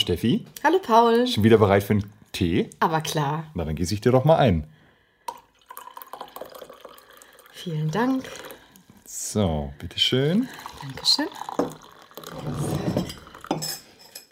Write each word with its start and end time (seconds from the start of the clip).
Steffi, 0.00 0.44
Hallo 0.64 0.78
Paul. 0.78 1.26
schon 1.26 1.44
wieder 1.44 1.58
bereit 1.58 1.82
für 1.82 1.92
einen 1.94 2.12
Tee? 2.32 2.70
Aber 2.80 3.00
klar, 3.00 3.44
Na, 3.54 3.64
dann 3.64 3.76
gieße 3.76 3.94
ich 3.94 4.00
dir 4.00 4.12
doch 4.12 4.24
mal 4.24 4.36
ein. 4.36 4.66
vielen 7.52 7.90
Dank. 7.90 8.24
So, 9.06 9.72
bitteschön. 9.78 10.48
Dankeschön. 10.82 11.26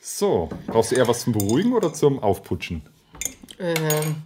So, 0.00 0.48
brauchst 0.66 0.92
du 0.92 0.96
eher 0.96 1.06
was 1.06 1.20
zum 1.20 1.32
Beruhigen 1.34 1.72
oder 1.74 1.92
zum 1.92 2.18
Aufputschen? 2.20 2.82
Ähm, 3.60 4.22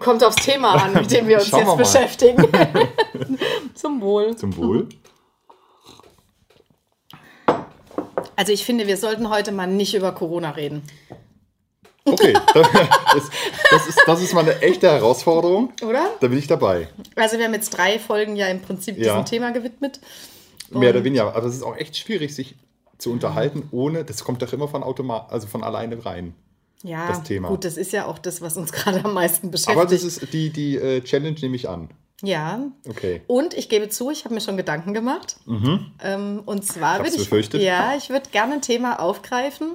kommt 0.00 0.24
aufs 0.24 0.36
Thema 0.36 0.74
an, 0.82 0.92
mit 0.94 1.10
dem 1.10 1.28
wir 1.28 1.36
uns 1.38 1.46
Schauen 1.50 1.66
wir 1.66 1.76
jetzt 1.84 1.94
mal. 1.94 2.00
beschäftigen. 2.02 2.48
Zum 3.74 4.00
Wohl. 4.00 4.36
Zum 4.36 4.56
Wohl? 4.56 4.88
Also 8.40 8.52
ich 8.54 8.64
finde, 8.64 8.86
wir 8.86 8.96
sollten 8.96 9.28
heute 9.28 9.52
mal 9.52 9.66
nicht 9.66 9.94
über 9.94 10.12
Corona 10.12 10.52
reden, 10.52 10.80
Okay, 12.06 12.32
das, 12.54 13.28
das, 13.70 13.86
ist, 13.86 14.00
das 14.06 14.22
ist 14.22 14.32
mal 14.32 14.40
eine 14.40 14.62
echte 14.62 14.90
Herausforderung. 14.90 15.74
oder? 15.86 16.10
Da 16.20 16.28
bin 16.28 16.38
ich 16.38 16.46
dabei. 16.46 16.88
Also 17.16 17.36
wir 17.36 17.44
haben 17.44 17.52
jetzt 17.52 17.68
drei 17.76 17.98
Folgen 17.98 18.36
ja 18.36 18.46
im 18.46 18.62
Prinzip 18.62 18.96
Ja. 18.96 19.12
diesem 19.12 19.26
Thema 19.26 19.50
gewidmet. 19.52 20.00
Mehr 20.70 20.88
oder 20.90 21.04
weniger. 21.04 21.36
Aber 21.36 21.46
es 21.46 21.54
ist 21.56 21.62
auch 21.62 21.76
echt 21.76 21.98
schwierig, 21.98 22.34
sich 22.34 22.54
zu 22.96 23.12
unterhalten, 23.12 23.68
ohne, 23.72 24.04
das 24.06 24.24
kommt 24.24 24.40
doch 24.40 24.54
immer 24.54 24.68
von 24.68 24.82
automat, 24.82 25.30
also 25.30 25.46
von 25.46 25.62
alleine 25.62 26.02
rein. 26.06 26.32
Ja, 26.82 27.08
Das 27.08 27.22
Thema. 27.22 27.48
gut, 27.48 27.66
das 27.66 27.76
ist 27.76 27.92
ja 27.92 28.06
auch 28.06 28.18
das, 28.18 28.40
was 28.40 28.56
uns 28.56 28.72
gerade 28.72 29.04
am 29.04 29.12
meisten 29.12 29.50
beschäftigt. 29.50 29.76
Aber 29.78 29.86
das 29.90 30.02
ist 30.02 30.32
die, 30.32 30.48
die 30.48 30.76
äh, 30.76 31.02
Challenge 31.02 31.38
nehme 31.42 31.56
ich 31.56 31.68
an. 31.68 31.90
Ja, 32.22 32.60
Okay. 32.88 33.22
Und 33.26 33.54
ich 33.54 33.68
gebe 33.68 33.88
zu, 33.88 34.10
ich 34.10 34.24
habe 34.24 34.34
mir 34.34 34.40
schon 34.40 34.56
Gedanken 34.56 34.92
gemacht. 34.94 35.36
Ähm, 36.02 36.42
und 36.44 36.64
zwar 36.66 36.98
Mhm. 36.98 37.04
würde 37.04 37.16
ich, 37.16 37.22
befürchtet. 37.22 37.62
ja, 37.62 37.94
ich 37.96 38.10
würde 38.10 38.28
gerne 38.30 38.54
ein 38.54 38.62
Thema 38.62 39.00
aufgreifen, 39.00 39.72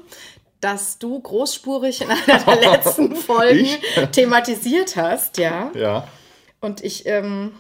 das 0.62 0.98
du 1.00 1.20
großspurig 1.20 2.02
in 2.02 2.10
einer 2.12 2.40
der 2.44 2.56
letzten 2.72 3.16
Folgen 3.16 3.66
Ich? 3.66 3.80
thematisiert 4.12 4.96
hast, 4.96 5.38
ja. 5.38 5.72
Ja. 5.76 6.08
Und 6.62 6.84
ich, 6.84 7.06
ähm, 7.06 7.52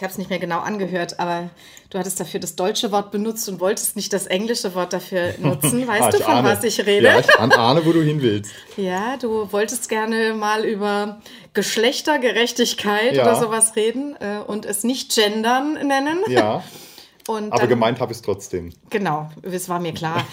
ich 0.00 0.02
habe 0.02 0.12
es 0.12 0.16
nicht 0.16 0.30
mehr 0.30 0.38
genau 0.38 0.60
angehört, 0.60 1.20
aber 1.20 1.50
du 1.90 1.98
hattest 1.98 2.18
dafür 2.18 2.40
das 2.40 2.56
deutsche 2.56 2.90
Wort 2.90 3.10
benutzt 3.10 3.46
und 3.50 3.60
wolltest 3.60 3.96
nicht 3.96 4.14
das 4.14 4.24
englische 4.26 4.74
Wort 4.74 4.94
dafür 4.94 5.34
nutzen. 5.40 5.86
Weißt 5.86 6.02
Ah, 6.04 6.10
du, 6.10 6.18
von 6.20 6.32
ahne. 6.36 6.48
was 6.48 6.64
ich 6.64 6.78
rede? 6.86 7.04
Ja, 7.04 7.18
ich 7.20 7.28
ahne, 7.38 7.84
wo 7.84 7.92
du 7.92 8.00
hin 8.00 8.22
willst. 8.22 8.50
Ja, 8.78 9.18
du 9.18 9.52
wolltest 9.52 9.90
gerne 9.90 10.32
mal 10.32 10.64
über 10.64 11.20
Geschlechtergerechtigkeit 11.52 13.14
Ja. 13.14 13.24
oder 13.24 13.36
sowas 13.36 13.76
reden 13.76 14.16
äh, 14.20 14.38
und 14.38 14.64
es 14.64 14.84
nicht 14.84 15.14
gendern 15.14 15.74
nennen. 15.86 16.20
Ja, 16.28 16.64
Und 17.28 17.52
aber 17.52 17.60
dann, 17.60 17.68
gemeint 17.68 18.00
habe 18.00 18.10
ich 18.12 18.18
es 18.18 18.22
trotzdem. 18.22 18.72
Genau, 18.88 19.30
das 19.42 19.68
war 19.68 19.78
mir 19.78 19.92
klar. 19.92 20.24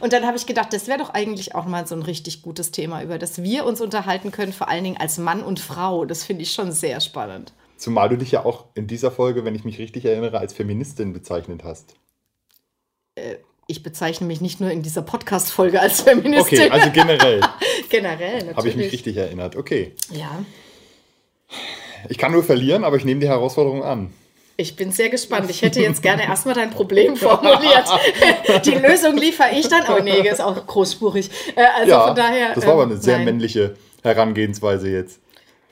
Und 0.00 0.12
dann 0.12 0.26
habe 0.26 0.36
ich 0.36 0.46
gedacht, 0.46 0.72
das 0.72 0.86
wäre 0.86 0.98
doch 0.98 1.10
eigentlich 1.14 1.54
auch 1.54 1.64
mal 1.64 1.86
so 1.86 1.94
ein 1.96 2.02
richtig 2.02 2.42
gutes 2.42 2.70
Thema, 2.70 3.02
über 3.02 3.18
das 3.18 3.42
wir 3.42 3.64
uns 3.64 3.80
unterhalten 3.80 4.30
können, 4.30 4.52
vor 4.52 4.68
allen 4.68 4.84
Dingen 4.84 4.96
als 4.98 5.18
Mann 5.18 5.42
und 5.42 5.58
Frau. 5.58 6.04
Das 6.04 6.22
finde 6.24 6.42
ich 6.42 6.52
schon 6.52 6.70
sehr 6.70 7.00
spannend. 7.00 7.52
Zumal 7.78 8.08
du 8.08 8.16
dich 8.18 8.32
ja 8.32 8.44
auch 8.44 8.66
in 8.74 8.86
dieser 8.86 9.10
Folge, 9.10 9.44
wenn 9.44 9.54
ich 9.54 9.64
mich 9.64 9.78
richtig 9.78 10.04
erinnere, 10.04 10.38
als 10.38 10.52
Feministin 10.52 11.12
bezeichnet 11.12 11.62
hast. 11.64 11.94
Ich 13.66 13.82
bezeichne 13.82 14.26
mich 14.26 14.40
nicht 14.40 14.60
nur 14.60 14.70
in 14.70 14.82
dieser 14.82 15.02
Podcast-Folge 15.02 15.80
als 15.80 16.00
Feministin. 16.02 16.60
Okay, 16.60 16.70
also 16.70 16.90
generell 16.90 17.40
generell 17.88 18.32
natürlich. 18.36 18.56
habe 18.56 18.68
ich 18.68 18.76
mich 18.76 18.92
richtig 18.92 19.16
erinnert. 19.16 19.56
Okay. 19.56 19.94
Ja, 20.12 20.42
Ich 22.08 22.18
kann 22.18 22.32
nur 22.32 22.42
verlieren, 22.44 22.84
aber 22.84 22.96
ich 22.96 23.04
nehme 23.04 23.20
die 23.20 23.28
Herausforderung 23.28 23.82
an. 23.82 24.12
ich 24.56 24.74
bin 24.76 24.90
sehr 24.92 25.08
gespannt. 25.08 25.50
Ich 25.50 25.62
hätte 25.62 25.80
jetzt 25.80 26.02
gerne 26.02 26.24
erstmal 26.24 26.54
dein 26.54 26.70
Problem 26.70 27.16
formuliert. 27.16 27.86
Die 28.64 28.70
Lösung 28.74 29.16
liefere 29.16 29.50
ich 29.52 29.68
dann. 29.68 29.82
Oh 29.88 30.02
nee, 30.02 30.28
ist 30.28 30.40
auch 30.40 30.66
großspurig. 30.66 31.30
Äh, 31.56 31.64
Also 31.78 31.90
ja, 31.90 32.06
von 32.08 32.16
daher. 32.16 32.54
das 32.54 32.66
war 32.66 32.72
aber 32.74 32.82
eine 32.84 32.94
ähm, 32.94 33.00
sehr 33.00 33.16
nein. 33.16 33.24
männliche 33.26 33.76
Herangehensweise 34.02 34.88
jetzt. 34.90 35.20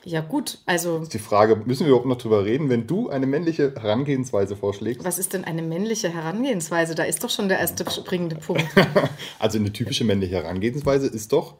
Ja, 0.07 0.21
gut. 0.21 0.59
Also, 0.65 0.99
Die 0.99 1.19
Frage, 1.19 1.57
müssen 1.57 1.81
wir 1.81 1.89
überhaupt 1.89 2.07
noch 2.07 2.17
drüber 2.17 2.45
reden, 2.45 2.69
wenn 2.69 2.87
du 2.87 3.09
eine 3.09 3.27
männliche 3.27 3.73
Herangehensweise 3.75 4.55
vorschlägst? 4.55 5.03
was 5.03 5.19
ist 5.19 5.33
denn 5.33 5.43
eine 5.43 5.61
männliche 5.61 6.07
Herangehensweise? 6.07 6.95
Da 6.95 7.03
ist 7.03 7.25
doch 7.25 7.29
schon 7.29 7.49
der 7.49 7.59
erste 7.59 7.89
springende 7.91 8.37
Punkt. 8.37 8.63
Also 9.39 9.57
eine 9.57 9.73
typische 9.73 10.05
männliche 10.05 10.35
Herangehensweise 10.35 11.07
ist 11.07 11.33
doch, 11.33 11.55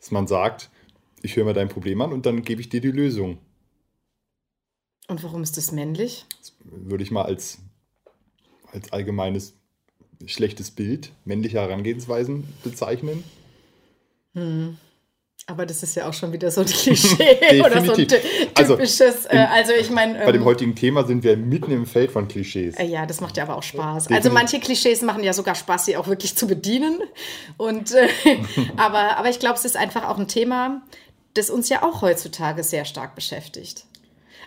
dass 0.00 0.10
man 0.10 0.26
sagt, 0.26 0.68
ich 1.22 1.36
höre 1.36 1.44
mir 1.44 1.52
dein 1.52 1.68
Problem 1.68 2.00
an 2.00 2.12
und 2.12 2.26
dann 2.26 2.42
gebe 2.42 2.60
ich 2.60 2.68
dir 2.68 2.80
die 2.80 2.90
Lösung. 2.90 3.38
Und 5.06 5.22
warum 5.22 5.44
ist 5.44 5.56
das 5.56 5.70
männlich? 5.70 6.26
Würde 6.64 7.04
ich 7.04 7.12
mal 7.12 7.22
als, 7.22 7.58
als 8.72 8.92
allgemeines 8.92 9.54
schlechtes 10.26 10.72
Bild 10.72 11.12
männliche 11.24 11.60
Herangehensweisen 11.60 12.48
bezeichnen. 12.64 13.22
Aber 15.48 15.66
das 15.66 15.82
ist 15.82 15.96
ja 15.96 16.08
auch 16.08 16.14
schon 16.14 16.32
wieder 16.32 16.50
so 16.52 16.60
ein 16.60 16.66
Klischee 16.68 17.60
oder 17.60 17.84
so 17.84 17.92
ein. 17.94 18.06
Also, 18.54 18.76
typisches. 18.76 19.26
äh, 19.26 19.46
also 19.50 19.72
ich 19.72 19.90
meine. 19.90 20.20
Bei 20.24 20.30
dem 20.32 20.42
Ähm, 20.42 20.44
heutigen 20.46 20.74
Thema 20.76 21.04
sind 21.04 21.24
wir 21.24 21.36
mitten 21.36 21.72
im 21.72 21.84
Feld 21.84 22.12
von 22.12 22.28
Klischees. 22.28 22.76
äh, 22.78 22.84
ja, 22.84 23.06
das 23.06 23.20
macht 23.20 23.36
ja 23.36 23.42
aber 23.42 23.56
auch 23.56 23.62
Spaß. 23.62 24.04
Definitiv. 24.04 24.16
Also 24.24 24.30
manche 24.34 24.60
Klischees 24.60 25.02
machen 25.02 25.24
ja 25.24 25.32
sogar 25.32 25.54
Spaß, 25.56 25.86
sie 25.86 25.96
auch 25.96 26.06
wirklich 26.06 26.36
zu 26.36 26.46
bedienen. 26.46 27.00
Und 27.56 27.92
äh, 27.92 28.08
aber, 28.76 29.16
aber 29.16 29.30
ich 29.30 29.40
glaube, 29.40 29.56
es 29.56 29.64
ist 29.64 29.76
einfach 29.76 30.08
auch 30.08 30.18
ein 30.18 30.28
Thema, 30.28 30.82
das 31.34 31.50
uns 31.50 31.68
ja 31.68 31.82
auch 31.82 32.02
heutzutage 32.02 32.62
sehr 32.62 32.84
stark 32.84 33.14
beschäftigt. 33.16 33.84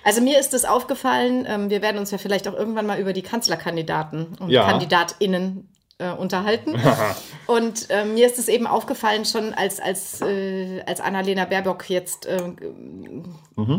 Also 0.05 0.21
mir 0.21 0.39
ist 0.39 0.53
es 0.53 0.65
aufgefallen, 0.65 1.45
ähm, 1.49 1.69
wir 1.71 1.81
werden 1.81 1.97
uns 1.97 2.11
ja 2.11 2.19
vielleicht 2.19 2.47
auch 2.47 2.53
irgendwann 2.53 2.85
mal 2.85 2.99
über 2.99 3.11
die 3.11 3.23
Kanzlerkandidaten 3.23 4.37
und 4.39 4.49
Ja. 4.49 4.65
KandidatInnen 4.69 5.67
äh, 5.97 6.11
unterhalten. 6.11 6.75
Und 7.47 7.89
äh, 7.89 8.03
mir 8.05 8.25
ist 8.25 8.37
es 8.39 8.47
eben 8.49 8.67
aufgefallen, 8.67 9.23
schon 9.23 9.53
als, 9.53 9.79
als, 9.79 10.19
äh, 10.21 10.81
als 10.85 10.99
Annalena 10.99 11.45
Baerbock 11.45 11.89
jetzt 11.89 12.25
äh, 12.25 12.37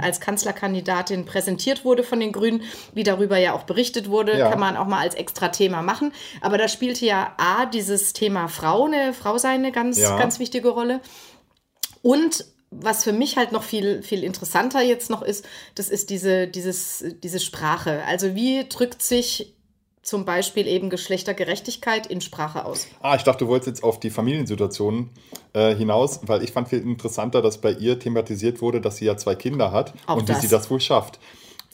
als 0.00 0.20
Kanzlerkandidatin 0.20 1.26
präsentiert 1.26 1.84
wurde 1.84 2.02
von 2.02 2.18
den 2.20 2.32
Grünen, 2.32 2.62
wie 2.94 3.02
darüber 3.02 3.36
ja 3.36 3.52
auch 3.52 3.64
berichtet 3.64 4.08
wurde, 4.08 4.38
Ja. 4.38 4.48
kann 4.50 4.60
man 4.60 4.76
auch 4.76 4.86
mal 4.86 5.00
als 5.00 5.14
extra 5.14 5.48
Thema 5.48 5.82
machen. 5.82 6.12
Aber 6.40 6.56
da 6.56 6.68
spielte 6.68 7.04
ja 7.04 7.34
A, 7.36 7.66
dieses 7.66 8.12
Thema 8.14 8.48
Frau, 8.48 8.86
eine 8.86 9.12
Frau 9.12 9.36
sei 9.36 9.50
eine 9.50 9.72
ganz, 9.72 9.98
Ja. 9.98 10.16
ganz 10.16 10.38
wichtige 10.38 10.70
Rolle. 10.70 11.00
Und 12.02 12.46
was 12.70 13.04
für 13.04 13.12
mich 13.12 13.36
halt 13.36 13.52
noch 13.52 13.62
viel, 13.62 14.02
viel 14.02 14.24
interessanter 14.24 14.80
jetzt 14.82 15.10
noch 15.10 15.22
ist, 15.22 15.44
das 15.74 15.88
ist 15.88 16.10
diese, 16.10 16.46
dieses, 16.48 17.04
diese 17.22 17.40
Sprache. 17.40 18.02
Also 18.06 18.34
wie 18.34 18.66
drückt 18.68 19.02
sich 19.02 19.55
zum 20.06 20.24
Beispiel 20.24 20.68
eben 20.68 20.88
Geschlechtergerechtigkeit 20.88 22.06
in 22.06 22.20
Sprache 22.20 22.64
aus? 22.64 22.86
Ah, 23.02 23.16
ich 23.16 23.24
dachte, 23.24 23.44
du 23.44 23.48
wolltest 23.50 23.66
jetzt 23.66 23.82
auf 23.82 23.98
die 23.98 24.10
Familiensituation 24.10 25.10
äh, 25.52 25.74
hinaus, 25.74 26.20
weil 26.22 26.44
ich 26.44 26.52
fand 26.52 26.68
viel 26.68 26.80
interessanter, 26.80 27.42
dass 27.42 27.58
bei 27.58 27.72
ihr 27.72 27.98
thematisiert 27.98 28.62
wurde, 28.62 28.80
dass 28.80 28.98
sie 28.98 29.04
ja 29.04 29.16
zwei 29.16 29.34
Kinder 29.34 29.72
hat 29.72 29.94
Auch 30.06 30.18
und 30.18 30.28
wie 30.28 30.32
das. 30.32 30.42
sie 30.42 30.48
das 30.48 30.70
wohl 30.70 30.80
schafft. 30.80 31.18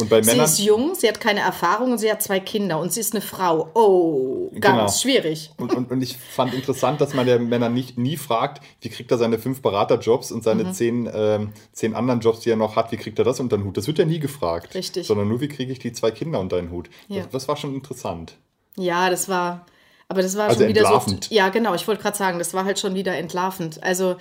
Und 0.02 0.10
bei 0.10 0.20
Sie 0.22 0.30
Männern. 0.30 0.44
ist 0.44 0.58
jung, 0.58 0.94
sie 0.94 1.08
hat 1.08 1.20
keine 1.20 1.40
Erfahrung 1.40 1.92
und 1.92 1.98
sie 1.98 2.10
hat 2.10 2.22
zwei 2.22 2.40
Kinder 2.40 2.78
und 2.78 2.92
sie 2.92 3.00
ist 3.00 3.14
eine 3.14 3.22
Frau. 3.22 3.70
Oh, 3.74 4.50
ganz 4.60 4.76
Genau. 4.76 4.88
schwierig. 5.14 5.50
Und, 5.58 5.72
und, 5.74 5.90
und 5.90 6.02
ich 6.02 6.16
fand 6.16 6.52
interessant, 6.54 7.00
dass 7.00 7.14
man 7.14 7.24
der 7.26 7.38
Männer 7.38 7.68
nicht, 7.68 7.96
nie 7.98 8.16
fragt, 8.16 8.62
wie 8.80 8.88
kriegt 8.90 9.10
er 9.10 9.18
seine 9.18 9.38
fünf 9.38 9.62
Beraterjobs 9.62 10.30
und 10.32 10.44
seine 10.44 10.64
Mhm. 10.64 10.72
zehn, 10.74 11.10
ähm, 11.14 11.52
zehn 11.72 11.94
anderen 11.94 12.20
Jobs, 12.20 12.40
die 12.40 12.50
er 12.50 12.56
noch 12.56 12.76
hat, 12.76 12.92
wie 12.92 12.96
kriegt 12.96 13.18
er 13.18 13.24
das 13.24 13.40
unter 13.40 13.56
den 13.56 13.64
Hut? 13.64 13.76
Das 13.76 13.86
wird 13.86 13.98
ja 13.98 14.04
nie 14.04 14.18
gefragt. 14.18 14.74
Richtig. 14.74 15.06
Sondern 15.06 15.28
nur, 15.28 15.40
wie 15.40 15.48
kriege 15.48 15.72
ich 15.72 15.78
die 15.78 15.92
zwei 15.92 16.10
Kinder 16.10 16.40
unter 16.40 16.56
den 16.56 16.70
Hut? 16.70 16.90
Ja. 17.08 17.22
Das, 17.22 17.31
das 17.31 17.48
war 17.48 17.56
schon 17.56 17.75
interessant. 17.75 18.34
Ja, 18.76 19.08
das 19.10 19.28
war, 19.28 19.66
aber 20.08 20.22
das 20.22 20.37
war 20.37 20.48
Also 20.48 20.60
schon 20.60 20.69
wieder 20.69 20.81
entlarvend. 20.82 21.25
so. 21.25 21.34
Ja, 21.34 21.48
genau, 21.50 21.75
ich 21.75 21.87
wollte 21.87 22.02
gerade 22.02 22.16
sagen, 22.16 22.38
das 22.38 22.52
war 22.55 22.64
halt 22.64 22.78
schon 22.78 22.94
wieder 22.94 23.16
entlarvend. 23.16 23.82
Also 23.82 24.16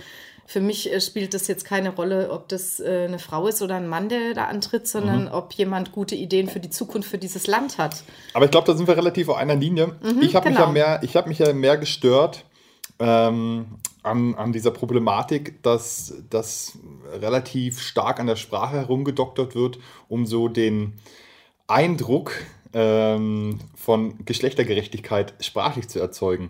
für 0.51 0.59
mich 0.59 0.91
äh, 0.91 0.99
spielt 0.99 1.33
das 1.33 1.47
jetzt 1.47 1.63
keine 1.63 1.95
Rolle, 1.95 2.29
ob 2.29 2.49
das 2.49 2.79
äh, 2.81 3.05
eine 3.07 3.19
Frau 3.19 3.47
ist 3.47 3.61
oder 3.61 3.75
ein 3.75 3.87
Mann, 3.87 4.09
der 4.09 4.33
da 4.33 4.45
antritt, 4.47 4.85
sondern 4.87 5.23
Mhm. 5.25 5.31
ob 5.31 5.53
jemand 5.53 5.91
gute 5.93 6.15
Ideen 6.15 6.49
für 6.49 6.59
die 6.59 6.69
Zukunft 6.69 7.09
für 7.09 7.17
dieses 7.17 7.47
Land 7.47 7.77
hat. 7.77 8.03
Aber 8.33 8.45
ich 8.45 8.51
glaube, 8.51 8.67
da 8.67 8.75
sind 8.75 8.87
wir 8.87 8.97
relativ 8.97 9.29
auf 9.29 9.37
einer 9.37 9.55
Linie. 9.55 9.95
ich 10.21 10.35
habe 10.35 10.49
mich, 10.49 10.57
ja 10.57 10.65
genau. 10.65 10.71
mehr- 10.71 10.99
ich 11.03 11.15
hab 11.15 11.27
mich 11.27 11.39
ja 11.39 11.53
mehr 11.53 11.77
gestört 11.77 12.43
ähm, 12.99 13.77
an, 14.03 14.35
an 14.35 14.51
dieser 14.51 14.71
Problematik, 14.71 15.63
dass 15.63 16.13
das 16.29 16.77
relativ 17.13 17.79
stark 17.79 18.19
an 18.19 18.27
der 18.27 18.35
Sprache 18.35 18.75
herumgedoktert 18.75 19.55
wird, 19.55 19.79
um 20.09 20.25
so 20.25 20.47
den 20.49 20.99
Eindruck 21.67 22.33
ähm, 22.73 23.59
von 23.75 24.25
Geschlechtergerechtigkeit 24.25 25.33
sprachlich 25.39 25.87
zu 25.87 25.99
erzeugen. 25.99 26.49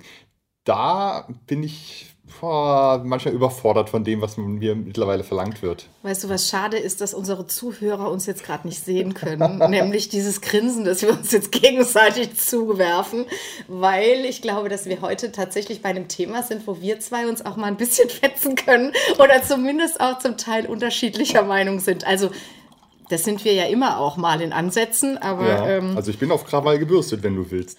Da 0.64 1.28
bin 1.48 1.64
ich 1.64 2.11
manchmal 2.42 3.34
überfordert 3.34 3.90
von 3.90 4.04
dem, 4.04 4.22
was 4.22 4.38
mir 4.38 4.76
mittlerweile 4.76 5.24
verlangt 5.24 5.62
wird. 5.62 5.88
Weißt 6.04 6.24
du, 6.24 6.30
was 6.30 6.48
schade 6.48 6.78
ist, 6.78 7.02
dass 7.02 7.14
unsere 7.14 7.48
Zuhörer 7.48 8.10
uns 8.10 8.26
jetzt 8.26 8.44
gerade 8.44 8.68
nicht 8.68 8.84
sehen 8.84 9.14
können, 9.14 9.58
nämlich 9.70 10.10
dieses 10.10 10.42
Grinsen, 10.42 10.86
das 10.86 11.02
wir 11.02 11.12
uns 11.12 11.32
jetzt 11.32 11.52
gegenseitig 11.52 12.36
zuwerfen, 12.38 13.26
weil 13.68 14.26
ich 14.26 14.42
glaube, 14.42 14.70
dass 14.70 14.86
wir 14.86 15.02
heute 15.02 15.32
tatsächlich 15.32 15.82
bei 15.82 15.90
einem 15.90 16.08
Thema 16.08 16.44
sind, 16.44 16.68
wo 16.68 16.82
wir 16.82 17.00
zwei 17.00 17.28
uns 17.28 17.46
auch 17.46 17.58
mal 17.58 17.68
ein 17.68 17.78
bisschen 17.78 18.10
fetzen 18.10 18.56
können 18.56 18.94
oder 19.20 19.44
zumindest 19.44 20.02
auch 20.02 20.20
zum 20.20 20.38
Teil 20.38 20.66
unterschiedlicher 20.66 21.44
Meinung 21.44 21.80
sind. 21.80 22.06
Also 22.06 22.32
Das 23.12 23.26
sind 23.26 23.44
wir 23.44 23.54
ja 23.54 23.66
immer 23.66 24.00
auch 24.00 24.16
mal 24.16 24.40
in 24.40 24.54
Ansätzen, 24.54 25.18
aber. 25.18 25.46
Ja, 25.46 25.68
ähm, 25.68 25.98
also 25.98 26.12
ich 26.12 26.18
bin 26.18 26.32
auf 26.32 26.46
Krawall 26.46 26.80
gebürstet, 26.80 27.24
wenn 27.24 27.36
du 27.36 27.52
willst. 27.52 27.78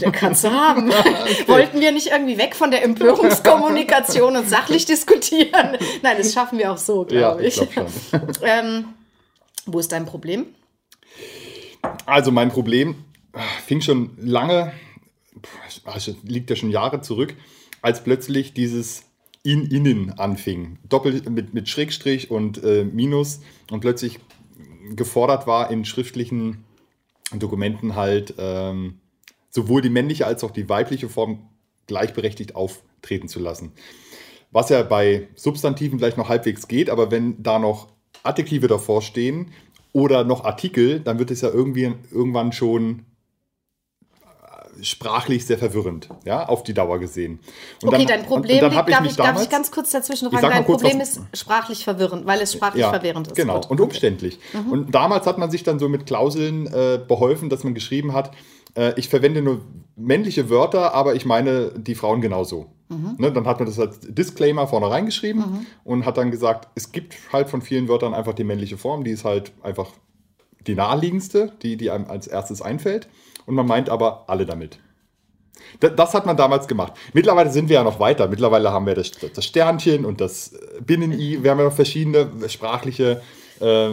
Der 0.00 0.10
kannst 0.10 0.42
du 0.42 0.50
haben. 0.50 0.90
Wollten 1.46 1.80
wir 1.80 1.92
nicht 1.92 2.08
irgendwie 2.08 2.36
weg 2.36 2.56
von 2.56 2.72
der 2.72 2.82
Empörungskommunikation 2.82 4.36
und 4.36 4.48
sachlich 4.48 4.86
diskutieren? 4.86 5.76
Nein, 6.02 6.16
das 6.18 6.32
schaffen 6.32 6.58
wir 6.58 6.72
auch 6.72 6.78
so, 6.78 7.04
glaube 7.04 7.42
Ja, 7.42 7.48
ich. 7.48 7.60
ich 7.60 7.72
schon. 7.72 7.86
ähm, 8.42 8.86
wo 9.66 9.78
ist 9.78 9.92
dein 9.92 10.04
Problem? 10.04 10.46
Also 12.04 12.32
mein 12.32 12.50
Problem 12.50 12.96
ah, 13.32 13.40
fing 13.64 13.80
schon 13.80 14.10
lange, 14.20 14.72
also 15.84 16.16
liegt 16.24 16.50
ja 16.50 16.56
schon 16.56 16.70
Jahre 16.70 17.02
zurück, 17.02 17.36
als 17.82 18.02
plötzlich 18.02 18.52
dieses 18.52 19.04
In-Innen 19.44 20.18
anfing. 20.18 20.78
Doppelt 20.88 21.30
mit, 21.30 21.54
mit 21.54 21.68
Schrägstrich 21.68 22.32
und 22.32 22.64
äh, 22.64 22.82
Minus 22.82 23.42
und 23.70 23.78
plötzlich 23.80 24.18
gefordert 24.96 25.46
war 25.46 25.70
in 25.70 25.84
schriftlichen 25.84 26.64
Dokumenten 27.32 27.94
halt 27.94 28.34
ähm, 28.38 29.00
sowohl 29.50 29.82
die 29.82 29.90
männliche 29.90 30.26
als 30.26 30.42
auch 30.44 30.50
die 30.50 30.68
weibliche 30.68 31.08
Form 31.08 31.48
gleichberechtigt 31.86 32.54
auftreten 32.54 33.28
zu 33.28 33.40
lassen. 33.40 33.72
Was 34.52 34.68
ja 34.68 34.82
bei 34.82 35.28
Substantiven 35.36 35.98
vielleicht 35.98 36.16
noch 36.16 36.28
halbwegs 36.28 36.66
geht, 36.66 36.90
aber 36.90 37.10
wenn 37.10 37.42
da 37.42 37.58
noch 37.58 37.88
Adjektive 38.22 38.66
davor 38.66 39.02
stehen 39.02 39.52
oder 39.92 40.24
noch 40.24 40.44
Artikel, 40.44 41.00
dann 41.00 41.18
wird 41.18 41.30
es 41.30 41.40
ja 41.40 41.50
irgendwie 41.50 41.92
irgendwann 42.10 42.52
schon 42.52 43.06
sprachlich 44.82 45.46
sehr 45.46 45.58
verwirrend, 45.58 46.08
ja, 46.24 46.46
auf 46.48 46.62
die 46.62 46.74
Dauer 46.74 46.98
gesehen. 46.98 47.40
Und 47.82 47.88
Okay, 47.88 47.98
dann- 47.98 48.06
dein 48.20 48.26
Problem 48.26 48.64
und 48.64 48.70
ich 48.72 48.76
darf 48.76 49.00
mich 49.02 49.10
ich, 49.10 49.16
darf 49.16 49.42
ich 49.42 49.48
ganz 49.50 49.70
kurz 49.70 49.90
dazwischen 49.90 50.30
mal 50.30 50.40
dein 50.40 50.64
kurz, 50.64 50.82
Problem 50.82 51.00
was- 51.00 51.16
ist 51.16 51.20
sprachlich 51.38 51.84
verwirrend, 51.84 52.26
weil 52.26 52.40
es 52.40 52.52
sprachlich 52.52 52.84
verwirrend 52.84 53.28
ist. 53.28 53.36
Genau, 53.36 53.54
Gut, 53.60 53.70
und 53.70 53.80
okay. 53.80 53.82
umständlich. 53.90 54.38
Und 54.70 54.94
damals 54.94 55.26
hat 55.26 55.38
man 55.38 55.50
sich 55.50 55.62
dann 55.62 55.78
so 55.78 55.88
mit 55.88 56.06
Klauseln 56.06 56.66
äh, 56.66 56.98
beholfen, 57.06 57.48
dass 57.50 57.64
man 57.64 57.74
geschrieben 57.74 58.12
hat, 58.12 58.32
äh, 58.76 58.92
ich 58.98 59.08
verwende 59.08 59.42
nur 59.42 59.60
männliche 59.96 60.48
Wörter, 60.50 60.94
aber 60.94 61.14
ich 61.14 61.24
meine 61.26 61.72
die 61.76 61.94
Frauen 61.94 62.20
genauso. 62.20 62.66
Mhm. 62.88 63.14
Ne, 63.18 63.32
dann 63.32 63.46
hat 63.46 63.58
man 63.60 63.66
das 63.66 63.78
als 63.78 64.00
Disclaimer 64.00 64.66
vorne 64.66 64.90
reingeschrieben 64.90 65.66
und 65.84 66.04
hat 66.06 66.16
dann 66.16 66.30
gesagt, 66.30 66.68
es 66.74 66.90
gibt 66.92 67.14
halt 67.32 67.48
von 67.48 67.62
vielen 67.62 67.86
Wörtern 67.88 68.14
einfach 68.14 68.32
die 68.34 68.42
männliche 68.44 68.78
Form, 68.78 69.04
die 69.04 69.12
ist 69.12 69.24
halt 69.24 69.52
einfach 69.62 69.88
die 70.66 70.74
naheliegendste, 70.74 71.52
die, 71.62 71.76
die 71.76 71.90
einem 71.90 72.06
als 72.06 72.26
erstes 72.26 72.60
einfällt. 72.62 73.08
Und 73.46 73.54
man 73.54 73.66
meint 73.66 73.88
aber 73.90 74.24
alle 74.28 74.46
damit. 74.46 74.78
Da- 75.80 75.88
Das 75.90 76.14
hat 76.14 76.26
man 76.26 76.36
damals 76.36 76.66
gemacht. 76.68 76.92
Mittlerweile 77.12 77.50
sind 77.50 77.68
wir 77.68 77.74
ja 77.76 77.84
noch 77.84 78.00
weiter. 78.00 78.28
Mittlerweile 78.28 78.70
haben 78.72 78.86
wir 78.86 78.94
das, 78.94 79.10
das 79.12 79.44
Sternchen 79.44 80.04
und 80.04 80.20
das 80.20 80.54
Binnen-I. 80.80 81.42
Wir 81.42 81.50
haben 81.50 81.58
ja 81.58 81.64
noch 81.66 81.72
verschiedene 81.74 82.28
sprachliche 82.48 83.22
äh, 83.60 83.90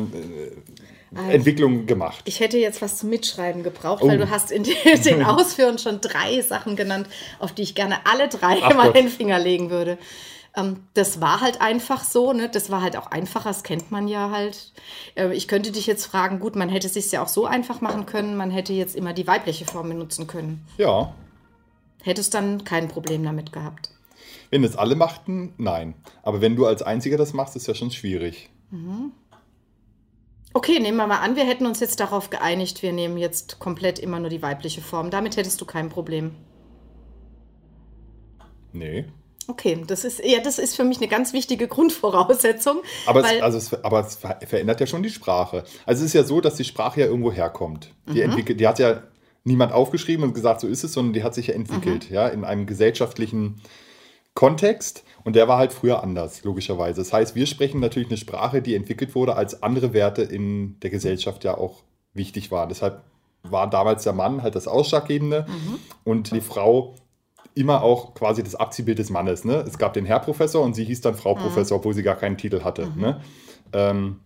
Entwicklungen 1.32 1.86
gemacht. 1.86 2.22
Ich 2.26 2.40
hätte 2.42 2.58
jetzt 2.58 2.82
was 2.82 2.98
zum 2.98 3.10
Mitschreiben 3.10 3.64
gebraucht, 3.64 4.04
Oh. 4.04 4.08
weil 4.08 4.18
du 4.18 4.30
hast 4.30 4.52
in 4.52 4.64
den, 4.64 4.76
den 5.06 5.24
Ausführen 5.24 5.78
schon 5.78 6.02
drei 6.02 6.42
Sachen 6.42 6.76
genannt, 6.76 7.08
auf 7.40 7.54
die 7.54 7.62
ich 7.64 7.76
gerne 7.76 7.98
alle 8.06 8.28
drei 8.28 8.58
Ach 8.62 8.74
mal 8.76 8.88
Gott. 8.88 8.98
den 8.98 9.08
Finger 9.08 9.40
legen 9.40 9.70
würde. 9.70 9.98
Ähm, 10.58 10.82
das 10.96 11.22
war 11.22 11.40
halt 11.40 11.62
einfach 11.62 12.04
so, 12.04 12.34
ne? 12.34 12.50
Das 12.50 12.70
war 12.70 12.82
halt 12.82 12.98
auch 12.98 13.08
einfacher, 13.12 13.50
das 13.50 13.64
kennt 13.64 13.92
man 13.92 14.08
ja 14.10 14.32
halt. 14.32 14.74
Äh, 15.16 15.34
ich 15.34 15.48
könnte 15.48 15.72
dich 15.72 15.86
jetzt 15.88 16.06
fragen, 16.06 16.40
gut, 16.40 16.56
man 16.58 16.68
hätte 16.68 16.88
es 16.88 16.96
sich 16.96 17.10
ja 17.12 17.24
auch 17.24 17.28
so 17.30 17.46
einfach 17.46 17.80
machen 17.80 18.06
können, 18.06 18.36
man 18.36 18.52
hätte 18.52 18.74
jetzt 18.74 18.96
immer 18.96 19.14
die 19.14 19.28
weibliche 19.28 19.66
Form 19.66 19.88
benutzen 19.90 20.28
können. 20.28 20.66
Ja, 20.78 21.14
Hättest 22.04 22.34
dann 22.34 22.64
kein 22.64 22.88
Problem 22.88 23.24
damit 23.24 23.52
gehabt. 23.52 23.90
wenn 24.50 24.64
es 24.64 24.78
alle 24.78 24.96
machten, 24.96 25.54
nein. 25.58 25.94
Aber 26.24 26.40
wenn 26.42 26.56
du 26.56 26.66
als 26.66 26.82
Einziger 26.82 27.18
das 27.18 27.34
machst, 27.34 27.56
ist 27.58 27.68
ja 27.68 27.76
schon 27.76 27.92
schwierig. 27.92 28.50
Okay, 30.54 30.80
nehmen 30.80 30.98
wir 30.98 31.08
mal 31.08 31.20
an, 31.20 31.36
wir 31.36 31.44
hätten 31.46 31.66
uns 31.66 31.82
jetzt 31.82 32.00
darauf 32.00 32.30
geeinigt, 32.30 32.82
wir 32.82 32.94
nehmen 32.94 33.18
jetzt 33.18 33.60
komplett 33.60 34.00
immer 34.00 34.20
nur 34.20 34.30
die 34.30 34.42
weibliche 34.42 34.82
Form. 34.82 35.10
Damit 35.10 35.36
hättest 35.36 35.60
du 35.60 35.66
kein 35.66 35.90
Problem. 35.90 36.34
Nee. 38.72 39.06
Okay, 39.50 39.84
das 39.88 40.04
ist, 40.04 40.22
ja, 40.24 40.40
das 40.42 40.60
ist 40.60 40.76
für 40.76 40.84
mich 40.84 40.98
eine 40.98 41.08
ganz 41.08 41.32
wichtige 41.34 41.68
Grundvoraussetzung. 41.68 42.82
Aber, 43.06 43.22
es, 43.22 43.42
also 43.42 43.58
es, 43.58 43.74
aber 43.84 44.02
es 44.06 44.16
ver- 44.18 44.40
verändert 44.46 44.80
ja 44.82 44.88
schon 44.88 45.04
die 45.04 45.10
Sprache. 45.10 45.64
Also 45.86 46.02
es 46.04 46.08
ist 46.10 46.14
ja 46.14 46.24
so, 46.24 46.42
dass 46.42 46.56
die 46.56 46.66
Sprache 46.66 47.00
ja 47.02 47.06
irgendwo 47.08 47.32
herkommt. 47.32 47.94
Mhm. 48.06 48.14
Die, 48.14 48.22
entwickelt, 48.22 48.60
die 48.60 48.68
hat 48.68 48.80
ja 48.80 49.04
niemand 49.46 49.72
aufgeschrieben 49.72 50.26
und 50.26 50.34
gesagt, 50.34 50.60
so 50.60 50.68
ist 50.68 50.84
es, 50.84 50.92
sondern 50.94 51.14
die 51.14 51.24
hat 51.24 51.34
sich 51.34 51.48
ja 51.48 51.54
entwickelt, 51.54 52.10
Mhm. 52.10 52.16
ja, 52.16 52.28
in 52.28 52.44
einem 52.44 52.66
gesellschaftlichen 52.66 53.62
Kontext. 54.34 55.04
Und 55.24 55.36
der 55.36 55.48
war 55.48 55.58
halt 55.58 55.74
früher 55.74 56.04
anders, 56.04 56.44
logischerweise. 56.44 57.02
Das 57.02 57.12
heißt, 57.14 57.36
wir 57.36 57.46
sprechen 57.48 57.80
natürlich 57.80 58.10
eine 58.10 58.18
Sprache, 58.18 58.62
die 58.62 58.76
entwickelt 58.76 59.16
wurde, 59.16 59.36
als 59.36 59.64
andere 59.64 59.94
Werte 59.94 60.22
in 60.22 60.80
der 60.82 60.90
Gesellschaft 60.90 61.44
ja 61.44 61.58
auch 61.58 61.84
wichtig 62.14 62.52
waren. 62.52 62.70
Deshalb 62.70 63.02
war 63.44 63.70
damals 63.70 64.04
der 64.04 64.14
Mann 64.14 64.44
halt 64.44 64.56
das 64.56 64.68
Ausschlaggebende 64.68 65.46
Mhm. 65.48 65.80
und 66.04 66.32
die 66.32 66.42
Frau 66.42 66.96
immer 67.58 67.84
auch 67.84 68.14
quasi 68.14 68.44
das 68.44 68.56
Abziehbild 68.56 69.00
des 69.00 69.10
Mannes. 69.10 69.44
Ne? 69.44 69.66
Es 69.68 69.78
gab 69.78 69.94
den 69.94 70.06
Herr 70.06 70.20
Professor 70.20 70.64
und 70.64 70.76
sie 70.76 70.86
hieß 70.86 71.02
dann 71.02 71.16
Frau 71.16 71.36
Professor, 71.36 71.78
obwohl 71.78 71.94
sie 71.94 72.04
gar 72.04 72.16
keinen 72.16 72.38
Titel 72.38 72.64
hatte. 72.64 72.90
Ne? 72.96 73.22
Ähm, 73.74 74.20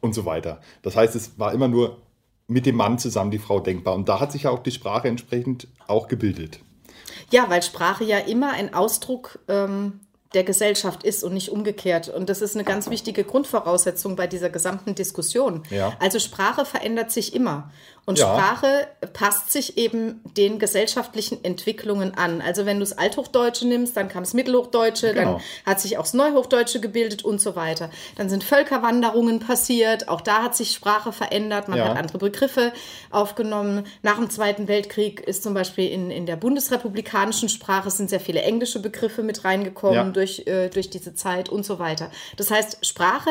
und 0.00 0.14
so 0.14 0.26
weiter. 0.26 0.60
Das 0.82 0.96
heißt, 0.96 1.14
es 1.16 1.38
war 1.38 1.52
immer 1.52 1.66
nur 1.68 1.98
mit 2.46 2.66
dem 2.66 2.76
Mann 2.76 2.98
zusammen 2.98 3.30
die 3.30 3.38
Frau 3.38 3.58
denkbar. 3.58 3.94
Und 3.94 4.08
da 4.08 4.20
hat 4.20 4.32
sich 4.32 4.42
ja 4.42 4.50
auch 4.50 4.58
die 4.62 4.70
Sprache 4.70 5.08
entsprechend 5.08 5.66
auch 5.86 6.08
gebildet. 6.08 6.60
ja, 7.30 7.48
weil 7.48 7.62
Sprache 7.62 8.04
ja 8.04 8.18
immer 8.18 8.52
ein 8.52 8.74
Ausdruck 8.74 9.38
ähm, 9.48 10.00
der 10.34 10.44
Gesellschaft 10.44 11.04
ist 11.04 11.22
und 11.24 11.32
nicht 11.32 11.50
umgekehrt. 11.50 12.08
Und 12.08 12.28
das 12.28 12.42
ist 12.42 12.54
eine 12.56 12.64
ganz 12.64 12.90
wichtige 12.90 13.24
Grundvoraussetzung 13.24 14.16
bei 14.16 14.26
dieser 14.26 14.50
gesamten 14.50 14.94
Diskussion. 14.94 15.62
Ja. 15.70 15.92
Also 16.00 16.18
Sprache 16.18 16.64
verändert 16.64 17.10
sich 17.10 17.34
immer. 17.34 17.70
Und 18.06 18.18
Ja. 18.18 18.26
Sprache 18.34 18.86
passt 19.14 19.50
sich 19.50 19.78
eben 19.78 20.20
den 20.36 20.58
gesellschaftlichen 20.58 21.42
Entwicklungen 21.42 22.14
an. 22.14 22.42
Also 22.42 22.66
wenn 22.66 22.76
du 22.78 22.80
das 22.80 22.96
Althochdeutsche 22.98 23.66
nimmst, 23.66 23.96
dann 23.96 24.08
kam 24.08 24.24
das 24.24 24.34
Mittelhochdeutsche, 24.34 25.14
Genau. 25.14 25.34
dann 25.34 25.42
hat 25.64 25.80
sich 25.80 25.96
auch 25.96 26.02
das 26.02 26.12
Neuhochdeutsche 26.14 26.80
gebildet 26.80 27.24
und 27.24 27.40
so 27.40 27.56
weiter. 27.56 27.88
Dann 28.16 28.28
sind 28.28 28.44
Völkerwanderungen 28.44 29.40
passiert, 29.40 30.08
auch 30.08 30.20
da 30.20 30.42
hat 30.42 30.54
sich 30.54 30.72
Sprache 30.72 31.12
verändert, 31.12 31.68
man 31.68 31.78
Ja. 31.78 31.88
hat 31.88 31.96
andere 31.96 32.18
Begriffe 32.18 32.72
aufgenommen. 33.10 33.86
Nach 34.02 34.16
dem 34.16 34.28
Zweiten 34.28 34.68
Weltkrieg 34.68 35.20
ist 35.20 35.42
zum 35.42 35.54
Beispiel 35.54 35.88
in, 35.90 36.10
in 36.10 36.26
der 36.26 36.36
bundesrepublikanischen 36.36 37.48
Sprache 37.48 37.90
sind 37.90 38.10
sehr 38.10 38.20
viele 38.20 38.42
englische 38.42 38.80
Begriffe 38.80 39.22
mit 39.22 39.44
reingekommen 39.44 39.94
Ja. 39.96 40.04
durch, 40.10 40.46
äh, 40.46 40.68
durch 40.68 40.90
diese 40.90 41.14
Zeit 41.14 41.48
und 41.48 41.64
so 41.64 41.78
weiter. 41.78 42.10
Das 42.36 42.50
heißt, 42.50 42.84
Sprache 42.84 43.30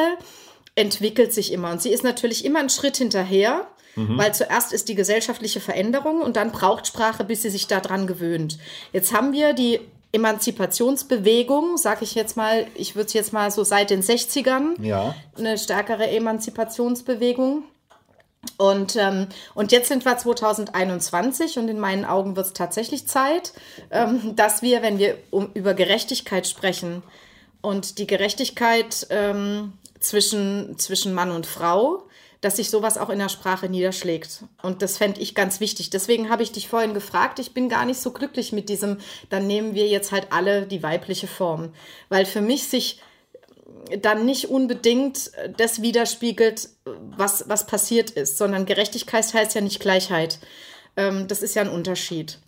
entwickelt 0.75 1.34
sich 1.34 1.51
immer 1.51 1.72
und 1.72 1.82
sie 1.82 1.89
ist 1.92 2.03
natürlich 2.03 2.46
immer 2.46 2.60
einen 2.60 2.70
Schritt 2.70 2.98
hinterher. 2.98 3.68
Weil 3.96 4.34
zuerst 4.34 4.74
ist 4.74 4.89
die 4.89 4.96
gesellschaftliche 4.96 5.60
Veränderung 5.60 6.24
und 6.24 6.36
dann 6.36 6.51
braucht 6.51 6.88
Sprache, 6.88 7.24
bis 7.24 7.44
sie 7.44 7.51
sich 7.51 7.68
daran 7.68 8.08
gewöhnt. 8.08 8.58
Jetzt 8.92 9.13
haben 9.13 9.34
wir 9.34 9.53
die 9.53 9.82
Emanzipationsbewegung, 10.12 11.77
sag 11.77 12.01
ich 12.01 12.15
jetzt 12.15 12.36
mal, 12.38 12.65
ich 12.75 12.96
würde 12.96 13.08
es 13.08 13.13
jetzt 13.13 13.34
mal 13.34 13.51
so 13.51 13.63
seit 13.63 13.89
den 13.89 14.01
60ern, 14.01 14.82
Ja. 14.82 15.15
eine 15.38 15.58
stärkere 15.58 16.08
Emanzipationsbewegung. 16.10 17.63
Und, 18.58 18.96
ähm, 18.98 19.27
und 19.53 19.72
jetzt 19.72 19.88
sind 19.88 20.03
wir 20.06 20.18
2021 20.18 21.58
und 21.58 21.70
in 21.70 21.80
meinen 21.80 22.03
Augen 22.03 22.36
wird 22.36 22.48
es 22.48 22.53
tatsächlich 22.53 23.08
Zeit, 23.08 23.53
ähm, 23.89 24.36
dass 24.36 24.62
wir, 24.62 24.82
wenn 24.82 24.98
wir 24.98 25.18
um, 25.32 25.50
über 25.53 25.74
Gerechtigkeit 25.74 26.46
sprechen 26.48 27.03
und 27.62 28.00
die 28.00 28.08
Gerechtigkeit 28.08 29.08
ähm, 29.12 29.74
zwischen, 30.03 30.77
zwischen 30.77 31.13
Mann 31.13 31.31
und 31.31 31.45
Frau, 31.45 32.07
dass 32.41 32.57
sich 32.57 32.69
sowas 32.69 32.98
auch 32.98 33.10
in 33.10 33.19
der 33.19 33.29
Sprache 33.29 33.69
niederschlägt. 33.69 34.43
Und 34.62 34.81
das 34.81 34.98
fände 34.98 35.22
ich 35.22 35.33
ganz 35.33 35.60
wichtig. 35.60 35.89
Deswegen 35.89 36.29
habe 36.29 36.43
ich 36.43 36.51
dich 36.51 36.67
vorhin 36.67 36.93
gefragt, 36.93 37.39
ich 37.39 37.53
bin 37.53 37.69
gar 37.69 37.86
nicht 37.86 38.01
so 38.01 38.12
glücklich 38.12 38.51
mit 38.51 38.67
diesem, 38.67 38.98
dann 39.29 39.48
nehmen 39.48 39.75
wir 39.75 39.88
jetzt 39.88 40.12
halt 40.12 40.27
alle 40.31 40.65
die 40.65 40.83
weibliche 40.83 41.27
Form. 41.27 41.74
Weil 42.10 42.25
für 42.25 42.41
mich 42.41 42.67
sich 42.67 43.00
dann 44.01 44.25
nicht 44.25 44.50
unbedingt 44.50 45.31
das 45.57 45.81
widerspiegelt, 45.81 46.69
was, 46.86 47.48
was 47.48 47.65
passiert 47.65 48.10
ist, 48.12 48.38
sondern 48.38 48.65
Gerechtigkeit 48.65 49.33
heißt 49.33 49.55
ja 49.55 49.62
nicht 49.62 49.79
Gleichheit. 49.79 50.39
Ähm, 50.98 51.27
das 51.27 51.41
ist 51.41 51.55
ja 51.55 51.62
ein 51.62 51.69
Unterschied. 51.69 52.39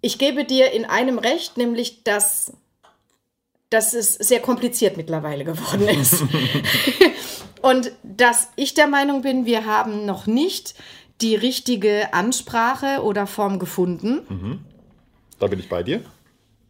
Ich 0.00 0.18
gebe 0.18 0.44
dir 0.44 0.72
in 0.72 0.84
einem 0.84 1.18
recht, 1.18 1.56
nämlich 1.56 2.04
dass, 2.04 2.52
dass 3.70 3.94
es 3.94 4.14
sehr 4.14 4.40
kompliziert 4.40 4.96
mittlerweile 4.96 5.44
geworden 5.44 5.88
ist. 6.00 6.22
Und 7.62 7.92
dass 8.02 8.48
ich 8.56 8.74
der 8.74 8.86
Meinung 8.86 9.22
bin, 9.22 9.46
wir 9.46 9.66
haben 9.66 10.06
noch 10.06 10.26
nicht 10.26 10.74
die 11.20 11.34
richtige 11.34 12.12
Ansprache 12.12 13.02
oder 13.02 13.26
Form 13.26 13.58
gefunden. 13.58 14.64
Da 15.38 15.46
bin 15.46 15.58
ich 15.58 15.68
bei 15.68 15.82
dir. 15.82 16.02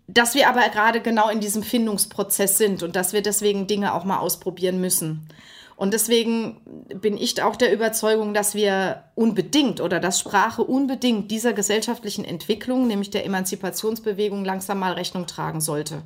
Dass 0.06 0.34
wir 0.34 0.48
aber 0.48 0.68
gerade 0.68 1.00
genau 1.00 1.28
in 1.28 1.40
diesem 1.40 1.62
Findungsprozess 1.62 2.58
sind 2.58 2.82
und 2.82 2.94
dass 2.94 3.12
wir 3.12 3.22
deswegen 3.22 3.66
Dinge 3.66 3.92
auch 3.92 4.04
mal 4.04 4.18
ausprobieren 4.18 4.80
müssen. 4.80 5.28
Und 5.74 5.92
deswegen 5.92 6.62
bin 6.88 7.18
ich 7.18 7.42
auch 7.42 7.56
der 7.56 7.72
Überzeugung, 7.72 8.32
dass 8.32 8.54
wir 8.54 9.04
unbedingt 9.14 9.80
oder 9.80 10.00
dass 10.00 10.18
Sprache 10.18 10.62
unbedingt 10.62 11.30
dieser 11.30 11.52
gesellschaftlichen 11.52 12.24
Entwicklung, 12.24 12.86
nämlich 12.86 13.10
der 13.10 13.26
Emanzipationsbewegung, 13.26 14.44
langsam 14.44 14.78
mal 14.78 14.92
Rechnung 14.94 15.26
tragen 15.26 15.60
sollte. 15.60 16.02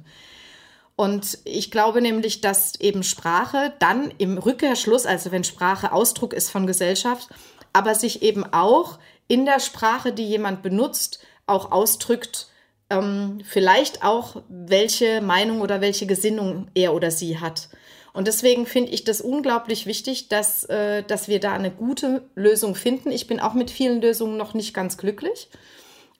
Und 1.00 1.38
ich 1.44 1.70
glaube 1.70 2.02
nämlich, 2.02 2.42
dass 2.42 2.78
eben 2.78 3.02
Sprache 3.02 3.72
dann 3.78 4.12
im 4.18 4.36
Rückkehrschluss, 4.36 5.06
also 5.06 5.32
wenn 5.32 5.44
Sprache 5.44 5.92
Ausdruck 5.92 6.34
ist 6.34 6.50
von 6.50 6.66
Gesellschaft, 6.66 7.30
aber 7.72 7.94
sich 7.94 8.20
eben 8.20 8.44
auch 8.44 8.98
in 9.26 9.46
der 9.46 9.60
Sprache, 9.60 10.12
die 10.12 10.28
jemand 10.28 10.60
benutzt, 10.62 11.20
auch 11.46 11.72
ausdrückt, 11.72 12.48
ähm, 12.90 13.38
vielleicht 13.48 14.04
auch, 14.04 14.42
welche 14.50 15.22
Meinung 15.22 15.62
oder 15.62 15.80
welche 15.80 16.04
Gesinnung 16.04 16.68
er 16.74 16.92
oder 16.92 17.10
sie 17.10 17.38
hat. 17.40 17.70
Und 18.12 18.28
deswegen 18.28 18.66
finde 18.66 18.90
ich 18.90 19.02
das 19.02 19.22
unglaublich 19.22 19.86
wichtig, 19.86 20.28
dass, 20.28 20.64
äh, 20.64 21.02
dass 21.02 21.28
wir 21.28 21.40
da 21.40 21.54
eine 21.54 21.70
gute 21.70 22.28
Lösung 22.34 22.74
finden. 22.74 23.10
Ich 23.10 23.26
bin 23.26 23.40
auch 23.40 23.54
mit 23.54 23.70
vielen 23.70 24.02
Lösungen 24.02 24.36
noch 24.36 24.52
nicht 24.52 24.74
ganz 24.74 24.98
glücklich. 24.98 25.48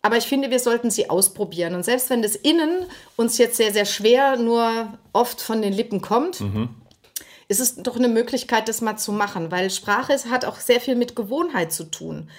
Aber 0.03 0.17
ich 0.17 0.25
finde, 0.25 0.51
wir 0.51 0.61
sollten 0.61 0.91
sie 0.91 1.11
ausprobieren. 1.11 1.75
Und 1.75 1.85
selbst 1.85 2.09
wenn 2.11 2.23
das 2.23 2.35
Innen 2.35 2.87
uns 3.17 3.39
jetzt 3.39 3.57
sehr, 3.57 3.73
sehr 3.73 3.85
schwer 3.85 4.37
nur 4.37 4.99
oft 5.13 5.41
von 5.41 5.61
den 5.61 5.73
Lippen 5.73 6.01
kommt, 6.01 6.41
mhm. 6.41 6.71
ist 7.49 7.61
es 7.61 7.77
doch 7.77 7.97
eine 7.97 8.09
Möglichkeit, 8.09 8.69
das 8.69 8.81
mal 8.81 8.97
zu 8.97 9.13
machen. 9.13 9.51
Weil 9.51 9.71
Sprache 9.71 10.17
hat 10.31 10.45
auch 10.45 10.59
sehr 10.59 10.81
viel 10.81 10.97
mit 10.97 11.17
Gewohnheit 11.17 11.73
zu 11.73 11.85
tun. 11.85 12.31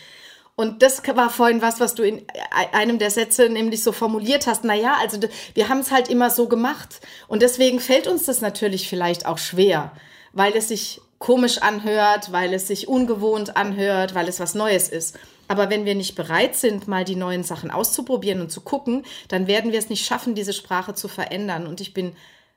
Und 0.56 0.84
das 0.84 1.02
war 1.16 1.30
vorhin 1.30 1.62
was, 1.62 1.80
was 1.80 1.96
du 1.96 2.04
in 2.04 2.24
einem 2.72 3.00
der 3.00 3.10
Sätze 3.10 3.50
nämlich 3.50 3.84
so 3.84 3.92
formuliert 3.92 4.48
hast. 4.48 4.64
Naja, 4.64 4.98
also 5.00 5.18
wir 5.54 5.70
haben 5.70 5.80
es 5.80 5.92
halt 5.92 6.08
immer 6.10 6.30
so 6.30 6.48
gemacht. 6.48 7.00
Und 7.28 7.42
deswegen 7.42 7.80
fällt 7.80 8.08
uns 8.08 8.26
das 8.26 8.42
natürlich 8.42 8.90
vielleicht 8.90 9.26
auch 9.26 9.38
schwer, 9.38 9.92
weil 10.34 10.56
es 10.56 10.68
sich 10.68 11.02
komisch 11.20 11.60
anhört, 11.60 12.32
weil 12.32 12.54
es 12.54 12.68
sich 12.68 12.88
ungewohnt 12.88 13.56
anhört, 13.56 14.14
weil 14.14 14.28
es 14.28 14.40
was 14.40 14.56
Neues 14.56 14.90
ist. 14.90 15.18
Aber 15.52 15.70
wenn 15.70 15.84
wir 15.84 15.96
nicht 15.96 16.16
bereit 16.16 16.56
sind, 16.56 16.88
mal 16.88 17.04
die 17.04 17.18
neuen 17.18 17.44
Sachen 17.44 17.72
auszuprobieren 17.72 18.40
und 18.40 18.54
zu 18.54 18.62
gucken, 18.62 19.04
dann 19.28 19.48
werden 19.48 19.74
wir 19.74 19.80
es 19.80 19.90
nicht 19.90 20.06
schaffen, 20.06 20.34
diese 20.34 20.54
Sprache 20.54 20.94
zu 20.94 21.10
verändern. 21.10 21.68
Und 21.68 21.82
ich 21.82 21.94
bin 21.94 22.14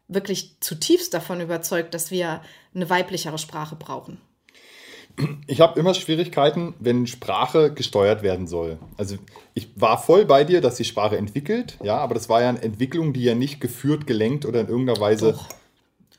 wirklich 0.06 0.60
zutiefst 0.60 1.12
davon 1.12 1.40
überzeugt, 1.40 1.92
dass 1.92 2.12
wir 2.12 2.40
eine 2.72 2.88
weiblichere 2.88 3.38
Sprache 3.38 3.74
brauchen 3.74 4.20
ich 5.46 5.60
habe 5.60 5.78
immer 5.78 5.94
Schwierigkeiten, 5.94 6.74
wenn 6.80 7.06
Sprache 7.06 7.72
gesteuert 7.72 8.22
werden 8.22 8.46
soll. 8.46 8.78
Also 8.96 9.16
ich 9.54 9.68
war 9.76 9.98
voll 9.98 10.24
bei 10.24 10.44
dir, 10.44 10.60
dass 10.60 10.76
die 10.76 10.84
Sprache 10.84 11.16
entwickelt, 11.16 11.78
ja, 11.82 11.96
aber 11.98 12.14
das 12.14 12.28
war 12.28 12.42
ja 12.42 12.48
eine 12.48 12.62
Entwicklung, 12.62 13.12
die 13.12 13.22
ja 13.22 13.34
nicht 13.34 13.60
geführt, 13.60 14.06
gelenkt 14.06 14.44
oder 14.44 14.60
in 14.60 14.68
irgendeiner 14.68 15.00
Weise. 15.00 15.32
Doch. 15.32 15.48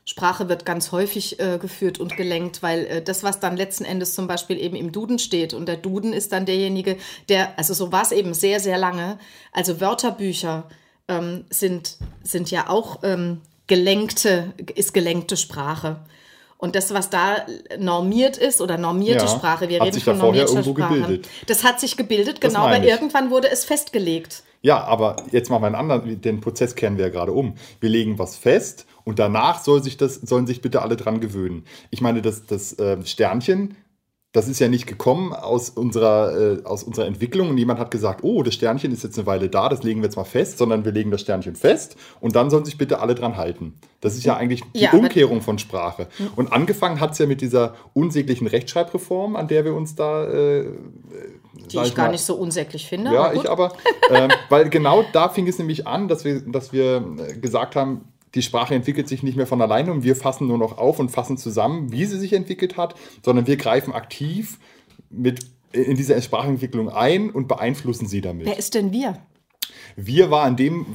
Sprache 0.08 0.48
wird 0.48 0.64
ganz 0.64 0.92
häufig 0.92 1.40
äh, 1.40 1.58
geführt 1.58 1.98
und 1.98 2.16
gelenkt, 2.16 2.62
weil 2.62 2.86
äh, 2.86 3.02
das, 3.02 3.24
was 3.24 3.40
dann 3.40 3.56
letzten 3.56 3.84
Endes 3.84 4.14
zum 4.14 4.28
Beispiel 4.28 4.56
eben 4.58 4.76
im 4.76 4.92
Duden 4.92 5.18
steht, 5.18 5.52
und 5.52 5.66
der 5.66 5.76
Duden 5.76 6.12
ist 6.12 6.32
dann 6.32 6.46
derjenige, 6.46 6.96
der, 7.28 7.58
also 7.58 7.74
so 7.74 7.90
war 7.90 8.02
es 8.02 8.12
eben 8.12 8.32
sehr, 8.32 8.60
sehr 8.60 8.78
lange. 8.78 9.18
Also 9.52 9.80
Wörterbücher 9.80 10.68
ähm, 11.08 11.44
sind, 11.50 11.96
sind 12.22 12.52
ja 12.52 12.70
auch 12.70 13.00
ähm, 13.02 13.40
gelenkte, 13.66 14.52
ist 14.76 14.94
gelenkte 14.94 15.36
Sprache. 15.36 15.96
Und 16.56 16.76
das, 16.76 16.94
was 16.94 17.10
da 17.10 17.44
normiert 17.76 18.38
ist 18.38 18.60
oder 18.60 18.78
normierte 18.78 19.24
ja, 19.24 19.30
Sprache, 19.30 19.68
wir 19.68 19.82
reden 19.82 20.00
von 20.00 20.16
normierter 20.16 20.62
Sprache, 20.62 21.00
gebildet. 21.00 21.28
das 21.48 21.64
hat 21.64 21.80
sich 21.80 21.96
gebildet, 21.96 22.40
genau, 22.40 22.60
aber 22.60 22.82
irgendwann 22.82 23.30
wurde 23.30 23.50
es 23.50 23.64
festgelegt. 23.64 24.44
Ja, 24.62 24.82
aber 24.84 25.16
jetzt 25.32 25.50
machen 25.50 25.62
wir 25.62 25.66
einen 25.66 25.74
anderen, 25.74 26.20
den 26.20 26.40
Prozess 26.40 26.74
kehren 26.74 26.96
wir 26.96 27.06
ja 27.06 27.10
gerade 27.10 27.32
um. 27.32 27.56
Wir 27.80 27.90
legen 27.90 28.18
was 28.18 28.36
fest 28.36 28.86
und 29.06 29.18
danach 29.18 29.62
soll 29.62 29.82
sich 29.82 29.96
das, 29.96 30.16
sollen 30.16 30.46
sich 30.46 30.60
bitte 30.60 30.82
alle 30.82 30.96
dran 30.96 31.20
gewöhnen. 31.20 31.64
Ich 31.90 32.02
meine, 32.02 32.20
das, 32.20 32.44
das 32.44 32.74
äh, 32.78 33.02
Sternchen 33.06 33.76
das 34.36 34.48
ist 34.48 34.58
ja 34.58 34.68
nicht 34.68 34.86
gekommen 34.86 35.32
aus 35.32 35.70
unserer, 35.70 36.58
äh, 36.58 36.64
aus 36.64 36.82
unserer 36.82 37.06
Entwicklung 37.06 37.48
und 37.48 37.56
jemand 37.56 37.80
hat 37.80 37.90
gesagt, 37.90 38.22
oh, 38.22 38.42
das 38.42 38.52
Sternchen 38.52 38.92
ist 38.92 39.02
jetzt 39.02 39.18
eine 39.18 39.26
Weile 39.26 39.48
da, 39.48 39.70
das 39.70 39.82
legen 39.82 40.02
wir 40.02 40.08
jetzt 40.08 40.16
mal 40.16 40.24
fest, 40.24 40.58
sondern 40.58 40.84
wir 40.84 40.92
legen 40.92 41.10
das 41.10 41.22
Sternchen 41.22 41.56
fest 41.56 41.96
und 42.20 42.36
dann 42.36 42.50
sollen 42.50 42.66
sich 42.66 42.76
bitte 42.76 43.00
alle 43.00 43.14
dran 43.14 43.38
halten. 43.38 43.72
Das 44.02 44.14
ist 44.14 44.26
ja 44.26 44.36
eigentlich 44.36 44.60
die 44.74 44.80
ja, 44.80 44.92
Umkehrung 44.92 45.40
von 45.40 45.58
Sprache. 45.58 46.08
Und 46.36 46.52
angefangen 46.52 47.00
hat 47.00 47.12
es 47.12 47.18
ja 47.18 47.24
mit 47.24 47.40
dieser 47.40 47.76
unsäglichen 47.94 48.46
Rechtschreibreform, 48.46 49.36
an 49.36 49.48
der 49.48 49.64
wir 49.64 49.74
uns 49.74 49.94
da. 49.94 50.26
Äh, 50.26 50.66
die 51.72 51.78
ich, 51.78 51.82
ich 51.82 51.94
gar 51.94 52.10
nicht 52.10 52.24
so 52.24 52.34
unsäglich 52.34 52.86
finde. 52.86 53.14
Ja, 53.14 53.28
aber 53.28 53.34
ich 53.34 53.48
aber. 53.48 53.72
äh, 54.10 54.28
weil 54.50 54.68
genau 54.68 55.02
da 55.14 55.30
fing 55.30 55.48
es 55.48 55.58
nämlich 55.58 55.86
an, 55.86 56.08
dass 56.08 56.26
wir, 56.26 56.42
dass 56.42 56.74
wir 56.74 57.02
äh, 57.26 57.38
gesagt 57.38 57.74
haben, 57.74 58.02
die 58.36 58.42
Sprache 58.42 58.74
entwickelt 58.74 59.08
sich 59.08 59.22
nicht 59.22 59.36
mehr 59.36 59.46
von 59.46 59.60
alleine 59.60 59.90
und 59.90 60.04
wir 60.04 60.14
fassen 60.14 60.46
nur 60.46 60.58
noch 60.58 60.78
auf 60.78 60.98
und 60.98 61.08
fassen 61.08 61.38
zusammen, 61.38 61.90
wie 61.90 62.04
sie 62.04 62.18
sich 62.18 62.34
entwickelt 62.34 62.76
hat, 62.76 62.94
sondern 63.24 63.46
wir 63.46 63.56
greifen 63.56 63.92
aktiv 63.92 64.58
mit 65.10 65.46
in 65.72 65.96
diese 65.96 66.20
Sprachentwicklung 66.20 66.88
ein 66.88 67.30
und 67.30 67.48
beeinflussen 67.48 68.06
sie 68.06 68.20
damit. 68.20 68.46
Wer 68.46 68.58
ist 68.58 68.74
denn 68.74 68.92
wir? 68.92 69.18
Wir 69.96 70.30
war 70.30 70.46
in 70.46 70.56
dem 70.56 70.86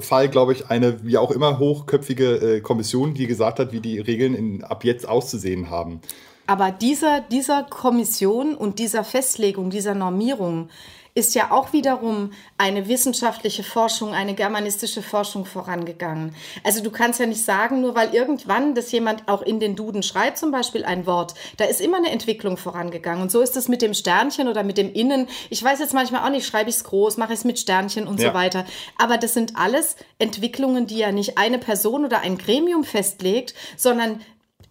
Fall, 0.00 0.28
glaube 0.28 0.52
ich, 0.52 0.70
eine 0.70 1.04
wie 1.04 1.16
auch 1.16 1.30
immer 1.30 1.58
hochköpfige 1.58 2.56
äh, 2.56 2.60
Kommission, 2.60 3.14
die 3.14 3.26
gesagt 3.26 3.58
hat, 3.58 3.72
wie 3.72 3.80
die 3.80 3.98
Regeln 3.98 4.34
in, 4.34 4.64
ab 4.64 4.84
jetzt 4.84 5.08
auszusehen 5.08 5.70
haben. 5.70 6.00
Aber 6.46 6.70
dieser, 6.70 7.20
dieser 7.20 7.62
Kommission 7.62 8.54
und 8.54 8.78
dieser 8.78 9.04
Festlegung, 9.04 9.70
dieser 9.70 9.94
Normierung, 9.94 10.68
ist 11.14 11.34
ja 11.34 11.50
auch 11.50 11.72
wiederum 11.72 12.32
eine 12.56 12.88
wissenschaftliche 12.88 13.62
Forschung, 13.62 14.14
eine 14.14 14.34
germanistische 14.34 15.02
Forschung 15.02 15.44
vorangegangen. 15.44 16.34
Also 16.62 16.82
du 16.82 16.90
kannst 16.90 17.20
ja 17.20 17.26
nicht 17.26 17.44
sagen, 17.44 17.80
nur 17.80 17.94
weil 17.94 18.14
irgendwann 18.14 18.74
das 18.74 18.92
jemand 18.92 19.28
auch 19.28 19.42
in 19.42 19.60
den 19.60 19.76
Duden 19.76 20.02
schreibt, 20.02 20.38
zum 20.38 20.50
Beispiel 20.50 20.84
ein 20.84 21.06
Wort, 21.06 21.34
da 21.56 21.64
ist 21.64 21.80
immer 21.80 21.96
eine 21.96 22.10
Entwicklung 22.10 22.56
vorangegangen. 22.56 23.22
Und 23.22 23.30
so 23.30 23.40
ist 23.40 23.56
es 23.56 23.68
mit 23.68 23.82
dem 23.82 23.94
Sternchen 23.94 24.48
oder 24.48 24.62
mit 24.62 24.78
dem 24.78 24.92
Innen. 24.92 25.28
Ich 25.50 25.62
weiß 25.62 25.80
jetzt 25.80 25.94
manchmal 25.94 26.24
auch 26.24 26.30
nicht, 26.30 26.46
schreibe 26.46 26.70
ich 26.70 26.76
es 26.76 26.84
groß, 26.84 27.16
mache 27.16 27.32
ich 27.32 27.40
es 27.40 27.44
mit 27.44 27.58
Sternchen 27.58 28.06
und 28.06 28.20
ja. 28.20 28.28
so 28.28 28.34
weiter. 28.34 28.64
Aber 28.96 29.18
das 29.18 29.34
sind 29.34 29.56
alles 29.56 29.96
Entwicklungen, 30.18 30.86
die 30.86 30.98
ja 30.98 31.12
nicht 31.12 31.38
eine 31.38 31.58
Person 31.58 32.04
oder 32.04 32.20
ein 32.20 32.38
Gremium 32.38 32.84
festlegt, 32.84 33.54
sondern 33.76 34.20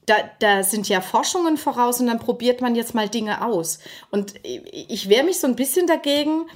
da, 0.09 0.15
da 0.39 0.63
sind 0.63 0.89
ja 0.89 1.01
Forschungen 1.01 1.57
voraus 1.57 1.99
und 1.99 2.07
dann 2.07 2.19
probiert 2.19 2.61
man 2.61 2.75
jetzt 2.75 2.95
mal 2.95 3.07
Dinge 3.07 3.45
aus. 3.45 3.79
Und 4.09 4.33
ich 4.43 5.07
wehre 5.07 5.23
mich 5.23 5.39
so 5.39 5.45
ein 5.47 5.55
bisschen 5.55 5.85
dagegen, 5.85 6.47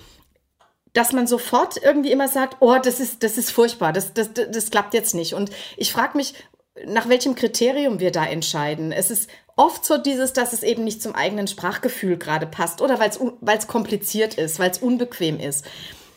dass 0.93 1.11
man 1.11 1.27
sofort 1.27 1.77
irgendwie 1.81 2.11
immer 2.11 2.27
sagt, 2.27 2.57
oh, 2.61 2.77
das 2.81 2.99
ist, 2.99 3.23
das 3.23 3.37
ist 3.37 3.51
furchtbar, 3.51 3.93
das, 3.93 4.13
das, 4.13 4.29
das 4.33 4.71
klappt 4.71 4.93
jetzt 4.93 5.13
nicht. 5.13 5.33
Und 5.33 5.51
ich 5.77 5.91
frage 5.91 6.17
mich, 6.17 6.33
nach 6.85 7.07
welchem 7.09 7.35
Kriterium 7.35 7.99
wir 7.99 8.11
da 8.11 8.25
entscheiden. 8.25 8.91
Es 8.91 9.11
ist 9.11 9.29
oft 9.55 9.85
so 9.85 9.97
dieses, 9.97 10.33
dass 10.33 10.53
es 10.53 10.63
eben 10.63 10.83
nicht 10.83 11.03
zum 11.03 11.13
eigenen 11.13 11.47
Sprachgefühl 11.47 12.17
gerade 12.17 12.47
passt 12.47 12.81
oder 12.81 12.99
weil 12.99 13.11
es 13.57 13.67
kompliziert 13.67 14.35
ist, 14.35 14.57
weil 14.57 14.71
es 14.71 14.79
unbequem 14.79 15.39
ist. 15.39 15.65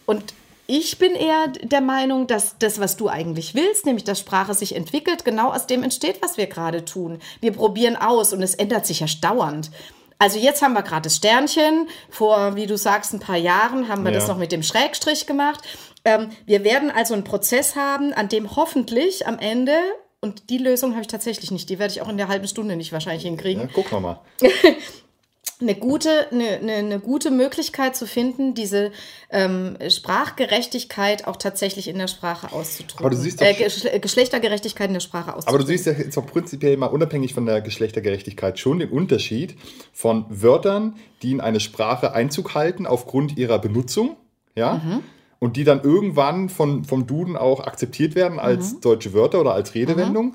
Und 0.06 0.32
ich 0.66 0.98
bin 0.98 1.14
eher 1.14 1.48
der 1.48 1.80
Meinung, 1.80 2.26
dass 2.26 2.58
das, 2.58 2.80
was 2.80 2.96
du 2.96 3.08
eigentlich 3.08 3.54
willst, 3.54 3.86
nämlich 3.86 4.04
dass 4.04 4.20
Sprache 4.20 4.54
sich 4.54 4.74
entwickelt, 4.74 5.24
genau 5.24 5.52
aus 5.52 5.66
dem 5.66 5.82
entsteht, 5.82 6.20
was 6.22 6.36
wir 6.36 6.46
gerade 6.46 6.84
tun. 6.84 7.20
Wir 7.40 7.52
probieren 7.52 7.96
aus 7.96 8.32
und 8.32 8.42
es 8.42 8.54
ändert 8.54 8.86
sich 8.86 9.00
ja 9.00 9.06
dauernd. 9.20 9.70
Also 10.18 10.38
jetzt 10.38 10.62
haben 10.62 10.72
wir 10.72 10.82
gerade 10.82 11.02
das 11.02 11.16
Sternchen. 11.16 11.88
Vor, 12.10 12.56
wie 12.56 12.66
du 12.66 12.76
sagst, 12.76 13.12
ein 13.12 13.20
paar 13.20 13.36
Jahren 13.36 13.88
haben 13.88 14.02
wir 14.02 14.12
ja. 14.12 14.18
das 14.18 14.28
noch 14.28 14.38
mit 14.38 14.50
dem 14.50 14.62
Schrägstrich 14.62 15.26
gemacht. 15.26 15.60
Ähm, 16.04 16.30
wir 16.46 16.64
werden 16.64 16.90
also 16.90 17.14
einen 17.14 17.24
Prozess 17.24 17.76
haben, 17.76 18.12
an 18.12 18.28
dem 18.28 18.56
hoffentlich 18.56 19.26
am 19.26 19.38
Ende 19.38 19.76
und 20.20 20.50
die 20.50 20.58
Lösung 20.58 20.92
habe 20.92 21.02
ich 21.02 21.08
tatsächlich 21.08 21.50
nicht. 21.50 21.68
Die 21.68 21.78
werde 21.78 21.92
ich 21.92 22.02
auch 22.02 22.08
in 22.08 22.16
der 22.16 22.28
halben 22.28 22.48
Stunde 22.48 22.76
nicht 22.76 22.92
wahrscheinlich 22.92 23.24
hinkriegen. 23.24 23.62
Ja, 23.62 23.68
gucken 23.68 23.92
wir 23.92 24.00
mal. 24.00 24.20
eine 25.60 25.74
gute, 25.74 26.30
eine, 26.30 26.48
eine, 26.58 26.72
eine, 26.72 27.00
gute 27.00 27.30
Möglichkeit 27.30 27.96
zu 27.96 28.06
finden, 28.06 28.54
diese 28.54 28.92
ähm, 29.30 29.76
Sprachgerechtigkeit 29.88 31.26
auch 31.26 31.36
tatsächlich 31.36 31.88
in 31.88 31.98
der 31.98 32.08
Sprache 32.08 32.52
auszudrücken. 32.52 33.06
Aber 33.06 33.10
du 33.10 33.16
siehst 33.16 33.40
doch, 33.40 33.46
äh, 33.46 33.98
Geschlechtergerechtigkeit 33.98 34.88
in 34.88 34.94
der 34.94 35.00
Sprache 35.00 35.34
auszudrücken. 35.34 35.48
Aber 35.48 35.58
du 35.58 35.66
siehst 35.66 35.86
ja 35.86 35.92
jetzt 35.92 36.18
auch 36.18 36.26
prinzipiell 36.26 36.76
mal 36.76 36.86
unabhängig 36.86 37.32
von 37.32 37.46
der 37.46 37.62
Geschlechtergerechtigkeit 37.62 38.58
schon 38.58 38.80
den 38.80 38.90
Unterschied 38.90 39.56
von 39.92 40.26
Wörtern, 40.28 40.96
die 41.22 41.32
in 41.32 41.40
eine 41.40 41.60
Sprache 41.60 42.12
Einzug 42.12 42.54
halten 42.54 42.86
aufgrund 42.86 43.38
ihrer 43.38 43.58
Benutzung, 43.58 44.16
ja, 44.54 44.74
mhm. 44.84 45.02
und 45.38 45.56
die 45.56 45.64
dann 45.64 45.82
irgendwann 45.82 46.50
von, 46.50 46.84
vom 46.84 47.06
Duden 47.06 47.36
auch 47.36 47.60
akzeptiert 47.60 48.14
werden 48.14 48.38
als 48.38 48.74
mhm. 48.74 48.80
deutsche 48.82 49.14
Wörter 49.14 49.40
oder 49.40 49.54
als 49.54 49.74
Redewendung, 49.74 50.34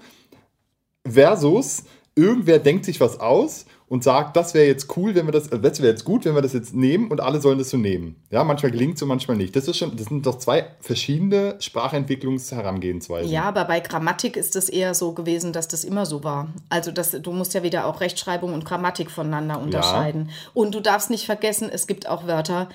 mhm. 1.04 1.12
versus 1.12 1.84
irgendwer 2.16 2.60
denkt 2.60 2.86
sich 2.86 3.00
was 3.00 3.20
aus 3.20 3.66
und 3.91 4.05
sagt, 4.05 4.38
das 4.38 4.53
wäre 4.53 4.67
jetzt 4.67 4.95
cool, 4.95 5.15
wenn 5.15 5.25
wir 5.25 5.33
das, 5.33 5.50
das 5.50 5.81
wäre 5.81 5.91
jetzt 5.91 6.05
gut, 6.05 6.24
wenn 6.24 6.33
wir 6.33 6.41
das 6.41 6.53
jetzt 6.53 6.74
nehmen 6.74 7.12
und 7.12 7.19
alle 7.19 7.41
sollen 7.41 7.57
das 7.57 7.71
so 7.71 7.77
nehmen. 7.77 8.15
Ja, 8.29 8.45
manchmal 8.45 8.71
gelingt 8.71 8.95
es 8.95 9.01
und 9.01 9.10
manchmal 9.10 9.36
nicht. 9.36 9.53
Das 9.53 9.67
ist 9.67 9.75
schon, 9.75 9.98
das 9.98 10.07
sind 10.07 10.25
doch 10.25 10.38
zwei 10.38 10.65
verschiedene 10.79 11.57
Sprachentwicklungsherangehensweisen. 11.60 13.29
Ja, 13.29 13.43
aber 13.43 13.65
bei 13.65 13.81
Grammatik 13.81 14.38
ist 14.38 14.55
es 14.55 14.69
eher 14.69 14.93
so 14.93 15.12
gewesen, 15.12 15.51
dass 15.51 15.67
das 15.67 15.83
immer 15.83 16.05
so 16.05 16.24
war. 16.24 16.53
Also 16.69 16.91
das, 16.91 17.12
du 17.12 17.33
musst 17.33 17.53
ja 17.53 17.63
wieder 17.63 17.86
auch 17.86 18.00
Rechtschreibung 18.00 18.53
und 18.53 18.63
Grammatik 18.63 19.12
voneinander 19.12 19.60
unterscheiden. 19.60 20.27
Ja. 20.29 20.51
Und 20.53 20.74
du 20.74 20.79
darfst 20.79 21.10
nicht 21.10 21.25
vergessen, 21.25 21.69
es 21.69 21.86
gibt 21.86 22.07
auch 22.07 22.25
Wörter, 22.25 22.69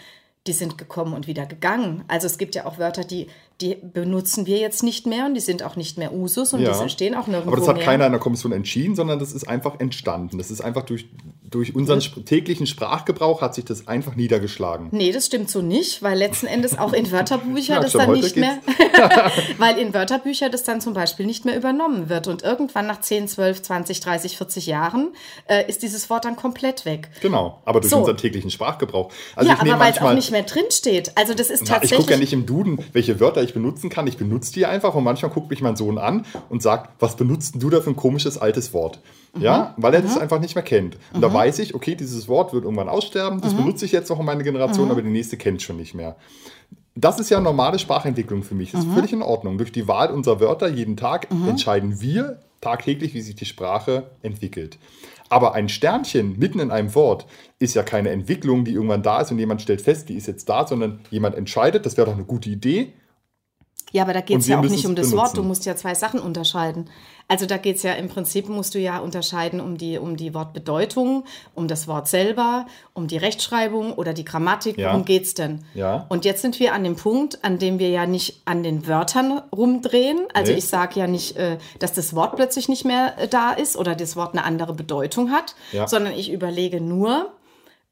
die 0.47 0.53
sind 0.53 0.77
gekommen 0.77 1.15
und 1.15 1.27
wieder 1.27 1.47
gegangen. 1.47 2.05
Also 2.09 2.27
es 2.27 2.37
gibt 2.37 2.55
ja 2.55 2.67
auch 2.67 2.79
Wörter, 2.79 3.05
die 3.05 3.29
die 3.61 3.75
benutzen 3.77 4.45
wir 4.47 4.59
jetzt 4.59 4.83
nicht 4.83 5.07
mehr 5.07 5.25
und 5.27 5.35
die 5.35 5.41
sind 5.41 5.63
auch 5.63 5.77
nicht 5.77 5.97
mehr 5.97 6.13
Usus 6.13 6.53
und 6.53 6.61
Ja. 6.61 6.83
die 6.83 6.91
stehen 6.91 7.15
auch 7.15 7.27
nirgendwo 7.27 7.53
Aber 7.53 7.57
das 7.61 7.69
hat 7.69 7.77
mehr. 7.77 7.85
keiner 7.87 8.05
in 8.07 8.13
der 8.13 8.21
Kommission 8.21 8.53
entschieden, 8.53 8.95
sondern 8.95 9.19
das 9.19 9.33
ist 9.33 9.49
einfach 9.49 9.81
entstanden. 9.81 10.37
Das 10.39 10.51
ist 10.51 10.61
einfach 10.61 10.83
durch, 10.83 11.07
durch 11.49 11.75
unseren 11.75 12.01
sp 12.05 12.21
täglichen 12.27 12.67
Sprachgebrauch 12.67 13.41
hat 13.41 13.55
sich 13.55 13.65
das 13.65 13.89
einfach 13.89 14.15
niedergeschlagen. 14.15 14.89
Nee, 14.91 15.11
das 15.11 15.27
stimmt 15.27 15.51
so 15.51 15.63
nicht, 15.63 16.03
weil 16.03 16.19
letzten 16.19 16.47
Endes 16.47 16.77
auch 16.79 16.93
in 16.93 17.11
Wörterbücher 17.13 17.75
Ja, 17.75 17.81
das 17.81 17.93
dann 17.93 18.13
nicht 18.13 18.37
mehr, 18.37 18.59
weil 19.59 19.79
in 19.79 19.95
Wörterbücher 19.95 20.51
das 20.51 20.63
dann 20.65 20.81
zum 20.81 20.93
Beispiel 20.93 21.25
nicht 21.25 21.45
mehr 21.45 21.57
übernommen 21.57 22.09
wird. 22.09 22.27
Und 22.29 22.43
irgendwann 22.43 22.87
nach 22.87 23.01
10, 23.01 23.29
12, 23.29 23.63
20, 23.63 24.01
30, 24.01 24.37
40 24.37 24.67
Jahren 24.67 25.15
äh, 25.49 25.67
ist 25.69 25.83
dieses 25.83 26.11
Wort 26.11 26.25
dann 26.27 26.37
komplett 26.37 26.85
weg. 26.85 27.09
Genau, 27.23 27.63
aber 27.65 27.81
durch 27.81 27.91
So. 27.91 27.99
unseren 27.99 28.17
täglichen 28.19 28.51
Sprachgebrauch. 28.51 29.11
Also 29.35 29.51
ja, 29.51 29.59
aber 29.59 29.79
weil 29.79 29.93
es 29.93 30.01
auch 30.01 30.13
nicht 30.13 30.31
mehr 30.31 30.43
drin 30.43 30.65
steht. 30.71 31.13
Also 31.17 31.33
das 31.35 31.49
ist 31.51 31.61
Na, 31.63 31.65
ich 31.67 31.71
tatsächlich. 31.71 31.99
gucke 32.01 32.13
ja 32.13 32.19
nicht 32.19 32.33
im 32.33 32.45
Duden, 32.47 32.79
welche 32.93 33.19
Wörter 33.21 33.46
ich 33.47 33.55
benutzen 33.55 33.89
kann. 33.91 34.07
Ich 34.07 34.17
benutze 34.19 34.53
die 34.53 34.67
einfach 34.67 34.95
und 34.95 35.05
manchmal 35.05 35.31
guckt 35.31 35.51
mich 35.51 35.63
mein 35.63 35.77
Sohn 35.77 35.99
an 35.99 36.27
und 36.49 36.63
sagt, 36.63 36.91
was 37.01 37.17
benutzt 37.17 37.55
du 37.59 37.71
da 37.71 37.81
für 37.81 37.91
ein 37.91 37.97
komisches 37.97 38.37
altes 38.39 38.73
Wort? 38.75 39.01
Mhm. 39.35 39.43
Ja, 39.43 39.75
weil 39.77 39.95
er 39.95 40.03
das 40.03 40.19
einfach 40.19 40.41
nicht 40.41 40.55
mehr 40.55 40.65
kennt. 40.65 40.99
Und 41.13 41.21
da 41.23 41.33
weiß 41.33 41.59
ich, 41.61 41.75
okay, 41.75 41.95
dieses 41.95 42.29
Wort 42.29 42.53
wird 42.53 42.65
irgendwann 42.65 42.89
aussterben, 42.89 43.39
Mhm. 43.39 43.43
das 43.43 43.55
benutze 43.55 43.85
ich 43.85 43.93
jetzt 43.93 44.11
noch 44.11 44.21
in 44.21 44.27
meine 44.27 44.45
Generation, 44.45 44.91
aber 44.91 45.03
die 45.03 45.09
nächste 45.11 45.37
kennt 45.37 45.63
schon 45.63 45.77
nicht 45.77 45.95
mehr. 45.95 46.17
Das 46.95 47.21
ist 47.21 47.29
ja 47.31 47.41
normale 47.41 47.79
Sprachentwicklung 47.79 48.43
für 48.43 48.55
mich. 48.55 48.73
Das 48.73 48.83
Mhm. 48.85 48.89
ist 48.91 48.95
völlig 48.95 49.13
in 49.13 49.23
Ordnung. 49.23 49.59
Durch 49.59 49.73
die 49.73 49.87
Wahl 49.87 50.11
unserer 50.11 50.41
Wörter 50.41 50.69
jeden 50.69 50.97
Tag 50.97 51.29
entscheiden 51.47 52.01
wir 52.01 52.41
tagtäglich, 52.63 53.13
wie 53.15 53.21
sich 53.21 53.35
die 53.35 53.45
Sprache 53.45 54.05
entwickelt. 54.23 54.79
Aber 55.29 55.55
ein 55.55 55.69
Sternchen 55.69 56.39
mitten 56.39 56.61
in 56.61 56.71
einem 56.71 56.95
Wort 56.95 57.27
ist 57.59 57.75
ja 57.75 57.83
keine 57.83 58.11
Entwicklung, 58.11 58.65
die 58.65 58.73
irgendwann 58.73 59.03
da 59.03 59.21
ist 59.21 59.31
und 59.33 59.39
jemand 59.39 59.61
stellt 59.61 59.83
fest, 59.83 60.09
die 60.09 60.15
ist 60.15 60.27
jetzt 60.29 60.49
da, 60.49 60.67
sondern 60.67 61.01
jemand 61.11 61.35
entscheidet, 61.35 61.85
das 61.85 61.97
wäre 61.97 62.07
doch 62.07 62.15
eine 62.15 62.25
gute 62.25 62.49
Idee. 62.49 62.93
Ja, 63.97 64.03
aber 64.03 64.13
da 64.13 64.21
geht 64.21 64.41
es 64.41 64.47
ja 64.47 64.59
auch 64.59 64.63
nicht 64.63 64.81
es 64.81 64.85
um 64.85 64.95
das 64.95 65.13
Wort. 65.13 65.37
Du 65.39 65.43
musst 65.43 65.65
ja 65.65 65.75
zwei 65.75 65.95
Sachen 65.95 66.21
unterscheiden. 66.21 66.91
Also 67.29 67.47
da 67.47 67.57
geht 67.57 67.77
es 67.77 67.83
ja 67.83 67.95
im 67.95 68.09
Prinzip, 68.09 68.49
musst 68.49 68.75
du 68.75 68.79
ja 68.79 68.99
unterscheiden 68.99 69.59
um 69.61 69.79
die, 69.79 69.97
um 69.99 70.17
die 70.19 70.35
Wortbedeutung, 70.35 71.25
um 71.55 71.67
das 71.67 71.89
Wort 71.89 72.07
selber, 72.07 72.67
um 72.93 73.09
die 73.09 73.17
Rechtschreibung 73.17 73.95
oder 73.95 74.13
die 74.13 74.25
Grammatik. 74.25 74.77
Ja. 74.77 74.91
Worum 74.91 75.05
geht's 75.07 75.33
denn? 75.33 75.65
Ja. 75.75 76.05
Und 76.11 76.25
jetzt 76.27 76.43
sind 76.43 76.61
wir 76.61 76.75
an 76.75 76.85
dem 76.85 76.95
Punkt, 76.97 77.43
an 77.43 77.59
dem 77.59 77.79
wir 77.79 77.89
ja 77.89 78.07
nicht 78.07 78.43
an 78.45 78.63
den 78.63 78.87
Wörtern 78.87 79.41
rumdrehen. 79.51 80.21
Also 80.35 80.53
Nee. 80.53 80.59
ich 80.59 80.67
sage 80.67 81.01
ja 81.01 81.07
nicht, 81.07 81.37
äh, 81.37 81.57
dass 81.79 81.95
das 81.95 82.15
Wort 82.15 82.37
plötzlich 82.37 82.69
nicht 82.69 82.85
mehr 82.85 83.15
äh, 83.19 83.29
da 83.29 83.51
ist 83.53 83.77
oder 83.79 83.95
das 83.95 84.15
Wort 84.15 84.35
eine 84.35 84.45
andere 84.45 84.75
Bedeutung 84.75 85.31
hat, 85.33 85.57
Ja. 85.73 85.89
sondern 85.89 86.13
ich 86.13 86.31
überlege 86.31 86.81
nur, 86.83 87.33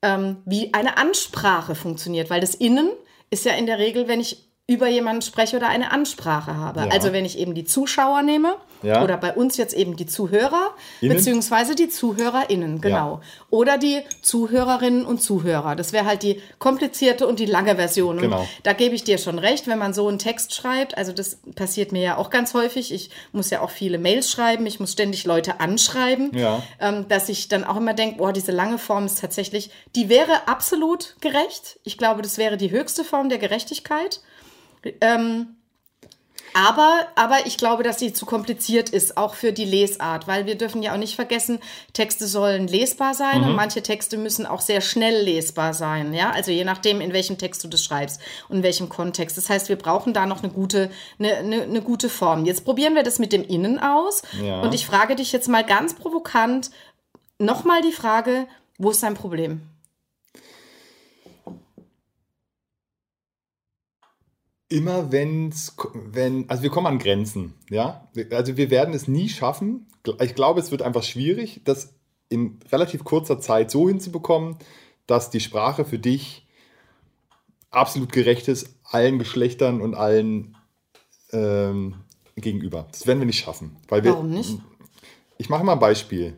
ähm, 0.02 0.36
wie 0.44 0.74
eine 0.74 0.98
Ansprache 0.98 1.74
funktioniert. 1.74 2.28
Weil 2.28 2.40
das 2.42 2.54
Innen 2.54 2.90
ist 3.30 3.46
ja 3.46 3.54
in 3.54 3.66
der 3.66 3.78
Regel, 3.78 4.06
wenn 4.06 4.20
ich 4.20 4.46
über 4.66 4.88
jemanden 4.88 5.20
spreche 5.20 5.56
oder 5.58 5.68
eine 5.68 5.92
Ansprache 5.92 6.56
habe. 6.56 6.80
Ja. 6.80 6.86
Also 6.88 7.12
wenn 7.12 7.26
ich 7.26 7.38
eben 7.38 7.54
die 7.54 7.66
Zuschauer 7.66 8.22
nehme 8.22 8.56
Ja. 8.82 9.02
oder 9.04 9.18
bei 9.18 9.34
uns 9.34 9.58
jetzt 9.58 9.74
eben 9.74 9.94
die 9.94 10.06
Zuhörer 10.06 10.70
Innen? 11.02 11.14
beziehungsweise 11.16 11.74
die 11.74 11.90
ZuhörerInnen, 11.90 12.80
genau. 12.80 13.20
Oder 13.50 13.76
die 13.76 14.00
Zuhörerinnen 14.22 15.04
und 15.04 15.20
Zuhörer. 15.22 15.76
Das 15.76 15.92
wäre 15.92 16.06
halt 16.06 16.22
die 16.22 16.40
komplizierte 16.58 17.26
und 17.26 17.40
die 17.40 17.44
lange 17.46 17.76
Version. 17.76 18.16
Und 18.16 18.22
Genau. 18.22 18.48
da 18.62 18.72
gebe 18.72 18.94
ich 18.94 19.04
dir 19.04 19.18
schon 19.18 19.38
recht, 19.38 19.66
wenn 19.66 19.78
man 19.78 19.92
so 19.92 20.08
einen 20.08 20.18
Text 20.18 20.54
schreibt, 20.54 20.96
also 20.96 21.12
das 21.12 21.36
passiert 21.54 21.92
mir 21.92 22.00
ja 22.02 22.16
auch 22.16 22.30
ganz 22.30 22.54
häufig. 22.54 22.90
Ich 22.90 23.10
muss 23.32 23.50
ja 23.50 23.60
auch 23.60 23.70
viele 23.70 23.98
Mails 23.98 24.30
schreiben, 24.30 24.64
ich 24.64 24.80
muss 24.80 24.92
ständig 24.92 25.26
Leute 25.26 25.60
anschreiben, 25.60 26.30
Ja. 26.34 26.62
ähm, 26.80 27.06
dass 27.08 27.28
ich 27.28 27.48
dann 27.48 27.64
auch 27.64 27.76
immer 27.76 27.92
denke, 27.92 28.16
boah, 28.16 28.32
diese 28.32 28.50
lange 28.52 28.78
Form 28.78 29.04
ist 29.04 29.20
tatsächlich, 29.20 29.68
die 29.94 30.08
wäre 30.08 30.48
absolut 30.48 31.16
gerecht. 31.20 31.78
Ich 31.84 31.98
glaube, 31.98 32.22
das 32.22 32.38
wäre 32.38 32.56
die 32.56 32.70
höchste 32.70 33.04
Form 33.04 33.28
der 33.28 33.36
Gerechtigkeit. 33.38 34.22
Ähm, 35.00 35.48
aber, 36.56 37.00
aber 37.16 37.46
ich 37.46 37.58
glaube, 37.58 37.82
dass 37.82 37.98
sie 37.98 38.12
zu 38.12 38.26
kompliziert 38.26 38.88
ist, 38.88 39.16
auch 39.16 39.34
für 39.34 39.52
die 39.52 39.64
Lesart, 39.64 40.28
weil 40.28 40.46
wir 40.46 40.54
dürfen 40.56 40.84
ja 40.84 40.92
auch 40.92 40.98
nicht 40.98 41.16
vergessen, 41.16 41.58
Texte 41.94 42.28
sollen 42.28 42.68
lesbar 42.68 43.12
sein 43.12 43.40
Mhm. 43.40 43.48
und 43.48 43.56
manche 43.56 43.82
Texte 43.82 44.16
müssen 44.16 44.46
auch 44.46 44.60
sehr 44.60 44.80
schnell 44.80 45.24
lesbar 45.24 45.74
sein, 45.74 46.14
ja, 46.14 46.30
also 46.30 46.52
je 46.52 46.62
nachdem, 46.62 47.00
in 47.00 47.12
welchem 47.12 47.38
Text 47.38 47.64
du 47.64 47.68
das 47.68 47.82
schreibst 47.82 48.20
und 48.48 48.58
in 48.58 48.62
welchem 48.62 48.88
Kontext. 48.88 49.36
Das 49.36 49.50
heißt, 49.50 49.68
wir 49.68 49.74
brauchen 49.76 50.12
da 50.14 50.26
noch 50.26 50.44
eine 50.44 50.52
gute, 50.52 50.92
eine, 51.18 51.34
eine, 51.38 51.62
eine 51.62 51.82
gute 51.82 52.08
Form. 52.08 52.44
Jetzt 52.44 52.64
probieren 52.64 52.94
wir 52.94 53.02
das 53.02 53.18
mit 53.18 53.32
dem 53.32 53.42
Innen 53.42 53.80
aus 53.80 54.22
Ja. 54.40 54.60
und 54.60 54.74
ich 54.74 54.86
frage 54.86 55.16
dich 55.16 55.32
jetzt 55.32 55.48
mal 55.48 55.64
ganz 55.64 55.94
provokant 55.94 56.70
nochmal 57.40 57.82
die 57.82 57.90
Frage, 57.92 58.46
wo 58.78 58.92
ist 58.92 59.02
dein 59.02 59.14
Problem? 59.14 59.62
Immer 64.74 65.12
wenn's, 65.12 65.76
wenn, 65.94 66.50
also 66.50 66.64
wir 66.64 66.70
kommen 66.70 66.88
an 66.88 66.98
Grenzen, 66.98 67.54
ja. 67.70 68.08
Also 68.32 68.56
wir 68.56 68.70
werden 68.70 68.92
es 68.92 69.06
nie 69.06 69.28
schaffen. 69.28 69.86
Ich 70.20 70.34
glaube, 70.34 70.58
es 70.60 70.72
wird 70.72 70.82
einfach 70.82 71.04
schwierig, 71.04 71.60
das 71.64 71.94
in 72.28 72.58
relativ 72.72 73.04
kurzer 73.04 73.38
Zeit 73.38 73.70
so 73.70 73.88
hinzubekommen, 73.88 74.56
dass 75.06 75.30
die 75.30 75.38
Sprache 75.38 75.84
für 75.84 76.00
dich 76.00 76.46
absolut 77.70 78.10
gerecht 78.10 78.48
ist, 78.48 78.74
allen 78.82 79.20
Geschlechtern 79.20 79.80
und 79.80 79.94
allen 79.94 80.56
ähm, 81.32 81.94
gegenüber. 82.34 82.88
Das 82.90 83.06
werden 83.06 83.20
wir 83.20 83.26
nicht 83.26 83.44
schaffen. 83.44 83.76
Weil 83.88 84.02
wir, 84.02 84.12
Warum 84.14 84.30
nicht? 84.30 84.58
Ich 85.38 85.48
mache 85.48 85.62
mal 85.62 85.74
ein 85.74 85.78
Beispiel. 85.78 86.36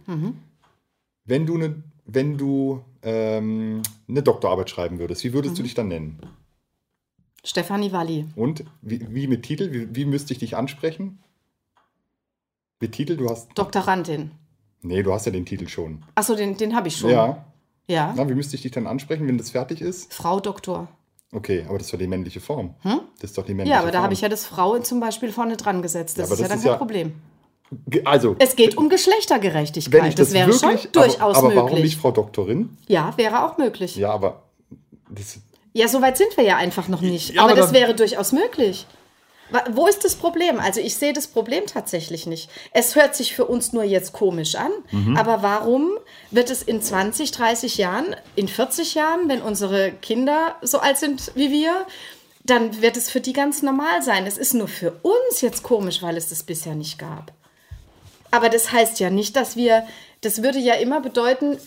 Wenn 1.25 1.47
du 1.47 1.55
eine, 1.55 1.83
wenn 2.05 2.37
du 2.37 2.85
ähm, 3.03 3.81
eine 4.09 4.23
Doktorarbeit 4.23 4.69
schreiben 4.69 4.99
würdest, 4.99 5.25
wie 5.25 5.33
würdest 5.33 5.59
du 5.59 5.63
dich 5.63 5.75
dann 5.75 5.89
nennen? 5.89 6.21
Stefanie 7.47 7.93
Walli. 7.93 8.27
Und 8.35 8.65
wie, 8.83 9.07
wie 9.15 9.27
mit 9.29 9.45
Titel? 9.45 9.71
Wie, 9.73 9.95
wie 9.95 10.05
müsste 10.05 10.33
ich 10.33 10.41
dich 10.41 10.57
ansprechen? 10.57 11.19
Mit 12.81 12.93
Titel? 12.93 13.17
Du 13.17 13.29
hast. 13.31 13.49
Doktorandin. 13.57 14.33
Nee, 14.83 15.03
du 15.03 15.13
hast 15.13 15.27
ja 15.27 15.33
den 15.33 15.47
Titel 15.47 15.69
schon. 15.69 16.03
Achso, 16.15 16.35
den, 16.35 16.57
den 16.57 16.75
habe 16.77 16.89
ich 16.89 16.97
schon. 16.97 17.11
Ja. 17.11 17.45
Ja. 17.89 18.13
Na, 18.17 18.29
wie 18.29 18.35
müsste 18.35 18.57
ich 18.57 18.63
dich 18.63 18.73
dann 18.73 18.87
ansprechen, 18.87 19.27
wenn 19.29 19.39
das 19.39 19.51
fertig 19.51 19.81
ist? 19.81 20.13
Frau 20.13 20.41
Doktor. 20.41 20.89
Okay, 21.33 21.65
aber 21.69 21.79
das 21.79 21.87
ist 21.89 21.93
doch 21.93 21.99
die 21.99 22.07
männliche 22.07 22.41
Form. 22.41 22.75
Das 22.83 23.31
ist 23.31 23.39
doch 23.39 23.45
die 23.45 23.55
männliche 23.55 23.75
Ja, 23.75 23.81
aber 23.81 23.89
da 23.91 23.99
Form. 23.99 24.05
habe 24.05 24.15
ich 24.15 24.21
ja 24.21 24.29
das 24.29 24.45
Frau 24.47 24.79
zum 24.79 25.01
Beispiel 25.01 25.33
vorne 25.33 25.57
dran 25.57 25.83
gesetzt. 25.83 26.19
Das 26.19 26.29
Ja, 26.29 26.35
aber 26.35 26.35
ist 26.35 26.41
ja 26.41 26.45
das 26.45 26.51
dann 26.51 26.59
ist 26.59 26.65
kein 26.65 26.73
ja- 26.73 26.79
Problem. 26.79 27.13
Also, 28.05 28.37
Es 28.39 28.55
geht 28.55 28.77
um 28.77 28.89
Geschlechtergerechtigkeit. 28.89 30.03
das, 30.13 30.15
das 30.17 30.33
wäre 30.33 30.53
wirklich. 30.53 30.83
schon 30.83 30.93
durchaus 30.93 31.21
aber, 31.21 31.39
aber 31.39 31.43
möglich. 31.49 31.63
warum 31.65 31.81
nicht 31.81 31.97
Frau 31.99 32.11
Doktorin? 32.13 32.77
Ja, 32.87 33.13
wäre 33.17 33.45
auch 33.45 33.59
möglich. 33.59 33.97
Ja, 33.97 34.09
Ja, 34.09 34.15
aber. 34.15 34.43
Das, 35.11 35.39
so 35.89 36.01
weit 36.03 36.17
sind 36.17 36.37
wir 36.37 36.45
ja 36.45 36.57
einfach 36.57 36.89
noch 36.89 37.01
nicht. 37.03 37.35
Ja, 37.35 37.43
aber, 37.43 37.53
aber 37.53 37.61
das 37.61 37.73
wäre 37.73 37.95
durchaus 37.95 38.33
möglich. 38.33 38.87
Wo 39.71 39.87
ist 39.87 40.05
das 40.05 40.17
Problem? 40.17 40.59
Also 40.59 40.81
ich 40.81 40.97
sehe 40.97 41.13
das 41.13 41.29
Problem 41.29 41.67
tatsächlich 41.67 42.27
nicht. 42.27 42.51
Es 42.73 42.97
hört 42.97 43.15
sich 43.15 43.33
für 43.37 43.45
uns 43.45 43.73
nur 43.73 43.85
jetzt 43.85 44.13
komisch 44.13 44.57
an, 44.57 44.73
Mhm. 44.91 45.17
aber 45.17 45.43
warum 45.43 45.93
wird 46.33 46.51
es 46.51 46.63
in 46.63 46.83
20, 46.83 47.31
30 47.31 47.77
Jahren, 47.77 48.17
in 48.35 48.49
40 48.49 48.95
Jahren, 48.97 49.29
wenn 49.29 49.43
unsere 49.43 49.93
Kinder 49.93 50.57
so 50.63 50.79
alt 50.79 50.99
sind 50.99 51.31
wie 51.37 51.53
wir, 51.53 51.87
dann 52.43 52.81
wird 52.83 52.97
es 52.97 53.09
für 53.09 53.21
die 53.21 53.33
ganz 53.33 53.63
normal 53.63 54.03
sein. 54.03 54.27
Es 54.27 54.37
ist 54.39 54.55
nur 54.55 54.67
für 54.69 54.99
uns 55.03 55.41
jetzt 55.43 55.63
komisch, 55.63 56.03
weil 56.03 56.17
es 56.17 56.29
das 56.29 56.43
bisher 56.43 56.75
nicht 56.75 56.99
gab. 56.99 57.33
Aber 58.33 58.49
das 58.49 58.73
heißt 58.73 58.99
ja 58.99 59.11
nicht, 59.11 59.37
dass 59.37 59.55
wir, 59.55 59.87
das 60.23 60.43
würde 60.43 60.59
ja 60.59 60.75
immer 60.75 61.01
bedeuten, 61.01 61.59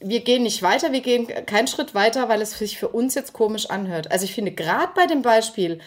wir 0.00 0.20
gehen 0.20 0.42
nicht 0.42 0.62
weiter, 0.62 0.92
wir 0.92 1.00
gehen 1.00 1.26
keinen 1.46 1.68
Schritt 1.68 1.94
weiter, 1.94 2.28
weil 2.28 2.42
es 2.42 2.58
sich 2.58 2.78
für 2.78 2.88
uns 2.88 3.14
jetzt 3.14 3.32
komisch 3.32 3.70
anhört. 3.70 4.10
Also 4.10 4.24
ich 4.24 4.34
finde, 4.34 4.52
gerade 4.52 4.92
bei 4.94 5.06
dem 5.06 5.22
Beispiel 5.22 5.78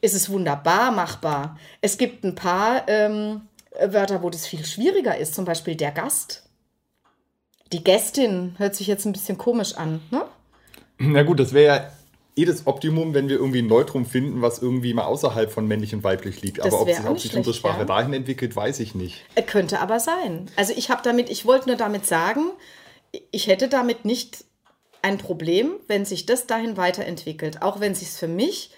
ist 0.00 0.14
es 0.14 0.30
wunderbar 0.30 0.90
machbar. 0.90 1.58
Es 1.80 1.98
gibt 1.98 2.24
ein 2.24 2.34
paar 2.34 2.88
ähm, 2.88 3.42
Wörter, 3.80 4.22
wo 4.22 4.30
das 4.30 4.46
viel 4.46 4.64
schwieriger 4.64 5.16
ist, 5.18 5.34
zum 5.34 5.44
Beispiel 5.44 5.74
der 5.74 5.92
Gast. 5.92 6.44
Die 7.72 7.84
Gästin 7.84 8.54
hört 8.58 8.74
sich 8.74 8.86
jetzt 8.86 9.04
ein 9.04 9.12
bisschen 9.12 9.36
komisch 9.36 9.74
an. 9.74 10.00
Ne? 10.10 10.22
na 10.98 11.22
gut, 11.22 11.38
das 11.38 11.52
wäre 11.52 11.76
ja 11.76 11.90
eh 12.38 12.44
das 12.44 12.66
Optimum, 12.66 13.14
wenn 13.14 13.28
wir 13.28 13.36
irgendwie 13.36 13.58
ein 13.58 13.66
Neutrum 13.66 14.06
finden, 14.06 14.40
was 14.40 14.60
irgendwie 14.60 14.94
mal 14.94 15.04
außerhalb 15.04 15.50
von 15.50 15.66
männlich 15.66 15.94
und 15.94 16.04
weiblich 16.04 16.40
liegt. 16.40 16.60
Aber 16.60 16.80
ob 16.80 16.88
sich, 16.88 17.04
ob 17.06 17.18
sich 17.18 17.36
unsere 17.36 17.54
Sprache 17.54 17.80
ja. 17.80 17.84
dahin 17.84 18.12
entwickelt, 18.12 18.54
weiß 18.54 18.80
ich 18.80 18.94
nicht. 18.94 19.24
Äh, 19.34 19.42
Könnte 19.42 19.80
aber 19.80 20.00
sein. 20.00 20.46
Also 20.56 20.72
ich 20.76 20.90
habe 20.90 21.02
damit, 21.02 21.30
ich 21.30 21.44
wollte 21.44 21.68
nur 21.68 21.76
damit 21.76 22.06
sagen, 22.06 22.50
ich 23.30 23.48
hätte 23.48 23.68
damit 23.68 24.04
nicht 24.04 24.44
ein 25.02 25.18
Problem, 25.18 25.72
wenn 25.86 26.04
sich 26.04 26.26
das 26.26 26.46
dahin 26.46 26.76
weiterentwickelt. 26.76 27.62
Auch 27.62 27.80
wenn 27.80 27.94
sich 27.94 28.08
für 28.10 28.28
mich 28.28 28.70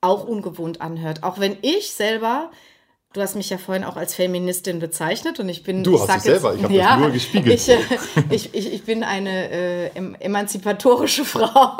auch 0.00 0.24
ungewohnt 0.24 0.80
anhört. 0.80 1.22
Auch 1.22 1.38
wenn 1.38 1.56
ich 1.62 1.92
selber, 1.92 2.50
du 3.12 3.20
hast 3.20 3.34
mich 3.34 3.50
ja 3.50 3.58
vorhin 3.58 3.84
auch 3.84 3.96
als 3.96 4.14
Feministin 4.14 4.78
bezeichnet 4.78 5.40
und 5.40 5.48
ich 5.48 5.62
bin. 5.62 5.82
Du 5.82 5.94
ich 5.94 6.00
hast 6.02 6.14
dich 6.16 6.22
selber, 6.22 6.54
ich 6.54 6.62
habe 6.62 6.76
das 6.76 6.98
nur 6.98 7.10
gespiegelt. 7.10 7.54
Ich, 7.54 7.68
äh, 7.68 7.78
ich, 8.30 8.54
ich, 8.54 8.72
ich 8.74 8.84
bin 8.84 9.02
eine 9.02 9.50
äh, 9.50 9.86
em 9.94 10.14
emanzipatorische 10.14 11.24
Frau. 11.24 11.76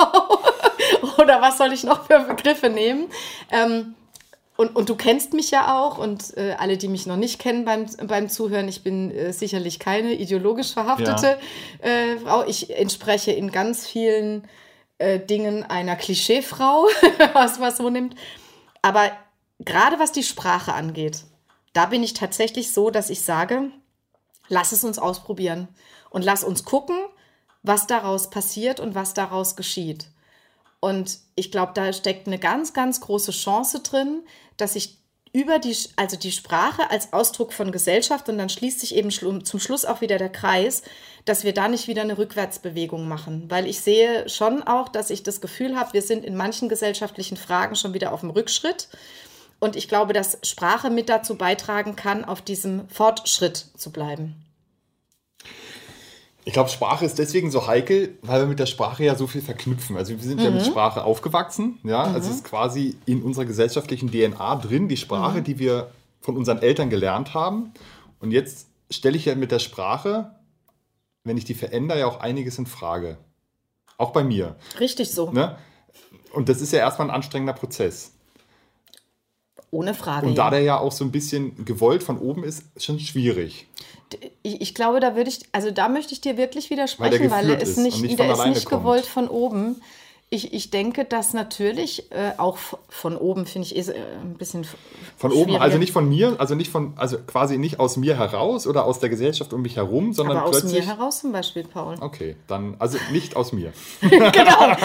Oder 1.27 1.41
was 1.41 1.57
soll 1.57 1.73
ich 1.73 1.83
noch 1.83 2.05
für 2.05 2.21
Begriffe 2.21 2.69
nehmen? 2.69 3.09
Ähm, 3.51 3.95
und, 4.55 4.73
und 4.77 4.87
du 4.87 4.95
kennst 4.95 5.33
mich 5.33 5.51
ja 5.51 5.77
auch 5.77 5.97
und 5.97 6.37
äh, 6.37 6.55
alle, 6.57 6.77
die 6.77 6.87
mich 6.87 7.05
noch 7.05 7.17
nicht 7.17 7.37
kennen 7.37 7.65
beim, 7.65 7.85
beim 8.07 8.29
Zuhören, 8.29 8.69
ich 8.69 8.81
bin 8.81 9.11
äh, 9.11 9.33
sicherlich 9.33 9.77
keine 9.77 10.13
ideologisch 10.13 10.71
verhaftete 10.71 11.37
äh, 11.81 12.15
Frau. 12.23 12.47
Ich 12.47 12.73
entspreche 12.77 13.33
in 13.33 13.51
ganz 13.51 13.85
vielen 13.85 14.47
äh, 14.99 15.19
Dingen 15.19 15.65
einer 15.65 15.97
Klischeefrau, 15.97 16.87
was 17.33 17.59
man 17.59 17.75
so 17.75 17.89
nimmt. 17.89 18.15
Aber 18.81 19.11
gerade 19.59 19.99
was 19.99 20.13
die 20.13 20.23
Sprache 20.23 20.73
angeht, 20.73 21.25
da 21.73 21.87
bin 21.87 22.03
ich 22.03 22.13
tatsächlich 22.13 22.71
so, 22.71 22.89
dass 22.89 23.09
ich 23.09 23.21
sage, 23.21 23.69
lass 24.47 24.71
es 24.71 24.85
uns 24.85 24.97
ausprobieren 24.97 25.67
und 26.09 26.23
lass 26.23 26.45
uns 26.45 26.63
gucken, 26.63 26.95
was 27.63 27.85
daraus 27.85 28.29
passiert 28.29 28.79
und 28.79 28.95
was 28.95 29.13
daraus 29.13 29.57
geschieht. 29.57 30.07
Und 30.79 31.19
ich 31.35 31.51
glaube, 31.51 31.71
da 31.73 31.91
steckt 31.91 32.27
eine 32.27 32.39
ganz, 32.39 32.73
ganz 32.73 33.01
große 33.01 33.31
Chance 33.31 33.81
drin, 33.81 34.23
dass 34.57 34.75
ich 34.75 34.97
über 35.33 35.59
die, 35.59 35.75
also 35.97 36.17
die 36.17 36.31
Sprache 36.31 36.89
als 36.89 37.13
Ausdruck 37.13 37.53
von 37.53 37.71
Gesellschaft 37.71 38.29
und 38.29 38.37
dann 38.37 38.49
schließt 38.49 38.79
sich 38.79 38.95
eben 38.95 39.11
zum 39.11 39.59
Schluss 39.59 39.85
auch 39.85 40.01
wieder 40.01 40.17
der 40.17 40.31
Kreis, 40.31 40.81
dass 41.25 41.43
wir 41.43 41.53
da 41.53 41.67
nicht 41.67 41.87
wieder 41.87 42.01
eine 42.01 42.17
Rückwärtsbewegung 42.17 43.07
machen. 43.07 43.45
Weil 43.49 43.67
ich 43.67 43.81
sehe 43.81 44.27
schon 44.29 44.63
auch, 44.63 44.89
dass 44.89 45.09
ich 45.09 45.23
das 45.23 45.41
Gefühl 45.41 45.77
habe, 45.77 45.93
wir 45.93 46.01
sind 46.01 46.25
in 46.25 46.35
manchen 46.35 46.69
gesellschaftlichen 46.69 47.37
Fragen 47.37 47.75
schon 47.75 47.93
wieder 47.93 48.13
auf 48.13 48.21
dem 48.21 48.29
Rückschritt. 48.29 48.87
Und 49.59 49.75
ich 49.75 49.87
glaube, 49.87 50.13
dass 50.13 50.39
Sprache 50.43 50.89
mit 50.89 51.09
dazu 51.09 51.35
beitragen 51.35 51.95
kann, 51.95 52.23
auf 52.23 52.41
diesem 52.41 52.87
Fortschritt 52.89 53.57
zu 53.75 53.91
bleiben. 53.91 54.46
Ich 56.47 56.53
glaube, 56.53 56.69
Sprache 56.69 57.03
ist 57.03 57.19
deswegen 57.19 57.51
so 57.51 57.67
heikel, 57.67 58.17
weil 58.21 58.39
wir 58.39 58.47
mit 58.47 58.57
der 58.57 58.67
Sprache 58.67 59.03
ja 59.03 59.15
so 59.15 59.27
viel 59.27 59.41
verknüpfen. 59.41 59.97
Also 59.97 60.13
wir 60.13 60.19
sind 60.23 60.39
mhm. 60.39 60.45
ja 60.45 60.49
mit 60.49 60.61
mhm. 60.61 60.65
Sprache 60.65 61.03
aufgewachsen, 61.03 61.77
ja. 61.83 62.07
Mhm. 62.07 62.15
Also 62.15 62.29
es 62.29 62.37
ist 62.37 62.45
quasi 62.45 62.95
in 63.05 63.21
unserer 63.21 63.43
gesellschaftlichen 63.43 64.09
DNA 64.09 64.55
drin, 64.55 64.87
die 64.87 64.95
Sprache, 64.95 65.39
mhm. 65.39 65.43
die 65.43 65.59
wir 65.59 65.91
von 66.21 66.37
unseren 66.37 66.59
Eltern 66.59 66.89
gelernt 66.89 67.33
haben. 67.33 67.73
Und 68.21 68.31
jetzt 68.31 68.67
stelle 68.89 69.17
ich 69.17 69.25
ja 69.25 69.35
mit 69.35 69.51
der 69.51 69.59
Sprache, 69.59 70.37
wenn 71.25 71.35
ich 71.35 71.43
die 71.43 71.53
verändere, 71.53 71.99
ja 71.99 72.07
auch 72.07 72.21
einiges 72.21 72.57
in 72.57 72.65
Frage. 72.65 73.17
Auch 73.97 74.11
bei 74.11 74.23
mir. 74.23 74.55
Richtig 74.79 75.11
so. 75.11 75.29
Ne? 75.31 75.57
Und 76.31 76.47
das 76.47 76.61
ist 76.61 76.71
ja 76.71 76.79
erstmal 76.79 77.09
ein 77.09 77.13
anstrengender 77.13 77.51
Prozess. 77.51 78.13
Ohne 79.71 79.93
Frage. 79.93 80.27
Und 80.27 80.37
da 80.37 80.49
der 80.49 80.61
ja 80.61 80.79
auch 80.79 80.91
so 80.91 81.03
ein 81.03 81.11
bisschen 81.11 81.65
gewollt 81.65 82.03
von 82.03 82.17
oben 82.17 82.43
ist, 82.43 82.63
ist 82.75 82.85
schon 82.85 82.99
schwierig. 82.99 83.67
Ich, 84.41 84.61
ich 84.61 84.73
glaube, 84.73 85.01
da 85.01 85.15
würde 85.15 85.29
ich, 85.29 85.41
also 85.51 85.71
da 85.71 85.89
möchte 85.89 86.13
ich 86.13 86.21
dir 86.21 86.37
wirklich 86.37 86.69
widersprechen, 86.69 87.29
weil, 87.29 87.47
weil 87.47 87.49
er 87.51 87.61
ist 87.61 87.77
nicht, 87.77 88.01
nicht 88.01 88.17
der 88.17 88.31
ist 88.31 88.45
nicht 88.45 88.69
gewollt 88.69 89.05
von 89.05 89.27
oben. 89.27 89.81
Ich, 90.29 90.53
ich 90.53 90.71
denke, 90.71 91.05
dass 91.05 91.33
natürlich 91.33 92.11
äh, 92.11 92.33
auch 92.37 92.57
von 92.89 93.15
oben, 93.15 93.45
finde 93.45 93.65
ich, 93.65 93.73
ist 93.77 93.87
äh, 93.87 93.95
ein 94.21 94.33
bisschen. 94.33 94.67
Von 95.15 95.31
oben, 95.31 95.55
also 95.55 95.77
nicht 95.77 95.93
von 95.93 96.09
mir, 96.09 96.35
also 96.37 96.53
nicht 96.53 96.69
von, 96.69 96.91
also 96.97 97.17
quasi 97.25 97.57
nicht 97.57 97.79
aus 97.79 97.95
mir 97.95 98.17
heraus 98.17 98.67
oder 98.67 98.83
aus 98.83 98.99
der 98.99 99.07
Gesellschaft 99.07 99.53
um 99.53 99.61
mich 99.61 99.77
herum, 99.77 100.11
sondern 100.11 100.35
Aber 100.35 100.49
aus 100.49 100.65
mir 100.65 100.85
heraus 100.85 101.21
zum 101.21 101.31
Beispiel, 101.31 101.63
Paul. 101.63 101.95
Okay, 102.01 102.35
dann, 102.47 102.75
also 102.77 102.97
nicht 103.13 103.37
aus 103.37 103.53
mir. 103.53 103.71
genau. 104.01 104.75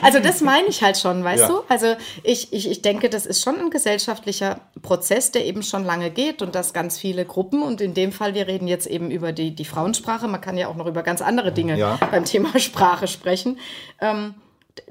Also 0.00 0.18
das 0.18 0.40
meine 0.40 0.68
ich 0.68 0.82
halt 0.82 0.96
schon, 0.96 1.22
weißt 1.22 1.42
ja. 1.42 1.48
du? 1.48 1.60
Also 1.68 1.94
ich, 2.22 2.54
ich, 2.54 2.70
ich 2.70 2.80
denke, 2.80 3.10
das 3.10 3.26
ist 3.26 3.42
schon 3.42 3.60
ein 3.60 3.68
gesellschaftlicher 3.68 4.60
Prozess, 4.80 5.30
der 5.30 5.44
eben 5.44 5.62
schon 5.62 5.84
lange 5.84 6.10
geht 6.10 6.40
und 6.40 6.54
dass 6.54 6.72
ganz 6.72 6.96
viele 6.96 7.26
Gruppen 7.26 7.62
und 7.62 7.82
in 7.82 7.92
dem 7.92 8.12
Fall, 8.12 8.32
wir 8.32 8.46
reden 8.46 8.66
jetzt 8.66 8.86
eben 8.86 9.10
über 9.10 9.32
die, 9.32 9.54
die 9.54 9.66
Frauensprache, 9.66 10.26
man 10.26 10.40
kann 10.40 10.56
ja 10.56 10.68
auch 10.68 10.76
noch 10.76 10.86
über 10.86 11.02
ganz 11.02 11.20
andere 11.20 11.52
Dinge 11.52 11.78
ja. 11.78 11.98
beim 12.10 12.24
Thema 12.24 12.58
Sprache 12.58 13.08
sprechen. 13.08 13.58
Ähm, 14.00 14.34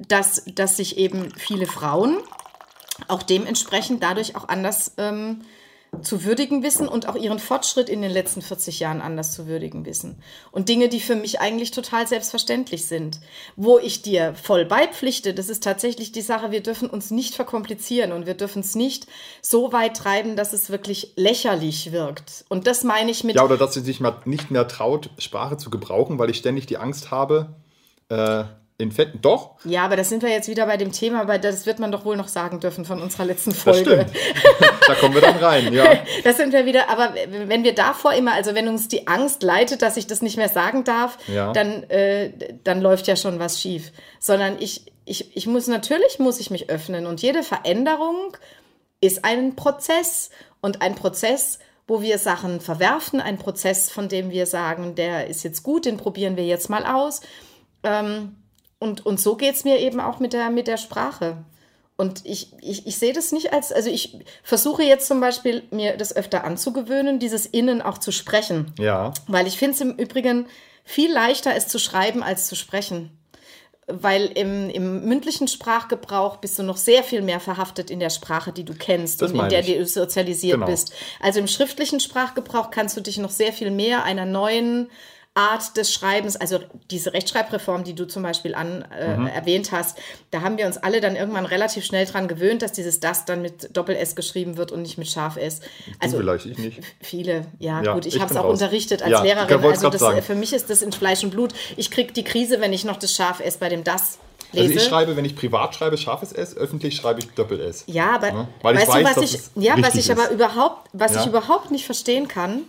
dass, 0.08 0.44
dass 0.54 0.78
sich 0.78 0.98
eben 0.98 1.34
viele 1.38 1.68
Frauen 1.68 2.18
auch 3.08 3.24
dementsprechend 3.24 4.02
dadurch 4.04 4.36
auch 4.36 4.48
anders 4.48 4.94
ähm, 4.98 5.42
zu 6.02 6.24
würdigen 6.24 6.64
wissen 6.64 6.88
und 6.88 7.08
auch 7.08 7.16
ihren 7.16 7.40
Fortschritt 7.40 7.90
in 7.90 8.02
den 8.02 8.12
letzten 8.12 8.42
40 8.42 8.80
Jahren 8.80 9.02
anders 9.02 9.34
zu 9.34 9.48
würdigen 9.48 9.86
wissen. 9.86 10.22
Und 10.52 10.70
Dinge, 10.70 10.90
die 10.90 11.00
für 11.00 11.16
mich 11.16 11.40
eigentlich 11.40 11.72
total 11.72 12.08
selbstverständlich 12.08 12.86
sind. 12.86 13.20
Wo 13.56 13.80
ich 13.80 14.02
dir 14.02 14.36
voll 14.36 14.66
beipflichte, 14.66 15.34
das 15.34 15.50
ist 15.50 15.64
tatsächlich 15.64 16.12
die 16.12 16.22
Sache, 16.22 16.52
wir 16.52 16.62
dürfen 16.62 16.90
uns 16.90 17.12
nicht 17.12 17.36
verkomplizieren 17.36 18.12
und 18.12 18.26
wir 18.26 18.34
dürfen 18.34 18.62
es 18.62 18.76
nicht 18.76 19.08
so 19.42 19.72
weit 19.72 19.98
treiben, 19.98 20.36
dass 20.36 20.54
es 20.54 20.70
wirklich 20.70 21.14
lächerlich 21.16 21.92
wirkt. 21.92 22.46
Und 22.50 22.68
das 22.68 22.84
meine 22.84 23.12
ich 23.12 23.24
mit. 23.24 23.36
Ja, 23.36 23.44
oder 23.44 23.58
dass 23.58 23.74
sie 23.74 23.82
sich 23.82 24.00
mal 24.00 24.22
nicht 24.26 24.52
mehr 24.52 24.68
traut, 24.68 25.10
Sprache 25.18 25.58
zu 25.58 25.70
gebrauchen, 25.70 26.20
weil 26.20 26.30
ich 26.30 26.38
ständig 26.38 26.66
die 26.66 26.78
Angst 26.78 27.12
habe, 27.12 27.56
äh, 28.10 28.44
in 28.78 28.92
Fetten, 28.92 29.22
doch? 29.22 29.52
Ja, 29.64 29.86
aber 29.86 29.96
das 29.96 30.10
sind 30.10 30.22
wir 30.22 30.30
jetzt 30.30 30.50
wieder 30.50 30.66
bei 30.66 30.76
dem 30.76 30.92
Thema, 30.92 31.22
aber 31.22 31.38
das 31.38 31.66
wird 31.66 31.80
man 31.80 31.94
doch 31.94 32.04
wohl 32.04 32.18
noch 32.18 32.28
sagen 32.28 32.60
dürfen 32.60 32.84
von 32.84 33.02
unserer 33.02 33.24
letzten 33.24 33.54
Folge. 33.54 33.98
Das 33.98 34.10
stimmt. 34.10 34.82
da 34.88 34.96
kommen 34.96 35.14
wir 35.16 35.22
dann 35.22 35.38
rein, 35.38 35.74
ja. 35.74 36.00
Das 36.26 36.36
sind 36.36 36.52
wir 36.52 36.66
wieder, 36.66 36.90
aber 36.90 37.16
wenn 37.48 37.64
wir 37.64 37.74
davor 37.74 38.14
immer, 38.14 38.34
also 38.34 38.54
wenn 38.54 38.68
uns 38.68 38.90
die 38.90 39.08
Angst 39.08 39.44
leitet, 39.44 39.82
dass 39.82 39.96
ich 39.96 40.08
das 40.08 40.22
nicht 40.22 40.36
mehr 40.36 40.50
sagen 40.50 40.84
darf, 40.84 41.18
ja. 41.28 41.54
dann, 41.54 41.84
äh, 41.84 42.32
dann 42.66 42.82
läuft 42.82 43.08
ja 43.08 43.16
schon 43.16 43.40
was 43.40 43.62
schief. 43.62 43.94
Sondern 44.20 44.58
ich, 44.60 44.92
ich, 45.06 45.38
ich 45.38 45.48
muss, 45.48 45.68
natürlich 45.68 46.20
muss 46.20 46.42
ich 46.42 46.52
mich 46.52 46.70
öffnen 46.70 47.06
und 47.06 47.22
jede 47.22 47.44
Veränderung 47.44 48.36
ist 49.00 49.24
ein 49.24 49.56
Prozess 49.56 50.32
und 50.60 50.82
ein 50.82 50.96
Prozess, 50.96 51.60
wo 51.88 52.02
wir 52.02 52.18
Sachen 52.18 52.60
verwerfen, 52.60 53.22
ein 53.22 53.38
Prozess, 53.38 53.90
von 53.90 54.10
dem 54.10 54.32
wir 54.32 54.48
sagen, 54.48 54.96
der 54.96 55.28
ist 55.28 55.44
jetzt 55.44 55.64
gut, 55.64 55.86
den 55.86 55.96
probieren 55.96 56.36
wir 56.36 56.46
jetzt 56.46 56.70
mal 56.70 56.86
aus. 56.86 57.22
Ähm, 57.84 58.36
und, 58.80 59.06
und 59.06 59.20
so 59.20 59.36
geht 59.36 59.56
es 59.56 59.64
mir 59.64 59.80
eben 59.80 60.00
auch 60.00 60.20
mit 60.20 60.34
der, 60.34 60.50
mit 60.50 60.68
der 60.68 60.78
Sprache. 60.78 61.38
Und 61.98 62.26
ich, 62.26 62.52
ich, 62.62 62.86
ich 62.88 62.98
sehe 62.98 63.14
das 63.14 63.32
nicht 63.32 63.54
als, 63.54 63.72
also 63.72 63.90
ich 63.90 64.20
versuche 64.44 64.84
jetzt 64.84 65.08
zum 65.08 65.22
Beispiel, 65.22 65.64
mir 65.72 65.96
das 65.96 66.16
öfter 66.16 66.44
anzugewöhnen, 66.44 67.20
dieses 67.20 67.46
Innen 67.46 67.82
auch 67.82 68.00
zu 68.00 68.12
sprechen. 68.12 68.74
Ja. 68.78 69.14
Weil 69.28 69.48
ich 69.48 69.58
finde 69.58 69.76
es 69.76 69.82
im 69.82 69.92
Übrigen 69.92 70.48
viel 70.84 71.12
leichter, 71.12 71.56
es 71.56 71.70
zu 71.70 71.80
schreiben, 71.80 72.22
als 72.22 72.48
zu 72.48 72.56
sprechen. 72.56 73.18
Weil 73.88 74.26
im, 74.26 74.70
im 74.72 75.06
mündlichen 75.06 75.48
Sprachgebrauch 75.48 76.38
bist 76.38 76.60
du 76.60 76.64
noch 76.64 76.78
sehr 76.78 77.04
viel 77.04 77.22
mehr 77.22 77.40
verhaftet 77.40 77.90
in 77.90 78.00
der 78.00 78.10
Sprache, 78.10 78.52
die 78.52 78.66
du 78.66 78.74
kennst 78.74 79.22
das 79.22 79.32
und 79.32 79.40
in 79.40 79.50
der 79.50 79.60
ich. 79.62 79.78
du 79.78 79.86
sozialisiert 79.86 80.56
genau. 80.56 80.66
bist. 80.66 80.92
Also 81.22 81.40
im 81.40 81.48
schriftlichen 81.48 82.00
Sprachgebrauch 82.02 82.72
kannst 82.72 82.98
du 82.98 83.02
dich 83.02 83.20
noch 83.20 83.30
sehr 83.30 83.54
viel 83.54 83.72
mehr 83.72 84.04
einer 84.04 84.26
neuen 84.26 84.90
Art 85.38 85.76
des 85.76 85.94
Schreibens, 85.94 86.38
also 86.38 86.60
diese 86.90 87.12
Rechtschreibreform, 87.12 87.84
die 87.84 87.94
du 87.94 88.08
zum 88.08 88.24
Beispiel 88.24 88.56
an, 88.56 88.86
äh, 88.98 89.18
mhm. 89.18 89.28
erwähnt 89.28 89.74
hast, 89.74 89.98
da 90.32 90.42
haben 90.42 90.58
wir 90.58 90.66
uns 90.66 90.78
alle 90.78 91.02
dann 91.02 91.18
irgendwann 91.18 91.46
relativ 91.46 91.84
schnell 91.84 92.06
dran 92.06 92.30
gewöhnt, 92.30 92.62
dass 92.62 92.72
dieses 92.72 93.02
das 93.02 93.26
dann 93.26 93.42
mit 93.42 93.76
Doppel-S 93.76 94.16
geschrieben 94.16 94.56
wird 94.56 94.72
und 94.72 94.82
nicht 94.82 94.98
mit 94.98 95.10
Scharf-S. 95.10 95.60
Also 96.00 96.18
vielleicht, 96.18 96.46
ich 96.46 96.58
nicht. 96.58 96.80
Viele, 97.02 97.48
ja, 97.60 97.82
ja 97.82 97.94
gut, 97.94 98.06
ich, 98.06 98.16
ich 98.16 98.22
habe 98.22 98.32
es 98.32 98.40
auch 98.40 98.46
raus. 98.46 98.62
unterrichtet 98.62 99.02
als 99.02 99.12
ja, 99.12 99.24
Lehrerin. 99.24 99.62
Also 99.62 99.90
das, 99.90 100.26
für 100.26 100.36
mich 100.36 100.54
ist 100.54 100.70
das 100.70 100.82
in 100.82 100.94
Fleisch 100.94 101.22
und 101.26 101.32
Blut. 101.32 101.54
Ich 101.76 101.92
kriege 101.92 102.14
die 102.14 102.24
Krise, 102.24 102.62
wenn 102.62 102.72
ich 102.72 102.86
noch 102.86 102.96
das 102.96 103.14
Scharf-S 103.14 103.58
bei 103.58 103.68
dem 103.68 103.84
das 103.84 104.20
Lese. 104.54 104.68
Also 104.68 104.80
ich 104.80 104.84
schreibe, 104.86 105.18
wenn 105.18 105.26
ich 105.26 105.36
privat 105.36 105.76
schreibe, 105.76 105.98
scharfes 105.98 106.32
S, 106.32 106.56
öffentlich 106.56 106.96
schreibe 106.96 107.20
ich 107.20 107.30
Doppel 107.32 107.60
S. 107.60 107.84
Ja, 107.88 108.16
aber 108.16 108.28
ja? 108.30 108.48
Weil 108.62 108.76
weißt 108.76 108.88
ich 108.88 108.94
weiß, 109.04 109.16
du, 109.16 109.22
was 109.22 109.34
ich, 109.34 109.42
ja, 109.56 109.76
was 109.82 109.96
ich 109.96 110.10
aber 110.10 110.30
überhaupt, 110.30 110.90
was 110.94 111.14
ja? 111.14 111.22
ich 111.22 111.28
überhaupt 111.28 111.72
nicht 111.72 111.86
verstehen 111.86 112.30
kann, 112.30 112.64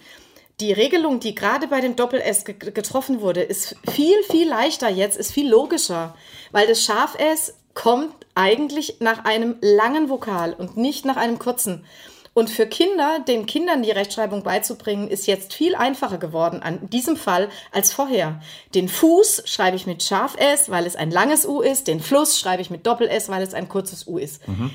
die 0.61 0.73
Regelung, 0.73 1.21
die 1.21 1.35
gerade 1.35 1.69
bei 1.69 1.81
dem 1.81 1.97
Doppel-S 1.97 2.45
getroffen 2.45 3.21
wurde, 3.21 3.43
ist 3.43 3.77
viel, 3.91 4.17
viel 4.31 4.49
leichter 4.49 4.89
jetzt, 4.89 5.19
ist 5.19 5.33
viel 5.33 5.49
logischer, 5.49 6.15
weil 6.51 6.67
das 6.67 6.83
Scharf-S 6.83 7.55
kommt 7.75 8.15
eigentlich 8.35 8.97
nach 9.01 9.25
einem 9.25 9.57
langen 9.61 10.09
Vokal 10.09 10.55
und 10.55 10.77
nicht 10.79 11.05
nach 11.05 11.17
einem 11.17 11.39
kurzen. 11.39 11.85
Und 12.33 12.51
für 12.51 12.67
Kinder, 12.67 13.19
den 13.27 13.47
Kindern 13.47 13.83
die 13.83 13.91
Rechtschreibung 13.91 14.43
beizubringen, 14.43 15.09
ist 15.09 15.27
jetzt 15.27 15.55
viel 15.55 15.75
einfacher 15.75 16.19
geworden 16.19 16.63
an 16.63 16.89
diesem 16.91 17.17
Fall 17.17 17.49
als 17.73 17.93
vorher. 17.93 18.41
Den 18.75 18.89
Fuß 18.89 19.45
schreibe 19.47 19.77
ich 19.77 19.87
mit 19.87 20.03
Scharf 20.03 20.37
S, 20.39 20.71
weil 20.71 20.85
es 20.85 20.97
ein 20.97 21.11
langes 21.11 21.47
U 21.47 21.63
ist. 21.63 21.87
Den 21.87 22.01
Fluss 22.01 22.39
schreibe 22.39 22.61
ich 22.61 22.69
mit 22.69 22.87
Doppel 22.87 23.09
S, 23.09 23.31
weil 23.31 23.43
es 23.43 23.55
ein 23.55 23.71
kurzes 23.71 24.07
U 24.07 24.19
ist. 24.19 24.47
Mhm 24.49 24.71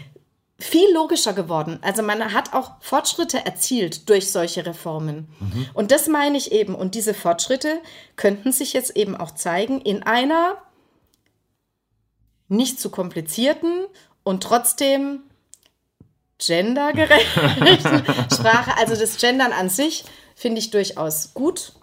viel 0.61 0.93
logischer 0.93 1.33
geworden. 1.33 1.79
Also 1.81 2.03
man 2.03 2.33
hat 2.33 2.53
auch 2.53 2.73
Fortschritte 2.81 3.45
erzielt 3.45 4.09
durch 4.09 4.31
solche 4.31 4.65
Reformen. 4.65 5.27
Mhm. 5.39 5.69
Und 5.73 5.91
das 5.91 6.07
meine 6.07 6.37
ich 6.37 6.51
eben. 6.51 6.75
Und 6.75 6.93
diese 6.93 7.13
Fortschritte 7.13 7.79
könnten 8.15 8.51
sich 8.51 8.73
jetzt 8.73 8.95
eben 8.95 9.17
auch 9.17 9.31
zeigen 9.31 9.81
in 9.81 10.03
einer 10.03 10.57
nicht 12.47 12.79
zu 12.79 12.89
komplizierten 12.89 13.85
und 14.23 14.43
trotzdem 14.43 15.21
gendergerechten 16.37 18.03
Sprache. 18.31 18.77
Also 18.77 18.95
das 18.95 19.17
Gendern 19.17 19.53
an 19.53 19.69
sich 19.69 20.03
finde 20.35 20.59
ich 20.59 20.69
durchaus 20.69 21.33
gut. 21.33 21.73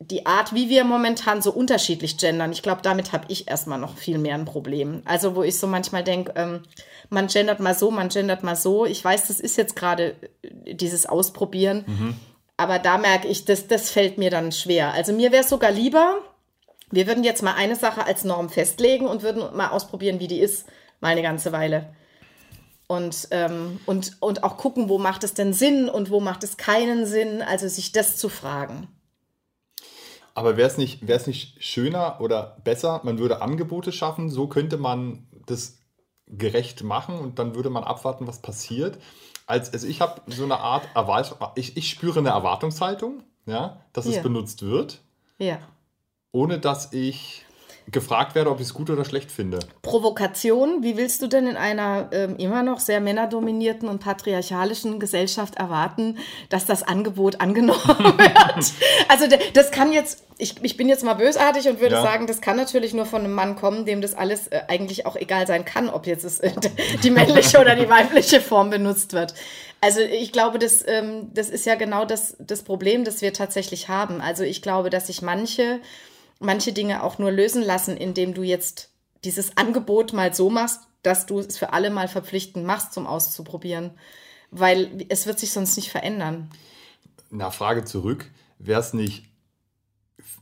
Die 0.00 0.26
Art, 0.26 0.54
wie 0.54 0.68
wir 0.68 0.84
momentan 0.84 1.42
so 1.42 1.52
unterschiedlich 1.52 2.16
gendern, 2.16 2.52
ich 2.52 2.62
glaube, 2.62 2.80
damit 2.82 3.12
habe 3.12 3.26
ich 3.28 3.48
erstmal 3.48 3.78
noch 3.78 3.96
viel 3.96 4.18
mehr 4.18 4.34
ein 4.34 4.46
Problem. 4.46 5.02
Also 5.04 5.36
wo 5.36 5.42
ich 5.42 5.58
so 5.58 5.66
manchmal 5.66 6.04
denke, 6.04 6.32
ähm, 6.36 6.62
man 7.10 7.26
gendert 7.26 7.60
mal 7.60 7.74
so, 7.74 7.90
man 7.90 8.08
gendert 8.08 8.42
mal 8.42 8.56
so. 8.56 8.86
Ich 8.86 9.04
weiß, 9.04 9.28
das 9.28 9.40
ist 9.40 9.56
jetzt 9.56 9.76
gerade 9.76 10.16
äh, 10.42 10.74
dieses 10.74 11.06
Ausprobieren. 11.06 11.84
Mhm. 11.86 12.16
Aber 12.56 12.78
da 12.78 12.96
merke 12.98 13.28
ich, 13.28 13.44
das, 13.44 13.66
das 13.66 13.90
fällt 13.90 14.18
mir 14.18 14.30
dann 14.30 14.52
schwer. 14.52 14.92
Also 14.92 15.12
mir 15.12 15.32
wäre 15.32 15.42
es 15.42 15.50
sogar 15.50 15.70
lieber, 15.70 16.18
wir 16.90 17.06
würden 17.06 17.24
jetzt 17.24 17.42
mal 17.42 17.54
eine 17.54 17.76
Sache 17.76 18.06
als 18.06 18.24
Norm 18.24 18.50
festlegen 18.50 19.06
und 19.06 19.22
würden 19.22 19.56
mal 19.56 19.68
ausprobieren, 19.68 20.20
wie 20.20 20.28
die 20.28 20.40
ist, 20.40 20.66
mal 21.00 21.08
eine 21.08 21.22
ganze 21.22 21.52
Weile. 21.52 21.94
Und, 22.86 23.28
ähm, 23.30 23.80
und, 23.86 24.18
und 24.20 24.44
auch 24.44 24.58
gucken, 24.58 24.90
wo 24.90 24.98
macht 24.98 25.24
es 25.24 25.32
denn 25.32 25.54
Sinn 25.54 25.88
und 25.88 26.10
wo 26.10 26.20
macht 26.20 26.44
es 26.44 26.58
keinen 26.58 27.06
Sinn. 27.06 27.40
Also 27.40 27.66
sich 27.66 27.92
das 27.92 28.18
zu 28.18 28.28
fragen. 28.28 28.88
Aber 30.34 30.56
wäre 30.56 30.68
es 30.68 30.78
nicht, 30.78 31.02
nicht 31.26 31.62
schöner 31.62 32.20
oder 32.20 32.56
besser, 32.64 33.00
man 33.04 33.18
würde 33.18 33.42
Angebote 33.42 33.92
schaffen, 33.92 34.30
so 34.30 34.46
könnte 34.46 34.78
man 34.78 35.26
das 35.46 35.78
gerecht 36.26 36.82
machen 36.82 37.18
und 37.18 37.38
dann 37.38 37.54
würde 37.54 37.68
man 37.70 37.84
abwarten, 37.84 38.26
was 38.26 38.40
passiert. 38.40 38.98
Als, 39.46 39.72
also 39.72 39.86
ich 39.86 40.00
habe 40.00 40.22
so 40.28 40.44
eine 40.44 40.58
Art 40.58 40.88
Erwartung, 40.94 41.36
ich, 41.56 41.76
ich 41.76 41.90
spüre 41.90 42.20
eine 42.20 42.30
Erwartungshaltung, 42.30 43.22
ja, 43.44 43.80
dass 43.92 44.06
es 44.06 44.16
Ja. 44.16 44.22
benutzt 44.22 44.62
wird, 44.62 45.00
Ja. 45.38 45.58
ohne 46.30 46.58
dass 46.58 46.92
ich 46.92 47.44
gefragt 47.90 48.34
werde, 48.34 48.50
ob 48.50 48.60
ich 48.60 48.66
es 48.66 48.74
gut 48.74 48.90
oder 48.90 49.04
schlecht 49.04 49.30
finde. 49.30 49.58
Provokation, 49.82 50.82
wie 50.82 50.96
willst 50.96 51.20
du 51.22 51.26
denn 51.26 51.46
in 51.46 51.56
einer 51.56 52.08
ähm, 52.12 52.36
immer 52.36 52.62
noch 52.62 52.80
sehr 52.80 53.00
männerdominierten 53.00 53.88
und 53.88 53.98
patriarchalischen 54.00 55.00
Gesellschaft 55.00 55.56
erwarten, 55.56 56.18
dass 56.48 56.64
das 56.66 56.82
Angebot 56.82 57.40
angenommen 57.40 57.78
wird? 57.86 58.72
Also 59.08 59.26
das 59.54 59.70
kann 59.70 59.92
jetzt, 59.92 60.24
ich, 60.38 60.54
ich 60.62 60.76
bin 60.76 60.88
jetzt 60.88 61.04
mal 61.04 61.14
bösartig 61.14 61.68
und 61.68 61.80
würde 61.80 61.96
Ja. 61.96 62.02
sagen, 62.02 62.26
das 62.26 62.40
kann 62.40 62.56
natürlich 62.56 62.94
nur 62.94 63.06
von 63.06 63.22
einem 63.24 63.32
Mann 63.34 63.56
kommen, 63.56 63.84
dem 63.84 64.00
das 64.00 64.14
alles 64.14 64.48
äh, 64.48 64.60
eigentlich 64.68 65.06
auch 65.06 65.16
egal 65.16 65.46
sein 65.46 65.64
kann, 65.64 65.88
ob 65.88 66.06
jetzt 66.06 66.24
es, 66.24 66.40
äh, 66.40 66.52
die 67.02 67.10
männliche 67.10 67.58
oder 67.60 67.74
die 67.74 67.88
weibliche 67.88 68.40
Form 68.40 68.70
benutzt 68.70 69.12
wird. 69.12 69.34
Also 69.80 70.00
ich 70.00 70.30
glaube, 70.30 70.58
das, 70.60 70.84
ähm, 70.86 71.30
das 71.34 71.48
ist 71.50 71.66
ja 71.66 71.74
genau 71.74 72.04
das, 72.04 72.36
das 72.38 72.62
Problem, 72.62 73.04
das 73.04 73.20
wir 73.20 73.32
tatsächlich 73.32 73.88
haben. 73.88 74.20
Also 74.20 74.44
ich 74.44 74.62
glaube, 74.62 74.90
dass 74.90 75.08
sich 75.08 75.22
manche 75.22 75.80
manche 76.42 76.72
Dinge 76.72 77.02
auch 77.02 77.18
nur 77.18 77.30
lösen 77.30 77.62
lassen, 77.62 77.96
indem 77.96 78.34
du 78.34 78.42
jetzt 78.42 78.90
dieses 79.24 79.56
Angebot 79.56 80.12
mal 80.12 80.34
so 80.34 80.50
machst, 80.50 80.80
dass 81.02 81.26
du 81.26 81.38
es 81.38 81.58
für 81.58 81.72
alle 81.72 81.90
mal 81.90 82.08
verpflichtend 82.08 82.64
machst, 82.64 82.92
zum 82.92 83.06
Auszuprobieren. 83.06 83.92
Weil 84.50 85.06
es 85.08 85.26
wird 85.26 85.38
sich 85.38 85.52
sonst 85.52 85.76
nicht 85.76 85.90
verändern. 85.90 86.50
Na, 87.30 87.50
Frage 87.50 87.84
zurück, 87.84 88.30
wäre 88.58 88.80
es 88.80 88.92
nicht 88.92 89.24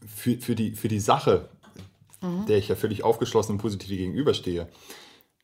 für, 0.07 0.39
für, 0.39 0.55
die, 0.55 0.75
für 0.75 0.89
die 0.89 1.01
Sache, 1.01 1.49
der 2.49 2.59
ich 2.59 2.69
ja 2.69 2.75
völlig 2.75 3.03
aufgeschlossen 3.03 3.53
und 3.53 3.59
positiv 3.59 3.89
gegenüberstehe, 3.89 4.69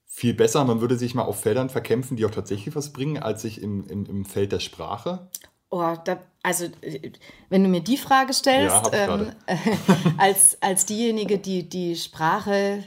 viel 0.06 0.34
besser, 0.34 0.64
man 0.64 0.80
würde 0.80 0.96
sich 0.96 1.14
mal 1.14 1.24
auf 1.24 1.40
Feldern 1.40 1.70
verkämpfen, 1.70 2.16
die 2.16 2.24
auch 2.24 2.30
tatsächlich 2.30 2.74
was 2.74 2.92
bringen, 2.92 3.18
als 3.18 3.42
sich 3.42 3.60
im, 3.60 3.86
im, 3.88 4.06
im 4.06 4.24
Feld 4.24 4.52
der 4.52 4.60
Sprache? 4.60 5.28
Oh, 5.70 5.96
da, 6.04 6.18
also 6.42 6.66
äh, 6.82 7.12
wenn 7.48 7.62
du 7.62 7.68
mir 7.68 7.80
die 7.80 7.96
Frage 7.96 8.32
stellst, 8.32 8.92
Ja, 8.92 9.18
ähm, 9.18 9.32
als, 10.18 10.60
als 10.62 10.86
diejenige, 10.86 11.38
die 11.38 11.68
die 11.68 11.96
Sprache 11.96 12.84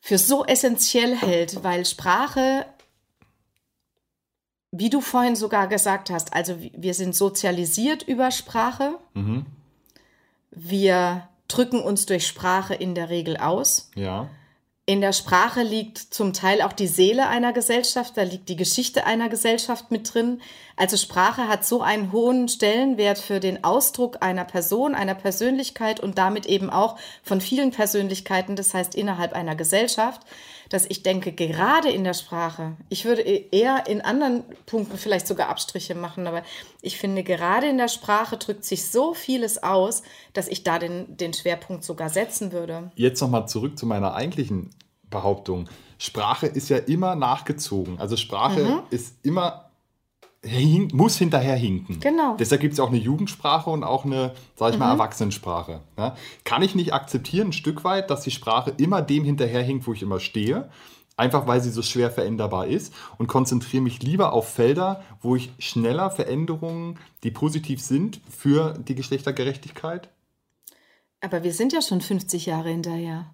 für 0.00 0.18
so 0.18 0.44
essentiell 0.44 1.16
hält, 1.16 1.62
weil 1.62 1.84
Sprache, 1.86 2.66
wie 4.70 4.90
du 4.90 5.00
vorhin 5.00 5.36
sogar 5.36 5.68
gesagt 5.68 6.10
hast, 6.10 6.32
also 6.32 6.56
wir 6.58 6.94
sind 6.94 7.14
sozialisiert 7.14 8.02
über 8.02 8.30
Sprache, 8.30 8.98
wir 10.50 11.28
drücken 11.48 11.80
uns 11.80 12.06
durch 12.06 12.26
Sprache 12.26 12.74
in 12.74 12.94
der 12.94 13.10
Regel 13.10 13.36
aus. 13.36 13.90
Ja. 13.94 14.28
In 14.92 15.00
der 15.00 15.14
Sprache 15.14 15.62
liegt 15.62 15.96
zum 15.96 16.34
Teil 16.34 16.60
auch 16.60 16.74
die 16.74 16.86
Seele 16.86 17.26
einer 17.26 17.54
Gesellschaft, 17.54 18.14
da 18.14 18.24
liegt 18.24 18.50
die 18.50 18.56
Geschichte 18.56 19.06
einer 19.06 19.30
Gesellschaft 19.30 19.90
mit 19.90 20.12
drin. 20.12 20.42
Also 20.76 20.98
Sprache 20.98 21.48
hat 21.48 21.64
so 21.64 21.80
einen 21.80 22.12
hohen 22.12 22.46
Stellenwert 22.46 23.16
für 23.16 23.40
den 23.40 23.64
Ausdruck 23.64 24.18
einer 24.20 24.44
Person, 24.44 24.94
einer 24.94 25.14
Persönlichkeit 25.14 25.98
und 25.98 26.18
damit 26.18 26.44
eben 26.44 26.68
auch 26.68 26.98
von 27.22 27.40
vielen 27.40 27.70
Persönlichkeiten, 27.70 28.54
das 28.54 28.74
heißt 28.74 28.94
innerhalb 28.94 29.32
einer 29.32 29.56
Gesellschaft, 29.56 30.20
dass 30.72 30.86
ich 30.88 31.02
denke, 31.02 31.32
gerade 31.32 31.90
in 31.90 32.02
der 32.02 32.14
Sprache, 32.14 32.76
ich 32.88 33.04
würde 33.04 33.22
eher 33.22 33.86
in 33.86 34.00
anderen 34.00 34.42
Punkten 34.64 34.96
vielleicht 34.96 35.26
sogar 35.26 35.48
Abstriche 35.48 35.94
machen, 35.94 36.26
aber 36.26 36.42
ich 36.80 36.96
finde, 36.96 37.22
gerade 37.22 37.68
in 37.68 37.76
der 37.76 37.88
Sprache 37.88 38.38
drückt 38.38 38.64
sich 38.64 38.88
so 38.88 39.12
vieles 39.12 39.62
aus, 39.62 40.02
dass 40.32 40.48
ich 40.48 40.62
da 40.64 40.78
den, 40.78 41.16
den 41.16 41.34
Schwerpunkt 41.34 41.84
sogar 41.84 42.08
setzen 42.08 42.52
würde. 42.52 42.90
Jetzt 42.94 43.20
nochmal 43.20 43.46
zurück 43.48 43.78
zu 43.78 43.84
meiner 43.84 44.14
eigentlichen 44.14 44.70
Behauptung. 45.10 45.68
Sprache 45.98 46.46
ist 46.46 46.70
ja 46.70 46.78
immer 46.78 47.16
nachgezogen. 47.16 48.00
Also 48.00 48.16
Sprache 48.16 48.60
Mhm. 48.64 48.82
ist 48.90 49.16
immer, 49.22 49.70
hin, 50.44 50.88
muss 50.92 51.16
hinterher 51.16 51.56
hinken. 51.56 52.00
Genau. 52.00 52.36
Deshalb 52.36 52.60
gibt 52.60 52.74
es 52.74 52.80
auch 52.80 52.88
eine 52.88 52.98
Jugendsprache 52.98 53.70
und 53.70 53.84
auch 53.84 54.04
eine, 54.04 54.32
sag 54.56 54.72
ich 54.72 54.78
mal, 54.78 54.90
Erwachsenensprache. 54.90 55.80
Ja? 55.96 56.16
Kann 56.44 56.62
ich 56.62 56.74
nicht 56.74 56.92
akzeptieren, 56.92 57.48
ein 57.48 57.52
Stück 57.52 57.84
weit, 57.84 58.10
dass 58.10 58.22
die 58.22 58.30
Sprache 58.30 58.72
immer 58.76 59.02
dem 59.02 59.24
hinterherhinkt, 59.24 59.86
wo 59.86 59.92
ich 59.92 60.02
immer 60.02 60.20
stehe. 60.20 60.68
Einfach 61.16 61.46
weil 61.46 61.60
sie 61.60 61.70
so 61.70 61.82
schwer 61.82 62.10
veränderbar 62.10 62.66
ist 62.66 62.92
und 63.18 63.26
konzentriere 63.26 63.82
mich 63.82 64.02
lieber 64.02 64.32
auf 64.32 64.48
Felder, 64.48 65.04
wo 65.20 65.36
ich 65.36 65.52
schneller 65.58 66.10
Veränderungen, 66.10 66.98
die 67.22 67.30
positiv 67.30 67.80
sind, 67.82 68.20
für 68.28 68.74
die 68.78 68.94
Geschlechtergerechtigkeit 68.94 70.08
Aber 71.20 71.44
wir 71.44 71.52
sind 71.52 71.72
ja 71.72 71.82
schon 71.82 72.00
50 72.00 72.46
Jahre 72.46 72.70
hinterher. 72.70 73.26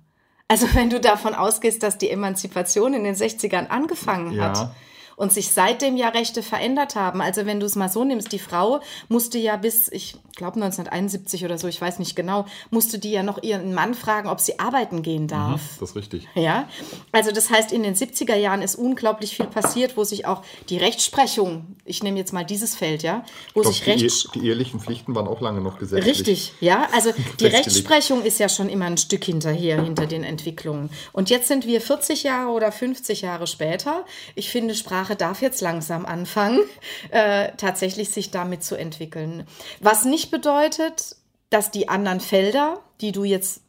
Also 0.49 0.67
wenn 0.75 0.91
du 0.91 1.01
davon 1.01 1.35
ausgehst, 1.35 1.83
dass 1.83 1.97
die 1.99 2.11
Emanzipation 2.11 2.95
in 2.95 3.05
den 3.05 3.15
60ern 3.15 3.69
angefangen 3.69 4.33
Ja. 4.33 4.49
hat 4.49 4.75
und 5.19 5.33
sich 5.33 5.51
seitdem 5.51 5.97
ja 5.97 6.09
Rechte 6.09 6.43
verändert 6.43 6.95
haben. 6.95 7.21
Also 7.21 7.45
wenn 7.45 7.61
du 7.61 7.67
es 7.67 7.77
mal 7.77 7.89
so 7.89 8.05
nimmst, 8.05 8.33
die 8.33 8.39
Frau 8.39 8.81
musste 9.09 9.37
ja 9.37 9.57
bis, 9.57 9.89
ich 9.89 10.17
glaube 10.37 10.55
1971 10.55 11.45
oder 11.45 11.59
so, 11.59 11.67
ich 11.67 11.81
weiß 11.81 11.99
nicht 11.99 12.15
genau, 12.15 12.47
musste 12.71 13.01
die 13.01 13.11
ja 13.11 13.25
noch 13.25 13.43
ihren 13.43 13.75
Mann 13.75 13.95
fragen, 13.95 14.29
ob 14.29 14.41
sie 14.41 14.61
arbeiten 14.61 15.03
gehen 15.03 15.27
darf. 15.27 15.61
Das 15.81 15.91
ist 15.91 15.97
richtig. 15.97 16.29
Ja, 16.35 16.69
also 17.11 17.33
das 17.33 17.51
heißt, 17.51 17.73
in 17.73 17.83
den 17.83 17.97
70er 17.97 18.37
Jahren 18.37 18.63
ist 18.63 18.77
unglaublich 18.77 19.37
viel 19.37 19.47
passiert, 19.47 19.97
wo 19.97 20.05
sich 20.05 20.25
auch 20.25 20.43
die 20.69 20.79
Rechtsprechung, 20.79 21.77
ich 21.85 22.03
nehme 22.05 22.17
jetzt 22.19 22.33
mal 22.33 22.45
dieses 22.45 22.77
Feld, 22.77 23.03
ja, 23.03 23.25
wo 23.55 23.63
Ich 23.63 23.69
sich 23.69 23.83
glaub, 23.83 23.97
die, 23.97 24.05
Rechts 24.05 24.29
die 24.33 24.47
ehelichen 24.47 24.79
Pflichten 24.79 25.17
waren 25.17 25.27
auch 25.27 25.41
lange 25.41 25.61
noch 25.61 25.79
gesetzlich. 25.79 26.15
Richtig, 26.15 26.53
ja. 26.61 26.87
Also 26.95 27.11
die. 27.41 27.49
Rechtsprechung 27.49 28.23
ist 28.23 28.39
ja 28.39 28.49
schon 28.49 28.69
immer 28.69 28.85
ein 28.85 28.99
Stück 28.99 29.25
hinterher, 29.25 29.83
hinter 29.83 30.07
den 30.07 30.23
Entwicklungen. 30.23 30.91
Und 31.13 31.31
jetzt 31.31 31.49
sind 31.49 31.67
wir 31.67 31.81
40 31.81 32.23
Jahre 32.23 32.51
oder 32.51 32.71
50 32.71 33.23
Jahre 33.23 33.47
später. 33.47 34.05
Ich 34.35 34.51
finde, 34.51 34.75
Sprache 34.75 35.08
darf 35.15 35.43
jetzt 35.43 35.61
langsam 35.61 36.07
anfangen, 36.07 36.61
äh, 37.11 37.53
tatsächlich 37.57 38.11
sich 38.11 38.31
damit 38.31 38.63
zu 38.63 38.77
entwickeln. 38.77 39.45
Was 39.81 40.05
nicht 40.05 40.31
bedeutet, 40.31 41.17
dass 41.51 41.71
die 41.71 41.89
anderen 41.89 42.21
Felder, 42.21 42.81
die 43.01 43.13
du 43.13 43.25
jetzt 43.25 43.63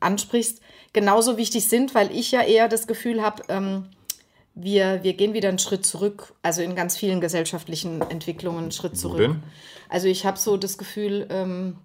ansprichst, 0.00 0.60
genauso 0.92 1.36
wichtig 1.36 1.68
sind, 1.68 1.94
weil 1.94 2.10
ich 2.10 2.30
ja 2.32 2.42
eher 2.42 2.68
das 2.68 2.86
Gefühl 2.86 3.22
habe, 3.22 3.42
ähm, 3.48 3.88
wir, 4.54 5.02
wir 5.02 5.14
gehen 5.14 5.32
wieder 5.34 5.48
einen 5.48 5.58
Schritt 5.58 5.86
zurück, 5.86 6.34
also 6.42 6.62
in 6.62 6.74
ganz 6.74 6.96
vielen 6.96 7.20
gesellschaftlichen 7.20 8.02
Entwicklungen 8.02 8.64
einen 8.64 8.72
Schritt 8.72 8.98
zurück. 8.98 9.36
Also 9.88 10.08
ich 10.08 10.26
habe 10.26 10.38
so 10.38 10.56
das 10.56 10.78
Gefühl, 10.78 11.26
ähm, 11.30 11.76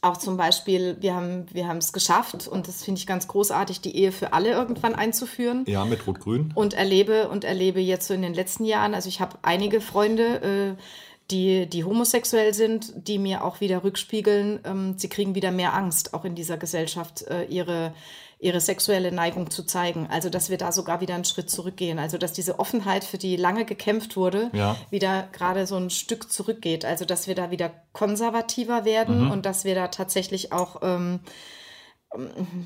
auch 0.00 0.16
zum 0.16 0.36
Beispiel, 0.36 0.96
wir 1.00 1.14
haben 1.14 1.46
wir 1.52 1.66
haben 1.66 1.78
es 1.78 1.92
geschafft 1.92 2.46
und 2.46 2.68
das 2.68 2.84
finde 2.84 3.00
ich 3.00 3.06
ganz 3.06 3.26
großartig, 3.26 3.80
die 3.80 3.96
Ehe 3.96 4.12
für 4.12 4.32
alle 4.32 4.50
irgendwann 4.50 4.94
einzuführen. 4.94 5.64
Ja, 5.66 5.84
mit 5.84 6.06
Rot-Grün. 6.06 6.52
Und 6.54 6.74
erlebe 6.74 7.28
und 7.28 7.44
erlebe 7.44 7.80
jetzt 7.80 8.06
so 8.06 8.14
in 8.14 8.22
den 8.22 8.34
letzten 8.34 8.64
Jahren, 8.64 8.94
also 8.94 9.08
ich 9.08 9.20
habe 9.20 9.38
einige 9.42 9.80
Freunde, 9.80 10.76
äh, 10.76 10.82
die, 11.30 11.66
die 11.66 11.84
homosexuell 11.84 12.54
sind, 12.54 12.92
die 13.08 13.18
mir 13.18 13.44
auch 13.44 13.60
wieder 13.60 13.84
rückspiegeln, 13.84 14.60
ähm, 14.64 14.94
sie 14.96 15.08
kriegen 15.08 15.34
wieder 15.34 15.50
mehr 15.50 15.74
Angst, 15.74 16.14
auch 16.14 16.24
in 16.24 16.34
dieser 16.34 16.56
Gesellschaft, 16.56 17.22
äh, 17.22 17.44
ihre, 17.44 17.92
ihre 18.40 18.60
sexuelle 18.60 19.10
Neigung 19.10 19.50
zu 19.50 19.64
zeigen. 19.64 20.06
Also, 20.10 20.30
dass 20.30 20.48
wir 20.48 20.58
da 20.58 20.70
sogar 20.70 21.00
wieder 21.00 21.14
einen 21.14 21.24
Schritt 21.24 21.50
zurückgehen. 21.50 21.98
Also, 21.98 22.18
dass 22.18 22.32
diese 22.32 22.58
Offenheit, 22.60 23.02
für 23.04 23.18
die 23.18 23.36
lange 23.36 23.64
gekämpft 23.64 24.16
wurde, 24.16 24.50
Ja. 24.52 24.76
wieder 24.90 25.28
gerade 25.32 25.66
so 25.66 25.76
ein 25.76 25.90
Stück 25.90 26.30
zurückgeht. 26.30 26.84
Also, 26.84 27.04
dass 27.04 27.26
wir 27.26 27.34
da 27.34 27.50
wieder 27.50 27.70
konservativer 27.92 28.84
werden 28.84 29.30
und 29.30 29.44
dass 29.44 29.64
wir 29.64 29.74
da 29.74 29.88
tatsächlich 29.88 30.52
auch 30.52 30.80
ähm, 30.82 31.20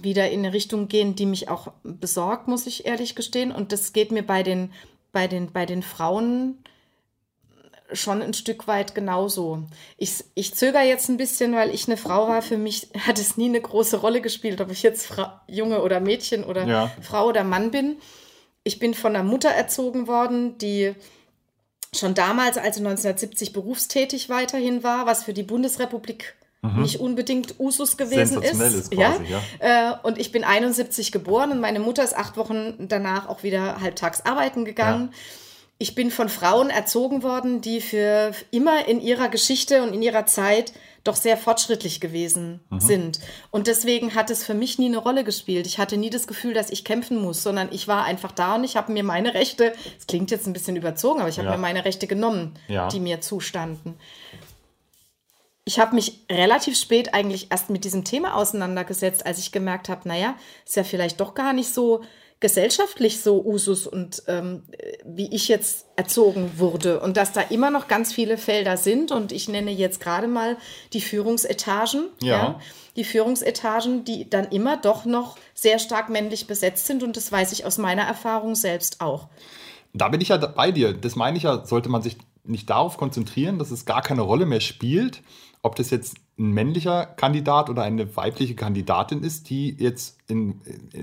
wieder 0.03 0.31
in 0.31 0.41
eine 0.41 0.53
Richtung 0.53 0.89
gehen, 0.89 1.15
die 1.15 1.27
mich 1.27 1.49
auch 1.49 1.69
besorgt, 1.83 2.49
muss 2.49 2.67
ich 2.67 2.87
ehrlich 2.87 3.15
gestehen. 3.15 3.51
Und 3.51 3.73
das 3.73 3.93
geht 3.93 4.13
mir 4.13 4.23
bei 4.27 4.43
den, 4.43 4.73
bei 5.11 5.27
den, 5.27 5.53
bei 5.53 5.67
den 5.67 5.83
Frauen 5.83 6.59
schon 7.95 8.23
ein 8.23 8.35
Stück 8.35 8.67
weit 8.67 8.95
genauso. 8.95 9.63
Ich, 9.97 10.25
ich 10.35 10.55
zögere 10.55 10.83
jetzt 10.83 11.09
ein 11.09 11.17
bisschen, 11.17 11.55
weil 11.55 11.71
ich 11.75 11.87
eine 11.89 11.97
Frau 11.97 12.29
war. 12.29 12.43
Für 12.43 12.59
mich 12.59 12.89
hat 13.07 13.19
es 13.19 13.37
nie 13.37 13.49
eine 13.49 13.61
große 13.61 13.99
Rolle 13.99 14.21
gespielt, 14.21 14.61
ob 14.61 14.71
ich 14.71 14.83
jetzt 14.83 15.07
Fra 15.07 15.43
Junge 15.47 15.83
oder 15.83 16.01
Mädchen 16.01 16.45
oder 16.45 16.67
Ja. 16.67 16.91
Frau 17.01 17.29
oder 17.29 17.45
Mann 17.45 17.71
bin. 17.71 17.97
Ich 18.65 18.79
bin 18.79 18.95
von 18.95 19.15
einer 19.15 19.25
Mutter 19.25 19.51
erzogen 19.51 20.07
worden, 20.07 20.57
die 20.59 20.95
schon 21.95 22.15
damals, 22.15 22.57
also 22.57 22.81
1970, 22.81 23.53
berufstätig 23.53 24.29
weiterhin 24.29 24.83
war, 24.83 25.07
was 25.07 25.25
für 25.25 25.33
die 25.35 25.43
Bundesrepublik 25.43 26.35
nicht 26.77 27.01
unbedingt 27.01 27.59
Usus 27.59 27.97
gewesen 27.97 28.41
ist. 28.41 28.55
Mhm. 28.55 28.63
Ist 28.63 28.91
quasi, 28.93 29.25
Äh, 29.59 29.95
und 30.05 30.17
ich 30.17 30.31
bin 30.31 30.45
71 30.45 31.11
geboren 31.11 31.51
und 31.51 31.59
meine 31.61 31.81
Mutter 31.81 32.05
ist 32.05 32.17
acht 32.17 32.37
Wochen 32.37 32.87
danach 32.89 33.29
auch 33.29 33.43
wieder 33.43 33.81
halbtags 33.81 34.25
arbeiten 34.25 34.65
gegangen. 34.65 35.13
Ich 35.83 35.97
bin 35.97 36.13
von 36.13 36.29
Frauen 36.29 36.71
erzogen 36.71 37.25
worden, 37.25 37.61
die 37.61 37.81
für 37.81 38.31
immer 38.53 38.87
in 38.87 39.01
ihrer 39.01 39.29
Geschichte 39.29 39.83
und 39.83 39.93
in 39.93 40.01
ihrer 40.01 40.27
Zeit 40.27 40.73
doch 41.03 41.17
sehr 41.17 41.37
fortschrittlich 41.37 42.01
gewesen 42.01 42.61
Mhm. 42.71 42.79
sind. 42.81 43.21
Und 43.51 43.67
deswegen 43.67 44.15
hat 44.15 44.31
es 44.31 44.45
für 44.45 44.55
mich 44.55 44.79
nie 44.79 44.87
eine 44.87 44.99
Rolle 44.99 45.25
gespielt. 45.25 45.67
Ich 45.67 45.79
hatte 45.81 45.97
nie 45.97 46.09
das 46.09 46.29
Gefühl, 46.29 46.55
dass 46.55 46.71
ich 46.71 46.85
kämpfen 46.85 47.21
muss, 47.21 47.43
sondern 47.43 47.69
ich 47.73 47.89
war 47.89 48.05
einfach 48.05 48.31
da 48.31 48.55
und 48.55 48.63
ich 48.63 48.77
habe 48.77 48.93
mir 48.93 49.03
meine 49.03 49.35
Rechte, 49.35 49.73
es 49.99 50.07
klingt 50.07 50.31
jetzt 50.31 50.47
ein 50.47 50.53
bisschen 50.53 50.77
überzogen, 50.77 51.19
aber 51.19 51.29
ich 51.29 51.39
habe 51.39 51.49
Ja. 51.49 51.57
mir 51.57 51.61
meine 51.61 51.85
Rechte 51.85 52.07
genommen, 52.07 52.55
Ja. 52.69 52.87
die 52.87 53.01
mir 53.01 53.21
zustanden. 53.21 53.97
Ich 55.65 55.81
habe 55.81 55.97
mich 55.97 56.21
relativ 56.31 56.79
spät 56.79 57.13
eigentlich 57.13 57.49
erst 57.51 57.71
mit 57.71 57.83
diesem 57.83 58.05
Thema 58.05 58.37
auseinandergesetzt, 58.37 59.27
als 59.27 59.41
ich 59.41 59.51
gemerkt 59.51 59.89
habe, 59.89 60.07
naja, 60.09 60.37
ist 60.65 60.77
ja 60.77 60.85
vielleicht 60.85 61.19
doch 61.21 61.35
gar 61.35 61.53
nicht 61.53 61.75
so 61.75 62.03
gesellschaftlich 62.43 63.23
so 63.23 63.43
Usus 63.43 63.87
und 63.87 64.25
ähm, 64.27 64.65
wie 65.07 65.35
ich 65.35 65.49
jetzt 65.49 65.87
erzogen 65.97 66.59
wurde 66.59 67.01
und 67.01 67.17
dass 67.17 67.33
da 67.33 67.41
immer 67.41 67.71
noch 67.71 67.89
ganz 67.89 68.13
viele 68.13 68.37
Felder 68.37 68.77
sind 68.77 69.13
und 69.13 69.33
ich 69.33 69.49
nenne 69.49 69.71
jetzt 69.71 70.01
gerade 70.01 70.27
mal 70.27 70.59
die 70.93 71.01
Führungsetagen. 71.01 72.09
Ja. 72.21 72.37
ja. 72.37 72.61
Die 72.97 73.05
Führungsetagen, 73.05 74.05
die 74.05 74.29
dann 74.29 74.49
immer 74.49 74.77
doch 74.77 75.07
noch 75.07 75.37
sehr 75.55 75.79
stark 75.79 76.11
männlich 76.11 76.47
besetzt 76.47 76.87
sind 76.87 77.03
und 77.03 77.17
das 77.17 77.33
weiß 77.33 77.53
ich 77.53 77.65
aus 77.65 77.79
meiner 77.79 78.03
Erfahrung 78.03 78.55
selbst 78.55 79.01
auch. 79.01 79.29
Da 79.95 80.09
bin 80.09 80.21
ich 80.21 80.29
ja 80.29 80.37
bei 80.37 80.73
dir. 80.73 80.93
Das 80.93 81.17
meine 81.17 81.39
ich 81.39 81.45
ja, 81.45 81.65
sollte 81.65 81.89
man 81.89 82.03
sich 82.03 82.19
nicht 82.45 82.69
darauf 82.69 82.99
konzentrieren, 82.99 83.59
dass 83.59 83.71
es 83.71 83.87
gar 83.87 84.03
keine 84.03 84.23
Rolle 84.23 84.45
mehr 84.45 84.61
spielt, 84.61 85.23
ob 85.63 85.77
das 85.77 85.91
jetzt 85.91 86.17
ein 86.39 86.51
männlicher 86.53 87.05
Kandidat 87.05 87.69
oder 87.69 87.83
eine 87.83 88.17
weibliche 88.17 88.55
Kandidatin 88.55 89.23
ist, 89.23 89.51
die 89.51 89.77
jetzt 89.79 90.19
in, 90.29 90.61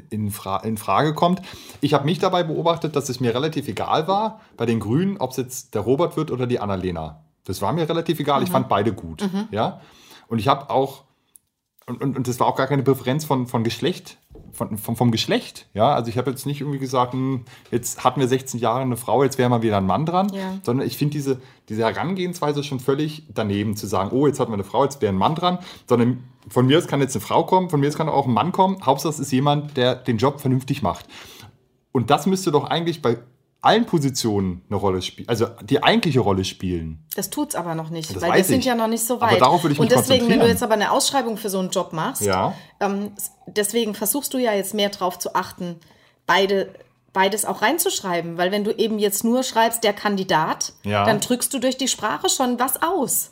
in, 0.10 0.32
Fra 0.32 0.58
in 0.58 0.78
Frage 0.78 1.14
kommt. 1.14 1.42
Ich 1.82 1.94
habe 1.94 2.06
mich 2.06 2.20
dabei 2.20 2.44
beobachtet, 2.44 2.96
dass 2.96 3.10
es 3.10 3.20
mir 3.20 3.34
relativ 3.34 3.68
egal 3.68 4.08
war 4.08 4.42
bei 4.58 4.66
den 4.66 4.80
Grünen, 4.80 5.18
ob 5.18 5.32
es 5.32 5.38
jetzt 5.38 5.76
der 5.76 5.82
Robert 5.82 6.18
wird 6.18 6.32
oder 6.32 6.48
die 6.48 6.60
Annalena. 6.60 7.24
Das 7.46 7.62
war 7.62 7.74
mir 7.74 7.88
relativ 7.88 8.20
egal. 8.20 8.40
Mhm. 8.40 8.46
Ich 8.46 8.52
fand 8.52 8.70
beide 8.70 8.92
gut. 8.94 9.22
Mhm. 9.22 9.48
Ja? 9.52 9.82
Und 10.28 10.40
ich 10.40 10.48
habe 10.48 10.70
auch 10.70 11.04
und, 11.90 12.04
und, 12.04 12.18
und 12.18 12.28
das 12.28 12.40
war 12.40 12.48
auch 12.48 12.56
gar 12.56 12.68
keine 12.68 12.84
Präferenz 12.84 13.26
von, 13.26 13.48
von 13.48 13.64
Geschlecht, 13.64 14.18
von, 14.54 14.78
von, 14.78 14.96
vom 14.96 15.12
Geschlecht. 15.12 15.68
Ja, 15.74 15.94
also 15.94 16.10
ich 16.10 16.18
habe 16.18 16.30
jetzt 16.30 16.46
nicht 16.46 16.62
irgendwie 16.62 16.80
gesagt, 16.80 17.14
hm, 17.14 17.46
jetzt 17.72 18.04
hatten 18.04 18.20
wir 18.20 18.28
16 18.28 18.60
Jahre 18.60 18.82
eine 18.82 18.98
Frau, 18.98 19.24
jetzt 19.24 19.38
wäre 19.38 19.50
mal 19.50 19.62
wieder 19.62 19.78
ein 19.78 19.86
Mann 19.86 20.06
dran, 20.06 20.32
ja. 20.34 20.58
sondern 20.64 20.86
ich 20.86 20.98
finde 20.98 21.14
diese, 21.14 21.42
diese 21.70 21.84
Herangehensweise 21.84 22.64
schon 22.64 22.80
völlig 22.80 23.24
daneben, 23.34 23.76
zu 23.76 23.88
sagen, 23.88 24.12
oh, 24.12 24.28
jetzt 24.28 24.40
hatten 24.40 24.52
wir 24.52 24.56
eine 24.56 24.64
Frau, 24.64 24.84
jetzt 24.84 25.02
wäre 25.02 25.14
ein 25.14 25.18
Mann 25.18 25.36
dran, 25.36 25.60
sondern 25.88 26.24
von 26.48 26.66
mir 26.66 26.78
aus 26.78 26.88
kann 26.88 27.02
jetzt 27.02 27.16
eine 27.16 27.22
Frau 27.22 27.44
kommen, 27.44 27.70
von 27.70 27.80
mir 27.80 27.88
aus 27.88 27.98
kann 27.98 28.10
auch 28.10 28.26
ein 28.26 28.34
Mann 28.34 28.52
kommen. 28.52 28.78
Hauptsache 28.86 29.14
es 29.14 29.20
ist 29.20 29.32
jemand, 29.32 29.78
der 29.78 29.96
den 29.96 30.18
Job 30.18 30.40
vernünftig 30.40 30.82
macht. 30.82 31.06
Und 31.92 32.10
das 32.10 32.26
müsste 32.26 32.52
doch 32.52 32.66
eigentlich 32.66 33.02
bei 33.02 33.18
allen 33.62 33.86
Positionen 33.86 34.64
eine 34.70 34.78
Rolle 34.78 35.02
spielen, 35.02 35.28
also 35.28 35.48
die 35.64 35.84
eigentliche 35.84 36.22
Rolle 36.22 36.46
spielen. 36.46 37.04
Das 37.16 37.30
tut 37.30 37.50
es 37.50 37.56
aber 37.56 37.76
noch 37.76 37.90
nicht, 37.90 38.16
das 38.16 38.22
weil 38.22 38.34
wir 38.34 38.44
sind 38.44 38.64
ja 38.64 38.76
noch 38.76 38.88
nicht 38.88 39.06
so 39.06 39.20
weit. 39.20 39.32
Aber 39.32 39.40
darauf 39.40 39.64
würde 39.64 39.74
ich 39.74 39.80
mich 39.80 39.92
Und 39.92 39.98
deswegen, 39.98 40.30
wenn 40.30 40.40
du 40.40 40.48
jetzt 40.48 40.64
aber 40.64 40.76
eine 40.76 40.92
Ausschreibung 40.92 41.36
für 41.36 41.50
so 41.50 41.60
einen 41.60 41.70
Job 41.70 41.92
machst, 41.92 42.22
ja. 42.22 42.54
ähm, 42.80 43.12
deswegen 43.48 43.96
versuchst 43.96 44.34
du 44.34 44.38
ja 44.38 44.54
jetzt 44.54 44.74
mehr 44.74 44.90
darauf 44.90 45.20
zu 45.20 45.36
achten, 45.36 45.76
beide 46.26 46.74
beides 47.12 47.44
auch 47.44 47.62
reinzuschreiben, 47.62 48.38
weil 48.38 48.52
wenn 48.52 48.64
du 48.64 48.72
eben 48.72 49.00
jetzt 49.00 49.24
nur 49.24 49.44
schreibst 49.44 49.84
der 49.84 49.94
Kandidat, 49.94 50.74
ja. 50.84 51.06
dann 51.06 51.20
drückst 51.20 51.54
du 51.54 51.60
durch 51.60 51.78
die 51.78 51.88
Sprache 51.88 52.30
schon 52.30 52.60
was 52.60 52.82
aus. 52.82 53.32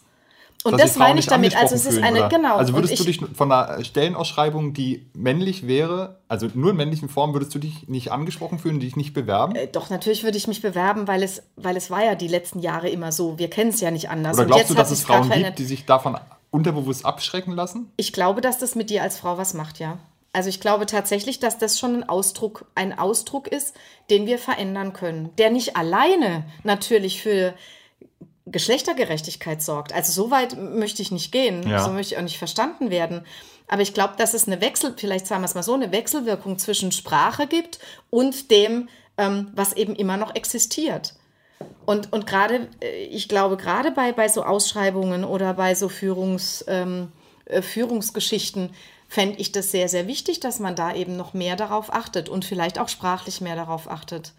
Und 0.63 0.79
das 0.79 0.97
meine 0.97 1.19
ich 1.19 1.27
damit. 1.27 1.55
Also 1.55 1.75
es 1.75 1.85
ist 1.85 2.01
eine, 2.01 2.19
oder? 2.19 2.29
genau. 2.29 2.57
Also 2.57 2.73
würdest 2.73 2.99
du 2.99 3.03
dich 3.03 3.21
von 3.33 3.51
einer 3.51 3.83
Stellenausschreibung, 3.83 4.73
die 4.73 5.07
männlich 5.13 5.67
wäre, 5.67 6.19
also 6.27 6.47
nur 6.53 6.71
in 6.71 6.77
männlichen 6.77 7.09
Form, 7.09 7.33
würdest 7.33 7.53
du 7.55 7.59
dich 7.59 7.87
nicht 7.87 8.11
angesprochen 8.11 8.59
fühlen, 8.59 8.79
dich 8.79 8.95
nicht 8.95 9.13
bewerben? 9.13 9.55
Äh, 9.55 9.67
doch, 9.67 9.89
natürlich 9.89 10.23
würde 10.23 10.37
ich 10.37 10.47
mich 10.47 10.61
bewerben, 10.61 11.07
weil 11.07 11.23
es, 11.23 11.43
weil 11.55 11.77
es 11.77 11.89
war 11.89 12.03
ja 12.03 12.15
die 12.15 12.27
letzten 12.27 12.59
Jahre 12.59 12.89
immer 12.89 13.11
so. 13.11 13.37
Wir 13.37 13.49
kennen 13.49 13.69
es 13.69 13.79
ja 13.79 13.91
nicht 13.91 14.09
anders. 14.09 14.37
Oder 14.37 14.47
glaubst 14.47 14.69
du, 14.69 14.73
dass 14.73 14.91
es 14.91 15.03
Frauen 15.03 15.29
gibt, 15.29 15.59
die 15.59 15.65
sich 15.65 15.85
davon 15.85 16.17
unterbewusst 16.49 17.05
abschrecken 17.05 17.53
lassen? 17.53 17.91
Ich 17.97 18.13
glaube, 18.13 18.41
dass 18.41 18.57
das 18.57 18.75
mit 18.75 18.89
dir 18.89 19.03
als 19.03 19.19
Frau 19.19 19.37
was 19.37 19.53
macht, 19.53 19.79
ja. 19.79 19.99
Also 20.33 20.49
ich 20.49 20.59
glaube 20.59 20.85
tatsächlich, 20.85 21.39
dass 21.39 21.57
das 21.57 21.79
schon 21.79 21.95
ein 21.95 22.09
Ausdruck, 22.09 22.65
ein 22.75 22.97
Ausdruck 22.97 23.47
ist, 23.47 23.75
den 24.09 24.27
wir 24.27 24.37
verändern 24.37 24.93
können, 24.93 25.31
der 25.37 25.49
nicht 25.49 25.75
alleine 25.75 26.45
natürlich 26.63 27.21
für 27.21 27.53
Geschlechtergerechtigkeit 28.51 29.61
sorgt. 29.61 29.93
Also 29.93 30.11
so 30.11 30.31
weit 30.31 30.57
möchte 30.57 31.01
ich 31.01 31.11
nicht 31.11 31.31
gehen, 31.31 31.67
ja. 31.67 31.83
so 31.83 31.91
möchte 31.91 32.13
ich 32.13 32.19
auch 32.19 32.23
nicht 32.23 32.37
verstanden 32.37 32.89
werden. 32.89 33.25
Aber 33.67 33.81
ich 33.81 33.93
glaube, 33.93 34.13
dass 34.17 34.33
es 34.33 34.47
eine 34.47 34.61
Wechsel, 34.61 34.93
vielleicht 34.95 35.27
sagen 35.27 35.41
wir 35.41 35.45
es 35.45 35.55
mal 35.55 35.63
so, 35.63 35.73
eine 35.73 35.91
Wechselwirkung 35.91 36.57
zwischen 36.57 36.91
Sprache 36.91 37.47
gibt 37.47 37.79
und 38.09 38.49
dem, 38.49 38.87
ähm, 39.17 39.51
was 39.53 39.73
eben 39.73 39.95
immer 39.95 40.17
noch 40.17 40.35
existiert. 40.35 41.13
Und, 41.85 42.13
und 42.13 42.27
gerade, 42.27 42.69
äh, 42.81 43.05
ich 43.05 43.27
glaube, 43.27 43.57
gerade 43.57 43.91
bei, 43.91 44.11
bei 44.11 44.29
so 44.29 44.43
Ausschreibungen 44.43 45.25
oder 45.25 45.53
bei 45.53 45.75
so 45.75 45.89
Führungs, 45.89 46.63
ähm, 46.67 47.11
äh, 47.45 47.61
Führungsgeschichten 47.61 48.71
fände 49.09 49.39
ich 49.39 49.51
das 49.51 49.71
sehr, 49.71 49.89
sehr 49.89 50.07
wichtig, 50.07 50.39
dass 50.39 50.59
man 50.59 50.75
da 50.75 50.93
eben 50.93 51.15
noch 51.15 51.33
mehr 51.33 51.55
darauf 51.55 51.93
achtet 51.93 52.29
und 52.29 52.45
vielleicht 52.45 52.79
auch 52.79 52.89
sprachlich 52.89 53.41
mehr 53.41 53.55
darauf 53.55 53.89
achtet. 53.89 54.33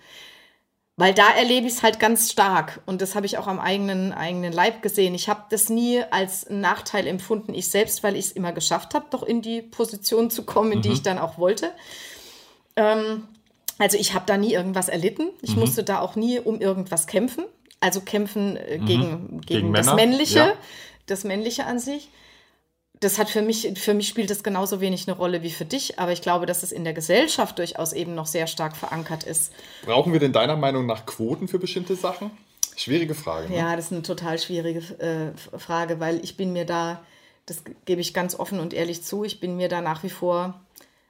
Weil 0.98 1.14
da 1.14 1.30
erlebe 1.30 1.68
ich 1.68 1.74
es 1.74 1.82
halt 1.84 2.00
ganz 2.00 2.32
stark 2.32 2.80
und 2.84 3.00
das 3.00 3.14
habe 3.14 3.24
ich 3.24 3.38
auch 3.38 3.46
am 3.46 3.60
eigenen, 3.60 4.12
eigenen 4.12 4.52
Leib 4.52 4.82
gesehen. 4.82 5.14
Ich 5.14 5.28
habe 5.28 5.44
das 5.48 5.68
nie 5.68 6.02
als 6.10 6.50
Nachteil 6.50 7.06
empfunden, 7.06 7.54
ich 7.54 7.68
selbst, 7.68 8.02
weil 8.02 8.16
ich 8.16 8.26
es 8.26 8.32
immer 8.32 8.50
geschafft 8.50 8.94
habe, 8.94 9.06
doch 9.10 9.22
in 9.22 9.40
die 9.40 9.62
Position 9.62 10.28
zu 10.28 10.42
kommen, 10.42 10.72
in 10.72 10.78
mhm. 10.78 10.82
die 10.82 10.88
ich 10.88 11.02
dann 11.02 11.18
auch 11.20 11.38
wollte. 11.38 11.70
Ähm, 12.74 13.28
also 13.78 13.96
ich 13.96 14.12
habe 14.12 14.24
da 14.26 14.36
nie 14.36 14.52
irgendwas 14.52 14.88
erlitten. 14.88 15.28
Ich 15.40 15.54
mhm. 15.54 15.60
musste 15.60 15.84
da 15.84 16.00
auch 16.00 16.16
nie 16.16 16.40
um 16.40 16.60
irgendwas 16.60 17.06
kämpfen. 17.06 17.44
Also 17.78 18.00
kämpfen 18.00 18.56
äh, 18.56 18.80
gegen, 18.84 19.10
mhm. 19.10 19.40
gegen, 19.40 19.40
gegen, 19.42 19.72
das 19.74 19.94
Männliche, 19.94 20.38
ja. 20.38 20.52
das 21.06 21.22
Männliche 21.22 21.64
an 21.64 21.78
sich 21.78 22.08
das 23.00 23.18
hat 23.18 23.30
für 23.30 23.42
mich, 23.42 23.72
für 23.76 23.94
mich 23.94 24.08
spielt 24.08 24.30
das 24.30 24.42
genauso 24.42 24.80
wenig 24.80 25.06
eine 25.06 25.16
Rolle 25.16 25.42
wie 25.42 25.50
für 25.50 25.64
dich, 25.64 25.98
aber 25.98 26.12
ich 26.12 26.22
glaube, 26.22 26.46
dass 26.46 26.62
es 26.62 26.72
in 26.72 26.84
der 26.84 26.94
Gesellschaft 26.94 27.58
durchaus 27.58 27.92
eben 27.92 28.14
noch 28.14 28.26
sehr 28.26 28.46
stark 28.46 28.76
verankert 28.76 29.24
ist. 29.24 29.52
Brauchen 29.84 30.12
wir 30.12 30.20
denn 30.20 30.32
deiner 30.32 30.56
Meinung 30.56 30.86
nach 30.86 31.06
Quoten 31.06 31.48
für 31.48 31.58
bestimmte 31.58 31.94
Sachen? 31.94 32.30
Schwierige 32.76 33.14
Frage. 33.14 33.48
Ne? 33.48 33.56
Ja, 33.56 33.76
das 33.76 33.86
ist 33.86 33.92
eine 33.92 34.02
total 34.02 34.38
schwierige 34.38 34.80
äh, 35.00 35.58
Frage, 35.58 36.00
weil 36.00 36.22
ich 36.24 36.36
bin 36.36 36.52
mir 36.52 36.64
da, 36.64 37.02
das 37.46 37.62
gebe 37.84 38.00
ich 38.00 38.14
ganz 38.14 38.38
offen 38.38 38.60
und 38.60 38.74
ehrlich 38.74 39.02
zu, 39.02 39.24
ich 39.24 39.40
bin 39.40 39.56
mir 39.56 39.68
da 39.68 39.80
nach 39.80 40.02
wie 40.02 40.10
vor 40.10 40.60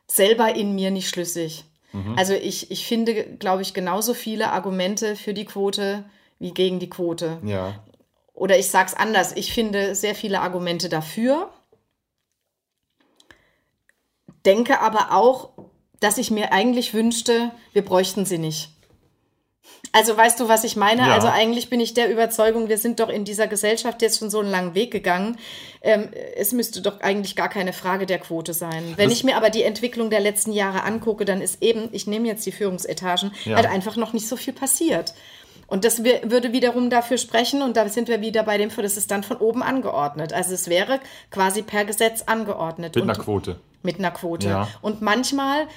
selber 0.07 0.55
in 0.55 0.75
mir 0.75 0.91
nicht 0.91 1.09
schlüssig. 1.09 1.65
Mhm. 1.93 2.19
Also 2.19 2.35
ich, 2.35 2.71
ich 2.71 2.87
finde, 2.87 3.25
glaube 3.25 3.63
ich, 3.63 3.75
genauso 3.75 4.15
viele 4.15 4.51
Argumente 4.51 5.17
für 5.17 5.35
die 5.35 5.45
Quote 5.45 6.05
wie 6.39 6.53
gegen 6.53 6.79
die 6.79 6.91
Quote. 6.91 7.39
Ja. 7.45 7.83
Oder 8.35 8.59
ich 8.59 8.71
sage 8.71 8.89
es 8.89 8.95
anders, 8.95 9.33
ich 9.35 9.53
finde 9.53 9.95
sehr 9.95 10.15
viele 10.15 10.41
Argumente 10.41 10.89
dafür 10.89 11.51
denke 14.49 14.81
aber 14.81 15.13
auch, 15.13 15.51
dass 16.01 16.17
ich 16.17 16.31
mir 16.31 16.53
eigentlich 16.53 16.95
wünschte, 16.95 17.51
wir 17.75 17.85
bräuchten 17.85 18.25
sie 18.25 18.39
nicht. 18.39 18.71
Also 19.93 20.17
weißt 20.17 20.41
du, 20.41 20.49
was 20.49 20.65
ich 20.65 20.75
meine? 20.77 21.03
Ja. 21.03 21.15
Also 21.15 21.29
eigentlich 21.29 21.69
bin 21.69 21.81
ich 21.81 21.93
der 21.93 22.11
Überzeugung, 22.11 22.69
wir 22.69 22.79
sind 22.79 23.01
doch 23.01 23.11
in 23.11 23.25
dieser 23.25 23.47
Gesellschaft 23.47 24.01
jetzt 24.01 24.19
schon 24.19 24.31
so 24.31 24.41
einen 24.41 24.51
langen 24.51 24.75
Weg 24.75 24.91
gegangen. 24.91 25.37
Ähm, 25.83 26.09
es 26.37 26.53
müsste 26.53 26.81
doch 26.81 27.01
eigentlich 27.01 27.37
gar 27.37 27.49
keine 27.49 27.73
Frage 27.73 28.07
der 28.07 28.19
Quote 28.19 28.55
sein. 28.55 28.95
Wenn 28.97 29.11
das 29.11 29.19
ich 29.19 29.25
mir 29.25 29.37
aber 29.37 29.51
die 29.51 29.63
Entwicklung 29.63 30.09
der 30.09 30.21
letzten 30.21 30.53
Jahre 30.53 30.83
angucke, 30.83 31.25
dann 31.25 31.43
ist 31.43 31.63
eben, 31.63 31.89
ich 31.93 32.07
nehme 32.07 32.27
jetzt 32.27 32.45
die 32.47 32.53
Führungsetagen, 32.53 33.33
ja. 33.45 33.57
halt 33.57 33.67
einfach 33.67 33.97
noch 33.97 34.13
nicht 34.13 34.29
so 34.29 34.37
viel 34.37 34.55
passiert. 34.55 35.15
Und 35.69 35.85
das 35.85 36.03
würde 36.03 36.53
wiederum 36.53 36.89
dafür 36.89 37.19
sprechen, 37.19 37.63
und 37.63 37.77
da 37.77 37.87
sind 37.89 38.09
wir 38.09 38.23
wieder 38.23 38.43
bei 38.43 38.57
dem, 38.57 38.71
das 38.75 38.97
ist 38.97 39.11
dann 39.11 39.23
von 39.23 39.37
oben 39.37 39.63
angeordnet. 39.63 40.33
Also 40.33 40.55
es 40.55 40.69
wäre 40.69 40.99
quasi 41.31 41.63
per 41.63 41.85
Gesetz 41.85 42.23
angeordnet. 42.23 42.97
Mit 42.97 43.05
einer 43.05 43.15
Quote. 43.15 43.61
Mit 43.83 43.99
einer 43.99 44.11
Quote. 44.11 44.49
Ja. 44.49 44.69
Und 44.81 45.03
manchmal 45.03 45.69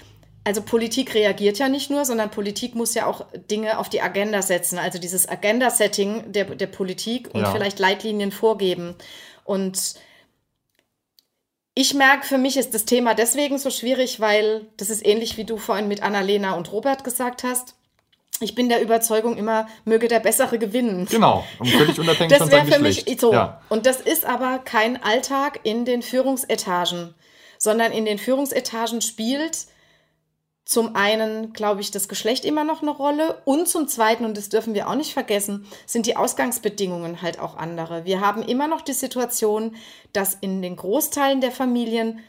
also 0.44 0.64
Politik 0.64 1.14
reagiert 1.14 1.60
ja 1.60 1.70
nicht 1.70 1.92
nur, 1.92 2.04
sondern 2.04 2.32
Politik 2.32 2.74
muss 2.74 2.96
ja 2.96 3.06
auch 3.06 3.26
Dinge 3.52 3.78
auf 3.78 3.90
die 3.90 4.02
Agenda 4.02 4.42
setzen. 4.42 4.80
Also 4.80 4.98
dieses 4.98 5.30
Agenda-Setting 5.30 6.32
der, 6.32 6.46
der 6.46 6.66
Politik 6.68 7.30
und 7.34 7.42
ja. 7.42 7.52
vielleicht 7.52 7.78
Leitlinien 7.78 8.32
vorgeben. 8.32 8.96
Und 9.44 9.96
ich 11.76 11.94
merke, 11.94 12.26
für 12.26 12.40
mich 12.40 12.58
ist 12.58 12.74
das 12.74 12.86
Thema 12.86 13.14
deswegen 13.14 13.60
so 13.60 13.70
schwierig, 13.70 14.20
weil 14.20 14.66
das 14.78 14.90
ist 14.90 15.06
ähnlich 15.06 15.38
wie 15.38 15.44
du 15.44 15.58
vorhin 15.58 15.88
mit 15.88 16.02
Annalena 16.02 16.54
und 16.56 16.72
Robert 16.72 17.04
gesagt 17.04 17.44
hast 17.44 17.76
ich 18.42 18.56
bin 18.56 18.70
der 18.70 18.82
Überzeugung 18.82 19.38
immer, 19.38 19.68
möge 19.86 20.08
der 20.08 20.20
Bessere 20.20 20.60
gewinnen. 20.60 21.08
Genau, 21.10 21.46
und 21.60 21.70
völlig 21.70 22.00
unabhängig 22.00 22.38
das 22.38 22.52
wäre 22.52 22.66
für 22.66 22.80
mich 22.80 23.06
so. 23.20 23.34
Ja. 23.34 23.62
Und 23.70 23.86
das 23.86 24.02
ist 24.02 24.26
aber 24.26 24.60
kein 24.60 25.02
Alltag 25.02 25.60
in 25.64 25.86
den 25.86 26.02
Führungsetagen, 26.02 27.14
sondern 27.58 27.92
in 27.92 28.06
den 28.06 28.18
Führungsetagen 28.18 29.02
spielt 29.02 29.68
zum 30.64 30.96
einen, 30.96 31.54
glaube 31.54 31.82
ich, 31.82 31.92
das 31.92 32.08
Geschlecht 32.08 32.46
immer 32.46 32.64
noch 32.64 32.82
eine 32.82 32.92
Rolle 32.92 33.42
und 33.46 33.68
zum 33.68 33.88
zweiten, 33.88 34.24
und 34.24 34.38
das 34.38 34.50
dürfen 34.50 34.74
wir 34.74 34.88
auch 34.88 34.96
nicht 34.96 35.12
vergessen, 35.12 35.66
sind 35.86 36.06
die 36.06 36.16
Ausgangsbedingungen 36.16 37.22
halt 37.22 37.40
auch 37.40 37.58
andere. 37.58 38.06
Wir 38.06 38.22
haben 38.22 38.42
immer 38.42 38.68
noch 38.68 38.82
die 38.82 38.94
Situation, 38.94 39.76
dass 40.14 40.36
in 40.36 40.62
den 40.62 40.78
Großteilen 40.78 41.42
der 41.42 41.52
Familien 41.52 42.20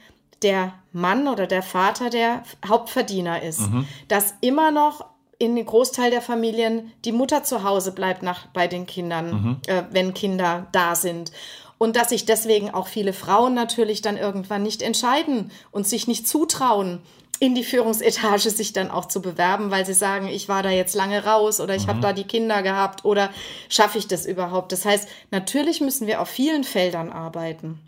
der 0.43 0.75
Mann 0.93 1.29
oder 1.29 1.47
der 1.47 1.63
Vater 1.63 2.11
der 2.11 2.43
Hauptverdiener 2.67 3.43
ist, 3.43 3.61
mhm. 3.61 3.87
dass 4.09 4.35
immer 4.41 4.73
noch 4.73 5.12
in 5.43 5.57
den 5.57 5.67
Großteil 5.67 6.13
der 6.13 6.23
Familien 6.23 6.93
die 7.05 7.11
Mutter 7.11 7.43
zu 7.43 7.65
Hause 7.65 7.91
bleibt 7.91 8.23
nach, 8.23 8.47
bei 8.47 8.69
den 8.69 8.87
Kindern, 8.87 9.33
mhm. 9.33 9.57
äh, 9.67 9.83
wenn 9.91 10.15
Kinder 10.15 10.69
da 10.71 10.95
sind. 10.95 11.33
Und 11.79 11.97
dass 11.97 12.11
sich 12.11 12.25
deswegen 12.25 12.71
auch 12.71 12.87
viele 12.87 13.13
Frauen 13.13 13.53
natürlich 13.53 14.03
dann 14.03 14.17
irgendwann 14.17 14.63
nicht 14.63 14.83
entscheiden 14.83 15.51
und 15.73 15.85
sich 15.85 16.07
nicht 16.07 16.29
zutrauen, 16.29 17.01
in 17.41 17.57
die 17.57 17.65
Führungsetage 17.65 18.51
sich 18.51 18.73
dann 18.73 18.89
auch 18.89 19.07
zu 19.07 19.21
bewerben, 19.21 19.73
weil 19.73 19.85
sie 19.85 19.95
sagen, 19.95 20.29
ich 20.29 20.49
war 20.49 20.63
da 20.63 20.71
jetzt 20.71 20.95
lange 20.95 21.25
raus 21.25 21.59
oder 21.59 21.75
ich 21.75 21.87
mhm. 21.87 21.89
habe 21.89 22.01
da 22.01 22.13
die 22.13 22.23
Kinder 22.23 22.63
gehabt 22.63 23.05
oder 23.05 23.31
schaffe 23.69 23.99
ich 23.99 24.07
das 24.07 24.27
überhaupt. 24.27 24.71
Das 24.71 24.85
heißt, 24.85 25.09
natürlich 25.33 25.81
müssen 25.81 26.07
wir 26.07 26.21
auf 26.21 26.29
vielen 26.29 26.63
Feldern 26.63 27.11
arbeiten. 27.11 27.81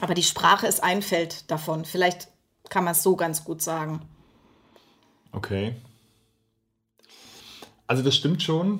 Aber 0.00 0.14
die 0.14 0.24
Sprache 0.24 0.66
ist 0.66 0.82
ein 0.82 1.02
Feld 1.02 1.48
davon. 1.52 1.84
Vielleicht 1.84 2.26
kann 2.68 2.82
man 2.82 2.92
es 2.92 3.04
so 3.04 3.14
ganz 3.14 3.44
gut 3.44 3.62
sagen. 3.62 4.00
Okay. 5.30 5.76
Also 7.90 8.04
das 8.04 8.14
stimmt 8.14 8.40
schon, 8.40 8.78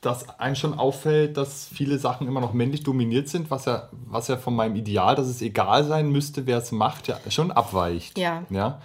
dass 0.00 0.38
einem 0.38 0.54
schon 0.54 0.78
auffällt, 0.78 1.36
dass 1.36 1.66
viele 1.66 1.98
Sachen 1.98 2.28
immer 2.28 2.40
noch 2.40 2.52
männlich 2.52 2.84
dominiert 2.84 3.28
sind, 3.28 3.50
was 3.50 3.64
ja, 3.64 3.88
was 4.06 4.28
ja 4.28 4.36
von 4.36 4.54
meinem 4.54 4.76
Ideal, 4.76 5.16
dass 5.16 5.26
es 5.26 5.42
egal 5.42 5.82
sein 5.82 6.12
müsste, 6.12 6.46
wer 6.46 6.58
es 6.58 6.70
macht, 6.70 7.08
ja 7.08 7.18
schon 7.30 7.50
abweicht. 7.50 8.16
Ja. 8.16 8.44
ja? 8.48 8.80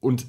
Und 0.00 0.26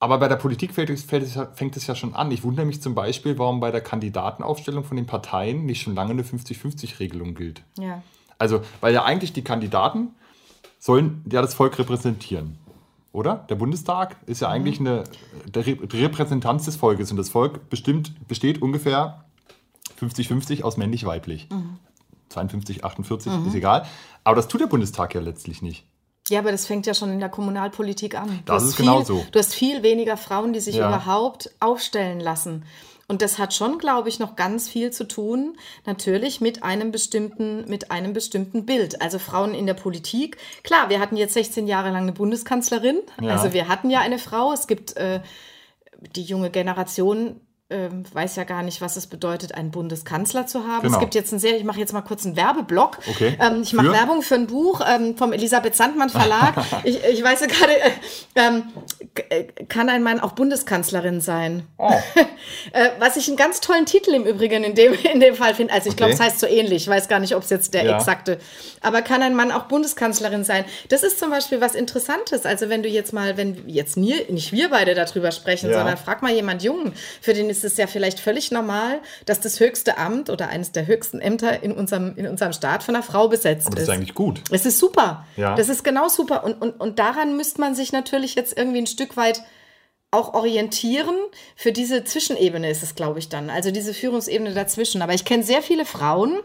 aber 0.00 0.18
bei 0.18 0.26
der 0.26 0.34
Politik 0.34 0.74
fällt 0.74 0.90
es, 0.90 1.04
fängt 1.04 1.76
es 1.76 1.86
ja 1.86 1.94
schon 1.94 2.12
an. 2.16 2.32
Ich 2.32 2.42
wundere 2.42 2.66
mich 2.66 2.82
zum 2.82 2.96
Beispiel, 2.96 3.38
warum 3.38 3.60
bei 3.60 3.70
der 3.70 3.82
Kandidatenaufstellung 3.82 4.82
von 4.82 4.96
den 4.96 5.06
Parteien 5.06 5.64
nicht 5.64 5.82
schon 5.82 5.94
lange 5.94 6.10
eine 6.10 6.24
50-50-Regelung 6.24 7.36
gilt. 7.36 7.62
Ja. 7.78 8.02
Also, 8.36 8.62
weil 8.80 8.92
ja 8.92 9.04
eigentlich 9.04 9.32
die 9.32 9.44
Kandidaten 9.44 10.08
sollen 10.80 11.24
ja 11.30 11.40
das 11.40 11.54
Volk 11.54 11.78
repräsentieren. 11.78 12.58
Oder? 13.12 13.44
Der 13.50 13.56
Bundestag 13.56 14.16
ist 14.26 14.40
ja 14.40 14.48
eigentlich 14.48 14.80
eine 14.80 15.04
der 15.46 15.66
Re 15.66 15.76
Repräsentanz 15.92 16.64
des 16.64 16.76
Volkes 16.76 17.10
und 17.10 17.18
das 17.18 17.28
Volk 17.28 17.68
bestimmt, 17.68 18.26
besteht 18.26 18.62
ungefähr 18.62 19.24
50-50 20.00 20.62
aus 20.62 20.76
männlich-weiblich. 20.76 21.48
52, 22.30 22.84
48, 22.84 23.32
ist 23.46 23.54
egal. 23.54 23.86
Aber 24.24 24.36
das 24.36 24.48
tut 24.48 24.62
der 24.62 24.66
Bundestag 24.66 25.14
ja 25.14 25.20
letztlich 25.20 25.60
nicht. 25.60 25.84
Ja, 26.28 26.38
aber 26.38 26.52
das 26.52 26.66
fängt 26.66 26.86
ja 26.86 26.94
schon 26.94 27.10
in 27.12 27.18
der 27.18 27.28
Kommunalpolitik 27.28 28.14
an. 28.18 28.28
Du 28.28 28.34
Das 28.46 28.62
ist 28.62 28.76
genau 28.76 28.98
viel, 28.98 29.06
so. 29.06 29.26
Du 29.32 29.38
hast 29.38 29.54
viel 29.54 29.82
weniger 29.82 30.16
Frauen, 30.16 30.52
die 30.52 30.60
sich 30.60 30.76
Ja. 30.76 30.88
überhaupt 30.88 31.50
aufstellen 31.60 32.20
lassen. 32.20 32.64
Und 33.12 33.20
das 33.20 33.38
hat 33.38 33.52
schon, 33.52 33.76
glaube 33.76 34.08
ich, 34.08 34.20
noch 34.20 34.36
ganz 34.36 34.70
viel 34.70 34.90
zu 34.90 35.06
tun, 35.06 35.58
natürlich 35.84 36.40
mit 36.40 36.62
einem 36.62 36.92
bestimmten, 36.92 37.68
mit 37.68 37.90
einem 37.90 38.14
bestimmten 38.14 38.64
Bild. 38.64 39.02
Also 39.02 39.18
Frauen 39.18 39.52
in 39.52 39.66
der 39.66 39.74
Politik. 39.74 40.38
Klar, 40.64 40.88
wir 40.88 40.98
hatten 40.98 41.18
jetzt 41.18 41.34
16 41.34 41.66
Jahre 41.66 41.90
lang 41.90 42.04
eine 42.04 42.12
Bundeskanzlerin. 42.12 43.00
Ja. 43.20 43.32
Also 43.32 43.52
wir 43.52 43.68
hatten 43.68 43.90
ja 43.90 44.00
eine 44.00 44.18
Frau. 44.18 44.54
Es 44.54 44.66
gibt 44.66 44.96
äh, 44.96 45.20
die 46.16 46.22
junge 46.22 46.48
Generation. 46.48 47.38
Ähm, 47.72 48.04
weiß 48.12 48.36
ja 48.36 48.44
gar 48.44 48.62
nicht, 48.62 48.80
was 48.80 48.96
es 48.96 49.06
bedeutet, 49.06 49.54
einen 49.54 49.70
Bundeskanzler 49.70 50.46
zu 50.46 50.66
haben. 50.66 50.82
Genau. 50.82 50.94
Es 50.94 51.00
gibt 51.00 51.14
jetzt 51.14 51.32
einen 51.32 51.40
sehr, 51.40 51.56
ich 51.56 51.64
mache 51.64 51.80
jetzt 51.80 51.92
mal 51.92 52.02
kurz 52.02 52.24
einen 52.26 52.36
Werbeblock. 52.36 52.98
Okay. 53.08 53.36
Ähm, 53.40 53.62
ich 53.62 53.72
mache? 53.72 53.90
Werbung 53.92 54.22
für 54.22 54.34
ein 54.36 54.46
Buch 54.46 54.80
ähm, 54.86 55.16
vom 55.16 55.32
Elisabeth 55.32 55.74
Sandmann 55.74 56.10
Verlag. 56.10 56.54
ich, 56.84 57.02
ich 57.04 57.22
weiß 57.22 57.40
ja 57.40 57.46
gerade, 57.46 57.72
äh, 57.80 57.90
ähm, 58.36 58.64
äh, 59.30 59.44
kann 59.68 59.88
ein 59.88 60.02
Mann 60.02 60.20
auch 60.20 60.32
Bundeskanzlerin 60.32 61.20
sein? 61.20 61.66
Oh. 61.78 61.90
Äh, 62.72 62.90
was 62.98 63.16
ich 63.16 63.28
einen 63.28 63.36
ganz 63.36 63.60
tollen 63.60 63.86
Titel 63.86 64.14
im 64.14 64.24
Übrigen 64.24 64.64
in 64.64 64.74
dem, 64.74 64.94
in 65.12 65.20
dem 65.20 65.34
Fall 65.34 65.54
finde. 65.54 65.72
Also 65.72 65.88
ich 65.88 65.96
glaube, 65.96 66.12
Okay. 66.12 66.20
es 66.22 66.26
heißt 66.32 66.40
so 66.40 66.46
ähnlich. 66.46 66.82
Ich 66.82 66.88
weiß 66.88 67.08
gar 67.08 67.18
nicht, 67.20 67.34
ob 67.36 67.42
es 67.42 67.50
jetzt 67.50 67.72
der 67.74 67.84
Ja. 67.84 67.96
exakte. 67.96 68.38
Aber 68.80 69.02
kann 69.02 69.22
ein 69.22 69.34
Mann 69.34 69.52
auch 69.52 69.64
Bundeskanzlerin 69.64 70.42
sein? 70.44 70.64
Das 70.88 71.02
ist 71.02 71.18
zum 71.18 71.30
Beispiel 71.30 71.60
was 71.60 71.74
Interessantes. 71.74 72.44
Also 72.44 72.68
wenn 72.68 72.82
du 72.82 72.88
jetzt 72.88 73.12
mal, 73.12 73.36
wenn 73.36 73.68
jetzt 73.68 73.96
mir, 73.96 74.16
nicht 74.30 74.52
wir 74.52 74.70
beide 74.70 74.94
darüber 74.94 75.30
sprechen, 75.32 75.70
Ja. 75.70 75.78
sondern 75.78 75.96
frag 75.96 76.22
mal 76.22 76.32
jemand 76.32 76.62
Jungen, 76.62 76.92
für 77.20 77.32
den 77.34 77.48
ist 77.50 77.61
es 77.64 77.76
ja 77.76 77.86
vielleicht 77.86 78.20
völlig 78.20 78.50
normal, 78.50 79.00
dass 79.26 79.40
das 79.40 79.60
höchste 79.60 79.98
Amt 79.98 80.30
oder 80.30 80.48
eines 80.48 80.72
der 80.72 80.86
höchsten 80.86 81.20
Ämter 81.20 81.62
in 81.62 81.72
unserem, 81.72 82.16
in 82.16 82.26
unserem 82.26 82.52
Staat 82.52 82.82
von 82.82 82.94
einer 82.94 83.04
Frau 83.04 83.28
besetzt 83.28 83.66
Aber 83.66 83.76
das 83.76 83.84
ist. 83.84 83.88
ist 83.88 83.94
eigentlich 83.94 84.14
gut. 84.14 84.42
Es 84.50 84.66
ist 84.66 84.78
super. 84.78 85.26
Ja. 85.36 85.54
Das 85.54 85.68
ist 85.68 85.84
genau 85.84 86.08
super. 86.08 86.44
Und, 86.44 86.60
und, 86.60 86.80
und 86.80 86.98
daran 86.98 87.36
müsste 87.36 87.60
man 87.60 87.74
sich 87.74 87.92
natürlich 87.92 88.34
jetzt 88.34 88.56
irgendwie 88.56 88.78
ein 88.78 88.86
Stück 88.86 89.16
weit 89.16 89.42
auch 90.10 90.34
orientieren. 90.34 91.14
Für 91.56 91.72
diese 91.72 92.04
Zwischenebene 92.04 92.70
ist 92.70 92.82
es, 92.82 92.94
glaube 92.94 93.18
ich, 93.18 93.28
dann. 93.30 93.48
Also 93.50 93.70
diese 93.70 93.94
Führungsebene 93.94 94.52
dazwischen. 94.52 95.00
Aber 95.02 95.14
ich 95.14 95.24
kenne 95.24 95.42
sehr 95.42 95.62
viele 95.62 95.84
Frauen. 95.86 96.38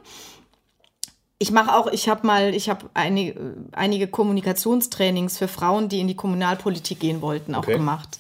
Ich 1.40 1.52
mache 1.52 1.76
auch, 1.76 1.88
ich 1.92 2.10
habe 2.10 2.26
mal, 2.26 2.56
ich 2.56 2.68
habe 2.70 2.90
einige, 2.96 3.56
einige 3.74 4.08
Kommunikationstrainings 4.08 5.38
für 5.38 5.48
Frauen, 5.48 5.88
die 5.90 6.00
in 6.00 6.08
die 6.08 6.16
Kommunalpolitik 6.16 7.00
gehen 7.00 7.22
wollten, 7.22 7.54
auch 7.54 7.60
Okay. 7.60 7.74
gemacht. 7.74 8.20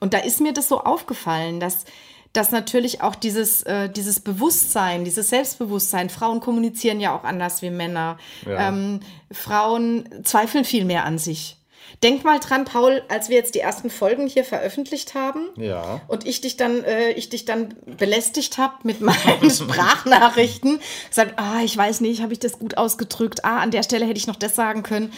Und 0.00 0.12
da 0.14 0.18
ist 0.18 0.40
mir 0.40 0.52
das 0.52 0.68
so 0.68 0.80
aufgefallen, 0.80 1.60
dass, 1.60 1.84
dass 2.32 2.50
natürlich 2.50 3.02
auch 3.02 3.14
dieses, 3.14 3.62
äh, 3.62 3.88
dieses 3.88 4.20
Bewusstsein, 4.20 5.04
dieses 5.04 5.30
Selbstbewusstsein, 5.30 6.10
Frauen 6.10 6.40
kommunizieren 6.40 7.00
ja 7.00 7.14
auch 7.16 7.24
anders 7.24 7.62
wie 7.62 7.70
Männer. 7.70 8.18
Ja. 8.46 8.68
Ähm, 8.68 9.00
Frauen 9.30 10.08
zweifeln 10.24 10.64
viel 10.64 10.84
mehr 10.84 11.04
an 11.04 11.18
sich. 11.18 11.56
Denk 12.02 12.24
mal 12.24 12.40
dran, 12.40 12.64
Paul, 12.64 13.02
als 13.08 13.28
wir 13.28 13.36
jetzt 13.36 13.54
die 13.54 13.60
ersten 13.60 13.90
Folgen 13.90 14.26
hier 14.26 14.44
veröffentlicht 14.44 15.14
haben 15.14 15.50
Ja. 15.56 16.00
und 16.08 16.26
ich 16.26 16.40
dich 16.40 16.56
dann, 16.56 16.82
äh, 16.84 17.10
ich 17.12 17.28
dich 17.28 17.44
dann 17.44 17.74
belästigt 17.98 18.58
habe 18.58 18.74
mit 18.82 19.00
meinen 19.00 19.50
Sprachnachrichten, 19.50 20.80
gesagt, 21.08 21.34
ah, 21.36 21.60
ich 21.62 21.76
weiß 21.76 22.00
nicht, 22.00 22.22
habe 22.22 22.32
ich 22.32 22.38
das 22.38 22.58
gut 22.58 22.76
ausgedrückt, 22.76 23.44
ah, 23.44 23.58
an 23.58 23.70
der 23.70 23.82
Stelle 23.82 24.06
hätte 24.06 24.18
ich 24.18 24.26
noch 24.26 24.36
das 24.36 24.56
sagen 24.56 24.82
können. 24.82 25.12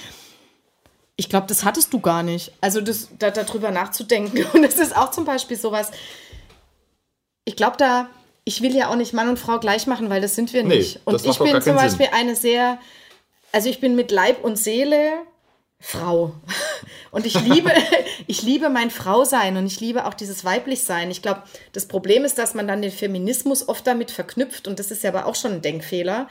Ich 1.16 1.28
glaube, 1.28 1.46
das 1.46 1.64
hattest 1.64 1.92
du 1.92 2.00
gar 2.00 2.24
nicht. 2.24 2.52
Also 2.60 2.80
das, 2.80 3.08
da, 3.18 3.30
darüber 3.30 3.70
nachzudenken. 3.70 4.44
Und 4.52 4.62
das 4.62 4.74
ist 4.74 4.96
auch 4.96 5.10
zum 5.12 5.24
Beispiel 5.24 5.56
sowas. 5.56 5.90
Ich 7.44 7.56
glaube, 7.56 7.76
da, 7.76 8.08
ich 8.44 8.62
will 8.62 8.74
ja 8.74 8.88
auch 8.88 8.96
nicht 8.96 9.12
Mann 9.12 9.28
und 9.28 9.38
Frau 9.38 9.58
gleich 9.58 9.86
machen, 9.86 10.10
weil 10.10 10.20
das 10.20 10.34
sind 10.34 10.52
wir 10.52 10.62
Nee, 10.62 10.78
nicht. 10.78 11.00
Und 11.04 11.14
das 11.14 11.24
macht 11.24 11.40
ich 11.40 11.52
bin 11.52 11.62
zum 11.62 11.76
Beispiel 11.76 12.08
eine 12.12 12.36
sehr, 12.36 12.78
also 13.52 13.68
ich 13.68 13.80
bin 13.80 13.96
mit 13.96 14.10
Leib 14.10 14.42
und 14.42 14.56
Seele 14.56 15.12
Frau. 15.80 16.34
Und 17.10 17.26
ich 17.26 17.40
liebe, 17.40 17.70
ich 18.26 18.42
liebe 18.42 18.68
mein 18.70 18.90
Frausein 18.90 19.56
und 19.56 19.66
ich 19.66 19.78
liebe 19.78 20.04
auch 20.06 20.14
dieses 20.14 20.44
Weiblichsein. 20.44 21.12
Ich 21.12 21.22
glaube, 21.22 21.44
das 21.70 21.86
Problem 21.86 22.24
ist, 22.24 22.38
dass 22.38 22.54
man 22.54 22.66
dann 22.66 22.82
den 22.82 22.90
Feminismus 22.90 23.68
oft 23.68 23.86
damit 23.86 24.10
verknüpft 24.10 24.66
und 24.66 24.80
das 24.80 24.90
ist 24.90 25.04
ja 25.04 25.10
aber 25.10 25.26
auch 25.26 25.36
schon 25.36 25.52
ein 25.52 25.62
Denkfehler. 25.62 26.28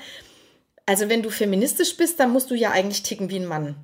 Also 0.86 1.08
wenn 1.08 1.24
du 1.24 1.30
feministisch 1.30 1.96
bist, 1.96 2.20
dann 2.20 2.32
musst 2.32 2.52
du 2.52 2.56
ja 2.56 2.72
eigentlich 2.72 3.02
ticken 3.04 3.30
wie 3.30 3.38
ein 3.38 3.46
Mann. 3.46 3.78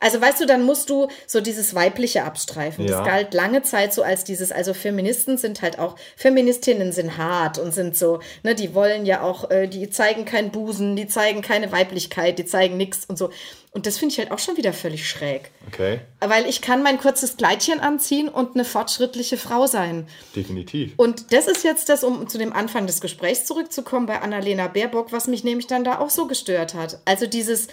Also 0.00 0.20
weißt 0.20 0.40
du, 0.40 0.46
dann 0.46 0.64
musst 0.64 0.88
du 0.88 1.08
so 1.26 1.40
dieses 1.40 1.74
Weibliche 1.74 2.24
abstreifen. 2.24 2.86
Ja. 2.86 2.98
Das 2.98 3.06
galt 3.06 3.34
lange 3.34 3.62
Zeit 3.62 3.92
so 3.92 4.02
als 4.02 4.24
dieses, 4.24 4.50
also 4.50 4.72
Feministen 4.72 5.36
sind 5.36 5.60
halt 5.60 5.78
auch, 5.78 5.96
Feministinnen 6.16 6.90
sind 6.90 7.18
hart 7.18 7.58
und 7.58 7.72
sind 7.72 7.96
so, 7.96 8.20
ne, 8.42 8.54
die 8.54 8.74
wollen 8.74 9.04
ja 9.04 9.22
auch, 9.22 9.50
äh, 9.50 9.68
die 9.68 9.90
zeigen 9.90 10.24
keinen 10.24 10.50
Busen, 10.50 10.96
die 10.96 11.06
zeigen 11.06 11.42
keine 11.42 11.70
Weiblichkeit, 11.70 12.38
die 12.38 12.46
zeigen 12.46 12.78
nichts 12.78 13.04
und 13.04 13.18
so. 13.18 13.30
Und 13.72 13.86
das 13.86 13.98
finde 13.98 14.12
ich 14.12 14.18
halt 14.18 14.32
auch 14.32 14.40
schon 14.40 14.56
wieder 14.56 14.72
völlig 14.72 15.08
schräg. 15.08 15.52
Okay. 15.68 16.00
Weil 16.18 16.46
ich 16.46 16.60
kann 16.60 16.82
mein 16.82 16.98
kurzes 16.98 17.36
Kleidchen 17.36 17.78
anziehen 17.78 18.28
und 18.28 18.54
eine 18.54 18.64
fortschrittliche 18.64 19.36
Frau 19.36 19.68
sein. 19.68 20.08
Definitiv. 20.34 20.94
Und 20.96 21.32
das 21.32 21.46
ist 21.46 21.62
jetzt 21.62 21.88
das, 21.88 22.02
um 22.02 22.28
zu 22.28 22.36
dem 22.36 22.52
Anfang 22.52 22.88
des 22.88 23.00
Gesprächs 23.00 23.44
zurückzukommen 23.44 24.06
bei 24.06 24.20
Annalena 24.20 24.66
Baerbock, 24.66 25.12
was 25.12 25.28
mich 25.28 25.44
nämlich 25.44 25.68
dann 25.68 25.84
da 25.84 26.00
auch 26.00 26.10
so 26.10 26.26
gestört 26.26 26.74
hat. 26.74 26.98
Also 27.04 27.28
dieses, 27.28 27.68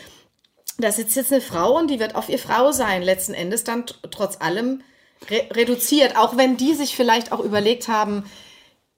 da 0.78 0.92
sitzt 0.92 1.16
jetzt 1.16 1.32
eine 1.32 1.42
Frau 1.42 1.78
und 1.78 1.90
die 1.90 2.00
wird 2.00 2.16
auf 2.16 2.30
ihr 2.30 2.40
Frau 2.40 2.72
sein, 2.72 3.02
letzten 3.02 3.34
Endes 3.34 3.64
dann 3.64 3.86
trotz 4.12 4.40
allem 4.42 4.82
re 5.30 5.42
reduziert. 5.52 6.16
Auch 6.18 6.38
wenn 6.38 6.58
die 6.58 6.74
sich 6.74 6.96
vielleicht 6.96 7.32
auch 7.32 7.40
überlegt 7.40 7.88
haben, 7.88 8.26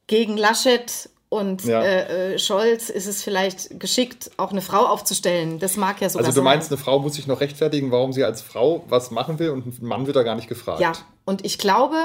gegen 0.08 0.38
Laschet 0.38 1.10
und 1.30 1.64
Ja. 1.64 1.82
äh, 1.84 2.34
äh, 2.34 2.40
Scholz 2.40 2.90
ist 2.90 3.06
es 3.06 3.24
vielleicht 3.24 3.80
geschickt, 3.80 4.32
auch 4.38 4.50
eine 4.52 4.62
Frau 4.64 4.88
aufzustellen. 4.88 5.60
Das 5.60 5.78
mag 5.78 6.02
ja 6.02 6.10
sogar 6.10 6.26
Also 6.26 6.32
du 6.32 6.44
sein. 6.44 6.44
meinst, 6.56 6.72
eine 6.72 6.80
Frau 6.80 7.00
muss 7.00 7.14
sich 7.14 7.28
noch 7.28 7.40
rechtfertigen, 7.40 7.92
warum 7.92 8.12
sie 8.14 8.24
als 8.24 8.42
Frau 8.42 8.84
was 8.90 9.12
machen 9.12 9.38
will 9.38 9.52
und 9.52 9.66
ein 9.68 9.86
Mann 9.86 10.08
wird 10.08 10.16
da 10.16 10.24
gar 10.24 10.36
nicht 10.36 10.48
gefragt. 10.50 10.80
Ja, 10.82 10.94
und 11.26 11.46
ich 11.46 11.60
glaube, 11.60 11.98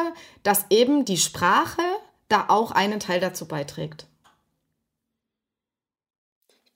dass 0.42 0.66
eben 0.68 1.06
die 1.06 1.16
Sprache 1.16 1.80
da 2.28 2.44
auch 2.48 2.70
einen 2.70 3.00
Teil 3.00 3.18
dazu 3.20 3.46
beiträgt. 3.48 4.06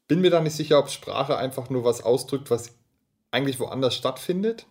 Bin 0.08 0.22
mir 0.22 0.30
da 0.30 0.40
nicht 0.40 0.56
sicher, 0.56 0.78
ob 0.78 0.88
Sprache 0.88 1.36
einfach 1.36 1.68
nur 1.68 1.84
was 1.84 2.02
ausdrückt, 2.02 2.50
was 2.50 2.70
eigentlich 3.30 3.60
woanders 3.60 3.94
stattfindet. 3.94 4.66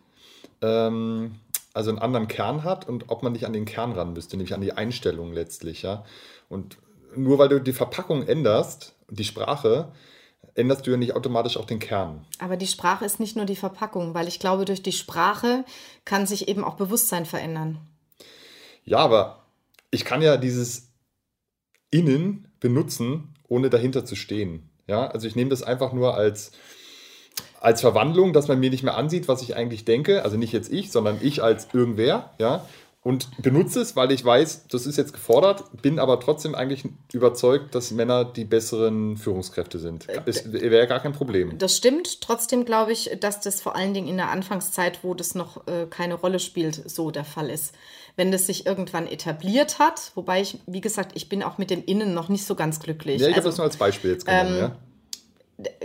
Ähm, 0.62 1.36
also 1.74 1.92
einen 1.92 2.00
anderen 2.00 2.28
Kern 2.28 2.64
hat 2.64 2.88
und 2.90 3.10
ob 3.10 3.22
man 3.22 3.34
nicht 3.34 3.46
an 3.46 3.54
den 3.54 3.66
Kern 3.66 3.92
ran 3.92 4.14
müsste, 4.14 4.36
nämlich 4.36 4.56
an 4.56 4.62
die 4.62 4.74
Einstellung 4.74 5.32
letztlich, 5.32 5.84
ja. 5.84 6.06
Und 6.50 6.78
nur 7.16 7.38
weil 7.38 7.50
du 7.50 7.60
die 7.60 7.74
Verpackung 7.74 8.28
änderst, 8.28 8.96
die 9.10 9.24
Sprache, 9.24 9.92
änderst 10.56 10.88
du 10.88 10.92
ja 10.92 10.98
nicht 10.98 11.16
automatisch 11.16 11.56
auch 11.56 11.66
den 11.66 11.80
Kern. 11.80 12.26
Aber 12.40 12.58
die 12.58 12.68
Sprache 12.68 13.06
ist 13.06 13.20
nicht 13.20 13.36
nur 13.36 13.46
die 13.46 13.56
Verpackung, 13.56 14.14
weil 14.14 14.28
ich 14.28 14.40
glaube, 14.40 14.66
durch 14.66 14.82
die 14.82 14.92
Sprache 14.92 15.66
kann 16.04 16.26
sich 16.26 16.48
eben 16.48 16.64
auch 16.64 16.76
Bewusstsein 16.76 17.26
verändern. 17.26 17.78
Ja, 18.84 18.98
aber 18.98 19.44
ich 19.92 20.04
kann 20.04 20.22
ja 20.22 20.38
dieses 20.38 20.90
Innen 21.92 22.52
benutzen, 22.60 23.36
ohne 23.48 23.70
dahinter 23.70 24.04
zu 24.04 24.16
stehen. 24.16 24.70
Ja, 24.88 25.08
also 25.08 25.28
ich 25.28 25.36
nehme 25.36 25.50
das 25.50 25.64
einfach 25.64 25.94
nur 25.94 26.16
als, 26.16 26.52
als 27.62 27.82
Verwandlung, 27.82 28.34
dass 28.34 28.48
man 28.48 28.60
mir 28.60 28.70
nicht 28.70 28.84
mehr 28.84 28.98
ansieht, 28.98 29.28
was 29.28 29.42
ich 29.42 29.56
eigentlich 29.56 29.86
denke. 29.86 30.24
Also 30.24 30.38
nicht 30.38 30.54
jetzt 30.54 30.72
ich, 30.72 30.92
sondern 30.92 31.18
ich 31.22 31.42
als 31.44 31.68
irgendwer. 31.74 32.32
Ja, 32.40 32.66
und 33.04 33.30
benutze 33.42 33.80
es, 33.80 33.96
weil 33.96 34.12
ich 34.12 34.26
weiß, 34.26 34.68
das 34.68 34.86
ist 34.86 34.98
jetzt 34.98 35.14
gefordert, 35.14 35.64
bin 35.82 35.98
aber 35.98 36.20
trotzdem 36.20 36.56
eigentlich 36.56 36.84
überzeugt, 37.14 37.74
dass 37.74 37.92
Männer 37.92 38.26
die 38.26 38.44
besseren 38.44 39.16
Führungskräfte 39.16 39.80
sind. 39.80 40.08
Es 40.26 40.52
wäre 40.52 40.88
gar 40.88 41.00
kein 41.00 41.14
Problem. 41.14 41.58
Das 41.58 41.78
stimmt. 41.78 42.20
Trotzdem 42.20 42.66
glaube 42.66 42.92
ich, 42.92 43.12
dass 43.22 43.40
das 43.40 43.62
vor 43.62 43.78
allen 43.78 43.94
Dingen 43.94 44.10
in 44.10 44.18
der 44.18 44.30
Anfangszeit, 44.30 45.00
wo 45.04 45.14
das 45.14 45.36
noch 45.36 45.66
äh, 45.68 45.86
keine 45.90 46.16
Rolle 46.16 46.40
spielt, 46.40 46.90
so 46.90 47.10
der 47.12 47.24
Fall 47.24 47.50
ist. 47.50 47.74
Wenn 48.18 48.32
das 48.32 48.48
sich 48.48 48.66
irgendwann 48.66 49.08
etabliert 49.08 49.80
hat, 49.80 50.12
wobei 50.16 50.42
ich, 50.42 50.60
wie 50.66 50.82
gesagt, 50.82 51.12
ich 51.14 51.30
bin 51.30 51.44
auch 51.44 51.58
mit 51.60 51.70
dem 51.70 51.86
Innen 51.86 52.14
noch 52.14 52.28
nicht 52.28 52.46
so 52.46 52.56
ganz 52.56 52.80
glücklich. 52.82 53.22
Ja, 53.22 53.28
ich 53.30 53.36
habe 53.36 53.46
Also- 53.46 53.50
das 53.52 53.58
nur 53.58 53.66
als 53.68 53.78
Beispiel 53.78 54.12
jetzt 54.12 54.26
genommen. 54.26 54.58
ja. 54.58 54.76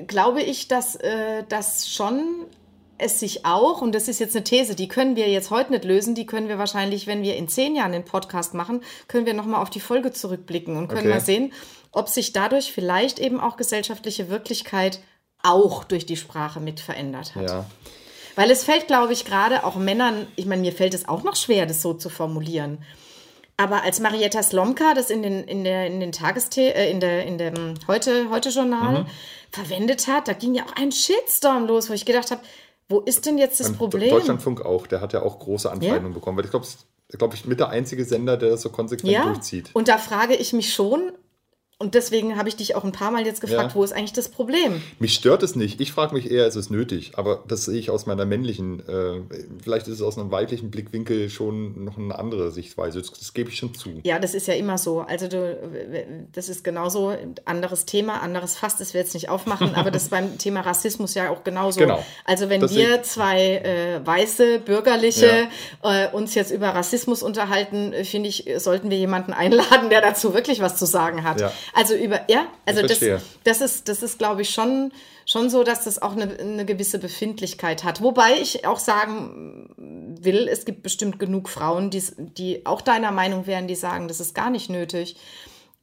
Glaube 0.07 0.43
ich, 0.43 0.69
dass 0.69 0.97
äh, 0.97 1.45
das 1.49 1.89
schon 1.89 2.47
es 2.99 3.19
sich 3.19 3.45
auch, 3.45 3.83
und 3.83 3.95
das 3.95 4.07
ist 4.07 4.21
jetzt 4.21 4.37
eine 4.37 4.45
These, 4.45 4.75
die 4.75 4.89
können 4.89 5.17
wir 5.17 5.29
jetzt 5.29 5.51
heute 5.51 5.73
nicht 5.73 5.85
lösen, 5.85 6.15
die 6.15 6.27
können 6.27 6.49
wir 6.49 6.59
wahrscheinlich, 6.59 7.07
wenn 7.07 7.23
wir 7.23 7.37
in 7.37 7.49
zehn 7.49 7.75
Jahren 7.75 7.93
den 7.93 8.05
Podcast 8.05 8.55
machen, 8.55 8.83
können 9.09 9.27
wir 9.27 9.35
nochmal 9.35 9.61
auf 9.61 9.71
die 9.71 9.81
Folge 9.81 10.13
zurückblicken 10.13 10.77
und 10.77 10.89
können 10.89 11.01
Okay. 11.01 11.09
mal 11.09 11.21
sehen, 11.21 11.53
ob 11.91 12.09
sich 12.09 12.33
dadurch 12.33 12.73
vielleicht 12.73 13.19
eben 13.19 13.41
auch 13.41 13.57
gesellschaftliche 13.57 14.31
Wirklichkeit 14.31 15.01
auch 15.43 15.85
durch 15.85 16.07
die 16.07 16.17
Sprache 16.17 16.61
mit 16.61 16.81
verändert 16.81 17.35
hat. 17.35 17.51
Ja. 17.51 17.67
Weil 18.37 18.51
es 18.51 18.65
fällt, 18.65 18.87
glaube 18.87 19.13
ich, 19.13 19.25
gerade 19.25 19.65
auch 19.65 19.77
Männern, 19.77 20.27
ich 20.37 20.47
meine, 20.47 20.63
mir 20.63 20.73
fällt 20.73 20.95
es 20.95 21.09
auch 21.09 21.23
noch 21.23 21.37
schwer, 21.37 21.67
das 21.67 21.83
so 21.83 21.95
zu 21.95 22.09
formulieren. 22.09 22.79
Aber 23.57 23.83
als 23.83 24.01
Marietta 24.01 24.43
Slomka 24.43 24.95
das 24.95 25.11
in 25.11 25.23
den, 25.23 25.45
in 25.45 25.63
der, 25.65 25.87
in 25.87 26.01
den 26.01 26.13
Tagesthe 26.13 26.75
äh, 26.75 26.91
in 26.91 27.01
der, 27.01 27.25
in 27.27 27.39
dem 27.39 27.75
heute, 27.87 28.31
heute 28.31 28.49
Journal 28.49 29.01
Mhm. 29.03 29.07
verwendet 29.51 30.09
hat, 30.09 30.27
da 30.29 30.33
ging 30.33 30.55
ja 30.55 30.65
auch 30.65 30.77
ein 30.77 30.91
Shitstorm 30.91 31.67
los, 31.67 31.89
wo 31.91 31.95
ich 31.95 32.05
gedacht 32.07 32.31
habe, 32.31 32.41
wo 32.89 33.01
ist 33.01 33.27
denn 33.27 33.39
jetzt 33.39 33.61
das 33.61 33.69
Beim 33.69 33.77
Problem? 33.79 34.11
Deutschlandfunk 34.11 34.65
auch, 34.65 34.87
der 34.87 35.01
hat 35.01 35.13
ja 35.13 35.23
auch 35.23 35.39
große 35.39 35.71
Anfeindungen 35.71 36.15
bekommen, 36.15 36.37
weil 36.39 36.45
ich 36.45 36.51
glaube, 36.51 36.67
glaube 37.17 37.35
ich, 37.35 37.45
mit 37.47 37.61
der 37.61 37.69
einzige 37.69 38.05
Sender, 38.05 38.37
der 38.37 38.51
das 38.51 38.63
so 38.63 38.71
konsequent 38.71 39.13
ja, 39.13 39.25
durchzieht. 39.25 39.71
und 39.75 39.89
da 39.89 39.99
frage 39.99 40.35
ich 40.35 40.53
mich 40.53 40.73
schon, 40.73 41.13
und 41.83 41.95
deswegen 41.95 42.39
habe 42.39 42.49
ich 42.49 42.57
dich 42.57 42.77
auch 42.77 42.85
ein 42.85 42.93
paar 42.93 43.11
Mal 43.11 43.27
jetzt 43.27 43.41
gefragt, 43.41 43.71
Ja. 43.71 43.75
wo 43.75 43.83
ist 43.85 43.93
eigentlich 43.93 44.13
das 44.13 44.29
Problem? 44.29 44.81
Mich 45.01 45.15
stört 45.15 45.43
es 45.43 45.57
nicht. 45.57 45.81
Ich 45.81 45.93
frage 45.93 46.15
mich 46.15 46.31
eher, 46.31 46.47
ist 46.47 46.55
es 46.57 46.71
nötig? 46.71 47.13
Aber 47.17 47.43
das 47.49 47.65
sehe 47.65 47.79
ich 47.79 47.91
aus 47.91 48.07
meiner 48.07 48.25
männlichen, 48.25 48.81
äh, 48.89 49.21
vielleicht 49.63 49.89
ist 49.89 49.95
es 49.97 50.03
aus 50.03 50.17
einem 50.17 50.31
weiblichen 50.31 50.71
Blickwinkel 50.71 51.29
schon 51.29 51.85
noch 51.85 51.99
eine 51.99 52.19
andere 52.19 52.51
Sichtweise. 52.53 53.01
Das, 53.01 53.11
das 53.11 53.35
gebe 53.35 53.51
ich 53.51 53.57
schon 53.57 53.75
zu. 53.75 54.01
Ja, 54.05 54.19
das 54.21 54.35
ist 54.35 54.47
ja 54.47 54.55
immer 54.55 54.79
so. 54.79 55.01
Also 55.01 55.27
du, 55.29 55.59
das 56.33 56.49
ist 56.49 56.63
genauso 56.65 57.09
ein 57.09 57.35
anderes 57.45 57.85
Thema, 57.85 58.21
anderes 58.23 58.57
Fass, 58.57 58.77
das 58.77 58.95
wir 58.95 59.01
jetzt 59.01 59.15
nicht 59.15 59.29
aufmachen, 59.29 59.75
aber 59.75 59.91
das 59.91 60.05
ist 60.05 60.11
beim 60.13 60.39
Thema 60.39 60.61
Rassismus 60.61 61.15
ja 61.15 61.31
auch 61.31 61.43
genauso. 61.45 61.81
Genau. 61.81 62.05
Also 62.25 62.49
wenn 62.49 62.61
Das 62.61 62.75
wir 62.75 63.03
zwei 63.03 63.57
äh, 63.57 64.07
weiße 64.07 64.61
Bürgerliche 64.61 65.49
äh, 65.83 66.09
uns 66.13 66.35
jetzt 66.35 66.53
über 66.53 66.69
Rassismus 66.69 67.23
unterhalten, 67.23 67.93
äh, 67.93 68.05
finde 68.05 68.29
ich, 68.29 68.45
sollten 68.59 68.89
wir 68.91 68.99
jemanden 68.99 69.33
einladen, 69.33 69.91
der 69.91 70.01
dazu 70.01 70.35
wirklich 70.35 70.61
was 70.61 70.77
zu 70.77 70.87
sagen 70.87 71.25
hat. 71.25 71.41
Ja. 71.41 71.53
Also 71.75 71.95
über, 71.95 72.21
ja, 72.29 72.49
also 72.67 72.83
das, 72.83 73.01
das 73.45 73.61
ist, 73.61 73.89
das 73.89 74.03
ist, 74.03 74.19
glaube 74.19 74.43
ich, 74.43 74.51
schon, 74.51 74.93
schon 75.25 75.49
so, 75.49 75.65
dass 75.65 75.85
das 75.85 76.01
auch 76.03 76.13
eine, 76.13 76.39
eine 76.39 76.65
gewisse 76.67 76.99
Befindlichkeit 76.99 77.83
hat. 77.83 78.03
Wobei 78.03 78.35
ich 78.41 78.67
auch 78.67 78.79
sagen 78.79 79.71
will, 79.79 80.49
es 80.49 80.65
gibt 80.65 80.83
bestimmt 80.83 81.19
genug 81.19 81.49
Frauen, 81.49 81.91
die, 81.91 82.03
die 82.19 82.67
auch 82.67 82.83
deiner 82.83 83.11
Meinung 83.11 83.47
wären, 83.47 83.69
die 83.69 83.75
sagen, 83.75 84.09
das 84.09 84.21
ist 84.21 84.35
gar 84.35 84.51
nicht 84.51 84.69
nötig. 84.69 85.17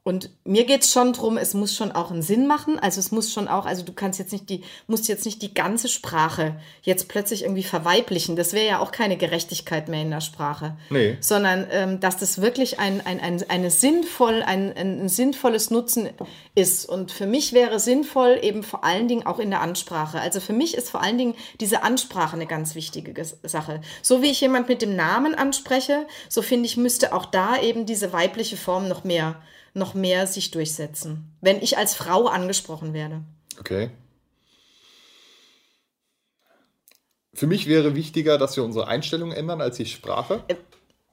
Und 0.04 0.30
mir 0.46 0.64
geht 0.66 0.84
es 0.84 0.92
schon 0.92 1.12
drum, 1.12 1.38
es 1.38 1.54
muss 1.54 1.76
schon 1.76 1.92
auch 1.92 2.10
einen 2.10 2.22
Sinn 2.22 2.48
machen. 2.48 2.80
Also 2.80 3.00
es 3.00 3.12
muss 3.12 3.34
schon 3.34 3.48
auch, 3.48 3.66
also 3.66 3.84
du 3.84 3.92
kannst 3.92 4.18
jetzt 4.18 4.32
nicht 4.32 4.50
die, 4.50 4.64
musst 4.88 5.08
jetzt 5.10 5.26
nicht 5.26 5.42
die 5.42 5.54
ganze 5.54 5.90
Sprache 5.90 6.56
jetzt 6.84 7.10
plötzlich 7.10 7.44
irgendwie 7.44 7.64
verweiblichen. 7.64 8.36
Das 8.38 8.54
wäre 8.54 8.66
ja 8.66 8.80
auch 8.80 8.92
keine 8.92 9.18
Gerechtigkeit 9.18 9.90
mehr 9.90 10.02
in 10.02 10.10
der 10.10 10.22
Sprache. 10.22 10.78
Nee. 10.90 11.18
Sondern 11.20 11.68
ähm, 11.72 12.00
dass 12.00 12.18
das 12.18 12.42
wirklich 12.42 12.80
ein, 12.80 13.06
ein, 13.06 13.20
ein, 13.20 13.44
eine 13.50 13.70
sinnvoll, 13.70 14.42
ein, 14.42 14.74
ein, 14.76 15.10
sinnvolles 15.10 15.70
Nutzen 15.70 16.10
ist. 16.56 16.88
Und 16.88 17.12
für 17.12 17.28
mich 17.28 17.52
wäre 17.52 17.80
sinnvoll 17.80 18.40
eben 18.42 18.64
vor 18.64 18.86
allen 18.86 19.10
Dingen 19.10 19.26
auch 19.26 19.38
in 19.38 19.50
der 19.50 19.62
Ansprache. 19.62 20.22
Also 20.22 20.40
für 20.40 20.54
mich 20.54 20.76
ist 20.76 20.90
vor 20.90 21.04
allen 21.04 21.18
Dingen 21.18 21.36
diese 21.60 21.84
Ansprache 21.84 22.38
eine 22.38 22.48
ganz 22.48 22.74
wichtige 22.74 23.14
Sache. 23.44 23.82
So 24.02 24.22
wie 24.22 24.32
ich 24.32 24.40
jemand 24.40 24.70
mit 24.70 24.82
dem 24.82 24.96
Namen 24.96 25.36
anspreche, 25.36 26.08
so 26.30 26.42
finde 26.42 26.68
ich, 26.68 26.78
müsste 26.78 27.14
auch 27.14 27.26
da 27.26 27.62
eben 27.62 27.86
diese 27.86 28.14
weibliche 28.14 28.56
Form 28.56 28.88
noch 28.88 29.04
mehr, 29.04 29.36
noch 29.74 29.94
mehr 29.94 30.28
sich 30.28 30.52
durchsetzen. 30.52 31.36
Wenn 31.42 31.62
ich 31.62 31.78
als 31.78 31.94
Frau 31.94 32.28
angesprochen 32.28 32.94
werde. 32.94 33.22
Okay. 33.60 33.92
Für 37.34 37.48
mich 37.48 37.68
wäre 37.68 37.96
wichtiger, 37.96 38.38
dass 38.38 38.58
wir 38.58 38.64
unsere 38.64 38.88
Einstellung 38.88 39.32
ändern 39.32 39.62
als 39.62 39.78
die 39.78 39.86
Sprache. 39.86 40.44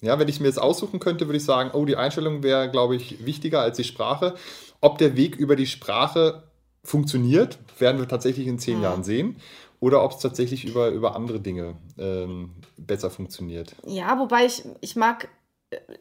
Ja, 0.01 0.19
wenn 0.19 0.29
ich 0.29 0.41
mir 0.41 0.47
jetzt 0.47 0.61
aussuchen 0.61 0.99
könnte, 0.99 1.27
würde 1.27 1.39
ich 1.39 1.45
sagen, 1.45 1.71
oh, 1.73 1.85
die 1.85 1.97
Einstellung 1.97 2.43
wäre, 2.43 2.71
glaube 2.71 2.97
ich, 2.97 3.25
wichtiger 3.25 3.61
als 3.61 3.77
die 3.77 3.85
Sprache. 3.85 4.35
Ob 4.81 4.99
der 4.99 5.17
Weg 5.17 5.37
über 5.37 5.57
die 5.57 5.67
Sprache 5.67 6.45
funktioniert, 6.85 7.59
werden 7.79 8.01
wir 8.01 8.09
tatsächlich 8.09 8.47
in 8.47 8.59
zehn 8.59 8.83
Jahren 8.83 9.05
sehen. 9.05 9.37
Oder 9.81 10.03
ob 10.03 10.13
es 10.13 10.19
tatsächlich 10.19 10.65
über, 10.65 10.89
über 10.89 11.15
andere 11.15 11.41
Dinge 11.41 11.77
ähm, 11.99 12.51
besser 12.77 13.11
funktioniert. 13.11 13.75
Ja, 13.87 14.19
wobei 14.19 14.47
ich, 14.47 14.65
ich 14.81 14.97
mag, 14.97 15.25
äh, 15.25 15.29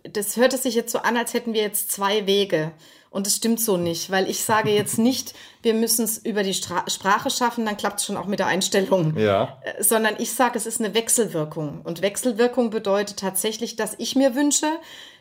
das 0.03 0.35
hört 0.37 0.53
es 0.53 0.63
sich 0.63 0.75
jetzt 0.75 0.91
so 0.91 0.99
an, 0.99 1.17
als 1.17 1.33
hätten 1.33 1.53
wir 1.53 1.61
jetzt 1.61 1.91
zwei 1.91 2.25
Wege. 2.25 2.71
Und 3.11 3.27
das 3.27 3.35
stimmt 3.37 3.61
so 3.61 3.77
nicht, 3.77 4.11
weil 4.11 4.29
ich 4.29 4.43
sage 4.43 4.71
jetzt 4.71 4.97
nicht, 4.97 5.33
wir 5.61 5.73
müssen 5.73 6.03
es 6.03 6.17
über 6.17 6.43
die 6.43 6.53
Stra 6.53 6.83
Sprache 6.89 7.29
schaffen, 7.29 7.65
dann 7.65 7.77
klappt 7.77 7.99
es 8.01 8.05
schon 8.05 8.17
auch 8.17 8.25
mit 8.25 8.39
der 8.39 8.47
Einstellung. 8.47 9.17
Ja. 9.17 9.57
Äh, 9.63 9.81
Sondern 9.81 10.15
ich 10.17 10.33
sage, 10.33 10.57
es 10.57 10.65
ist 10.65 10.81
eine 10.81 10.93
Wechselwirkung. 10.93 11.81
Und 11.83 12.01
Wechselwirkung 12.01 12.71
bedeutet 12.71 13.17
tatsächlich, 13.17 13.77
dass 13.77 13.95
ich 13.99 14.17
mir 14.17 14.35
wünsche, 14.35 14.67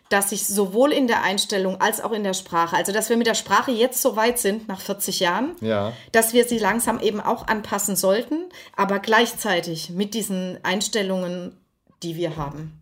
dass 0.09 0.31
sich 0.31 0.47
sowohl 0.47 0.93
in 0.93 1.07
der 1.07 1.23
Einstellung 1.23 1.81
als 1.81 2.01
auch 2.01 2.11
in 2.13 2.25
der 2.25 2.35
Sprache, 2.35 2.75
also 2.77 2.91
dass 2.93 3.11
wir 3.11 3.17
mit 3.17 3.27
der 3.29 3.35
Sprache 3.35 3.71
jetzt 3.71 4.03
so 4.03 4.17
weit 4.17 4.39
sind, 4.41 4.67
nach 4.67 4.81
40 4.81 5.21
Jahren, 5.21 5.55
Ja. 5.61 5.93
dass 6.11 6.33
wir 6.33 6.47
sie 6.49 6.59
langsam 6.59 6.99
eben 7.01 7.21
auch 7.21 7.47
anpassen 7.47 7.95
sollten, 7.97 8.45
aber 8.77 8.99
gleichzeitig 8.99 9.91
mit 9.91 10.15
diesen 10.15 10.59
Einstellungen, 10.65 11.57
die 12.03 12.17
wir 12.17 12.37
haben. 12.37 12.81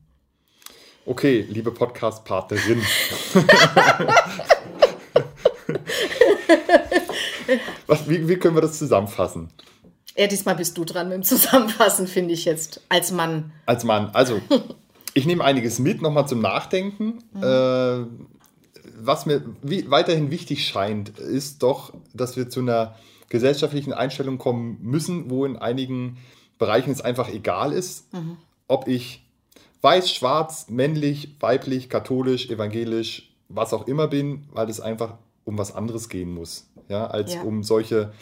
Okay, 1.04 1.44
liebe 1.50 1.72
Podcast-Partnerin. 1.72 2.80
Was, 7.88 8.08
wie, 8.08 8.28
wie 8.28 8.36
können 8.36 8.54
wir 8.54 8.60
das 8.60 8.78
zusammenfassen? 8.78 9.48
Ja, 10.16 10.28
diesmal 10.28 10.54
bist 10.54 10.78
du 10.78 10.84
dran 10.84 11.08
mit 11.08 11.16
dem 11.16 11.24
Zusammenfassen, 11.24 12.06
finde 12.06 12.34
ich 12.34 12.44
jetzt, 12.44 12.82
als 12.88 13.10
Mann. 13.10 13.50
Als 13.66 13.82
Mann, 13.82 14.10
also 14.12 14.40
ich 15.14 15.26
nehme 15.26 15.42
einiges 15.42 15.80
mit, 15.80 16.02
nochmal 16.02 16.28
zum 16.28 16.40
Nachdenken. 16.40 17.18
Äh, 17.42 18.06
was 18.96 19.26
mir 19.26 19.42
weiterhin 19.62 20.30
wichtig 20.30 20.68
scheint, 20.68 21.18
ist 21.18 21.64
doch, 21.64 21.92
dass 22.14 22.36
wir 22.36 22.48
zu 22.48 22.60
einer 22.60 22.94
gesellschaftlichen 23.28 23.92
Einstellung 23.92 24.38
kommen 24.38 24.78
müssen, 24.82 25.30
wo 25.30 25.44
in 25.44 25.56
einigen 25.56 26.18
Bereichen 26.58 26.92
es 26.92 27.00
einfach 27.00 27.28
egal 27.28 27.72
ist, 27.72 28.06
ob 28.68 28.86
ich 28.86 29.21
weiß, 29.82 30.10
schwarz, 30.10 30.68
männlich, 30.70 31.36
weiblich, 31.40 31.88
katholisch, 31.88 32.48
evangelisch, 32.48 33.34
was 33.48 33.74
auch 33.74 33.86
immer 33.86 34.08
bin, 34.08 34.46
weil 34.52 34.70
es 34.70 34.80
einfach 34.80 35.18
um 35.44 35.58
was 35.58 35.74
anderes 35.74 36.08
gehen 36.08 36.32
muss, 36.32 36.70
ja, 36.88 37.06
als 37.06 37.34
Ja. 37.34 37.42
um 37.42 37.62
solche 37.62 38.12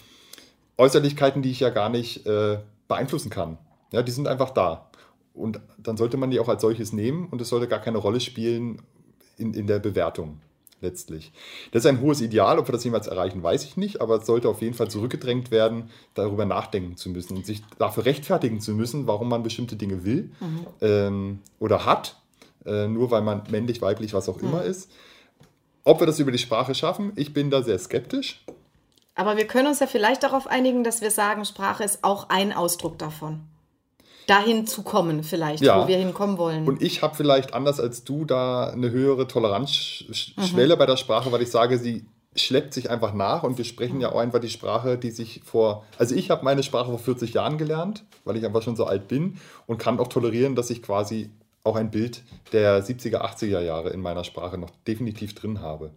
Äußerlichkeiten, 0.78 1.42
die 1.42 1.50
ich 1.50 1.60
ja 1.60 1.70
gar 1.70 1.90
nicht 1.90 2.26
äh, 2.26 2.58
beeinflussen 2.88 3.30
kann. 3.30 3.58
Ja, 3.92 4.02
die 4.02 4.12
sind 4.12 4.26
einfach 4.26 4.50
da. 4.50 4.90
Und 5.34 5.60
dann 5.78 5.96
sollte 5.96 6.16
man 6.16 6.30
die 6.30 6.40
auch 6.40 6.48
als 6.48 6.62
solches 6.62 6.92
nehmen 6.92 7.28
und 7.28 7.40
es 7.40 7.48
sollte 7.48 7.68
gar 7.68 7.80
keine 7.80 7.98
Rolle 7.98 8.20
spielen 8.20 8.82
in, 9.36 9.54
in 9.54 9.66
der 9.66 9.78
Bewertung 9.78 10.40
letztlich. 10.80 11.32
Das 11.72 11.84
ist 11.84 11.90
ein 11.90 12.00
hohes 12.00 12.20
Ideal, 12.20 12.58
ob 12.58 12.68
wir 12.68 12.72
das 12.72 12.84
jemals 12.84 13.06
erreichen, 13.06 13.42
weiß 13.42 13.64
ich 13.64 13.76
nicht, 13.76 14.00
aber 14.00 14.16
es 14.16 14.26
sollte 14.26 14.48
auf 14.48 14.62
jeden 14.62 14.74
Fall 14.74 14.90
zurückgedrängt 14.90 15.50
werden, 15.50 15.90
darüber 16.14 16.44
nachdenken 16.44 16.96
zu 16.96 17.10
müssen 17.10 17.36
und 17.36 17.46
sich 17.46 17.62
dafür 17.78 18.04
rechtfertigen 18.04 18.60
zu 18.60 18.72
müssen, 18.72 19.06
warum 19.06 19.28
man 19.28 19.42
bestimmte 19.42 19.76
Dinge 19.76 20.04
will 20.04 20.30
ähm, 20.80 21.40
oder 21.58 21.84
hat, 21.84 22.16
äh, 22.66 22.88
nur 22.88 23.10
weil 23.10 23.22
man 23.22 23.42
männlich, 23.50 23.82
weiblich, 23.82 24.14
was 24.14 24.28
auch 24.28 24.38
immer 24.38 24.62
ist. 24.62 24.90
Ob 25.84 26.00
wir 26.00 26.06
das 26.06 26.18
über 26.18 26.32
die 26.32 26.38
Sprache 26.38 26.74
schaffen, 26.74 27.12
ich 27.16 27.32
bin 27.32 27.50
da 27.50 27.62
sehr 27.62 27.78
skeptisch. 27.78 28.44
Aber 29.14 29.36
wir 29.36 29.46
können 29.46 29.68
uns 29.68 29.80
ja 29.80 29.86
vielleicht 29.86 30.22
darauf 30.22 30.46
einigen, 30.46 30.84
dass 30.84 31.00
wir 31.00 31.10
sagen, 31.10 31.44
Sprache 31.44 31.84
ist 31.84 32.04
auch 32.04 32.28
ein 32.28 32.52
Ausdruck 32.52 32.98
davon. 32.98 33.40
Dahin 34.26 34.66
zu 34.66 34.82
kommen, 34.82 35.22
vielleicht, 35.24 35.62
Ja. 35.62 35.82
wo 35.82 35.88
wir 35.88 35.96
hinkommen 35.96 36.38
wollen. 36.38 36.66
Und 36.66 36.82
ich 36.82 37.02
habe 37.02 37.14
vielleicht 37.16 37.54
anders 37.54 37.80
als 37.80 38.04
du 38.04 38.24
da 38.24 38.68
eine 38.68 38.90
höhere 38.90 39.26
Toleranzschwelle 39.26 40.76
bei 40.76 40.86
der 40.86 40.96
Sprache, 40.96 41.32
weil 41.32 41.42
ich 41.42 41.50
sage, 41.50 41.78
sie 41.78 42.04
schleppt 42.36 42.74
sich 42.74 42.90
einfach 42.90 43.12
nach 43.12 43.42
und 43.42 43.58
wir 43.58 43.64
sprechen 43.64 44.00
ja 44.00 44.12
auch 44.12 44.18
einfach 44.20 44.38
die 44.38 44.50
Sprache, 44.50 44.96
die 44.98 45.10
sich 45.10 45.40
vor. 45.44 45.84
Also 45.98 46.14
ich 46.14 46.30
habe 46.30 46.44
meine 46.44 46.62
Sprache 46.62 46.90
vor 46.90 46.98
40 46.98 47.34
Jahren 47.34 47.58
gelernt, 47.58 48.04
weil 48.24 48.36
ich 48.36 48.44
einfach 48.46 48.62
schon 48.62 48.76
so 48.76 48.84
alt 48.84 49.08
bin 49.08 49.38
und 49.66 49.78
kann 49.78 49.98
auch 49.98 50.08
tolerieren, 50.08 50.54
dass 50.54 50.70
ich 50.70 50.80
quasi 50.82 51.30
auch 51.64 51.76
ein 51.76 51.90
Bild 51.90 52.22
der 52.52 52.82
70er, 52.84 53.20
80er 53.22 53.60
Jahre 53.60 53.90
in 53.90 54.00
meiner 54.00 54.24
Sprache 54.24 54.58
noch 54.58 54.70
definitiv 54.86 55.34
drin 55.34 55.60
habe. 55.60 55.90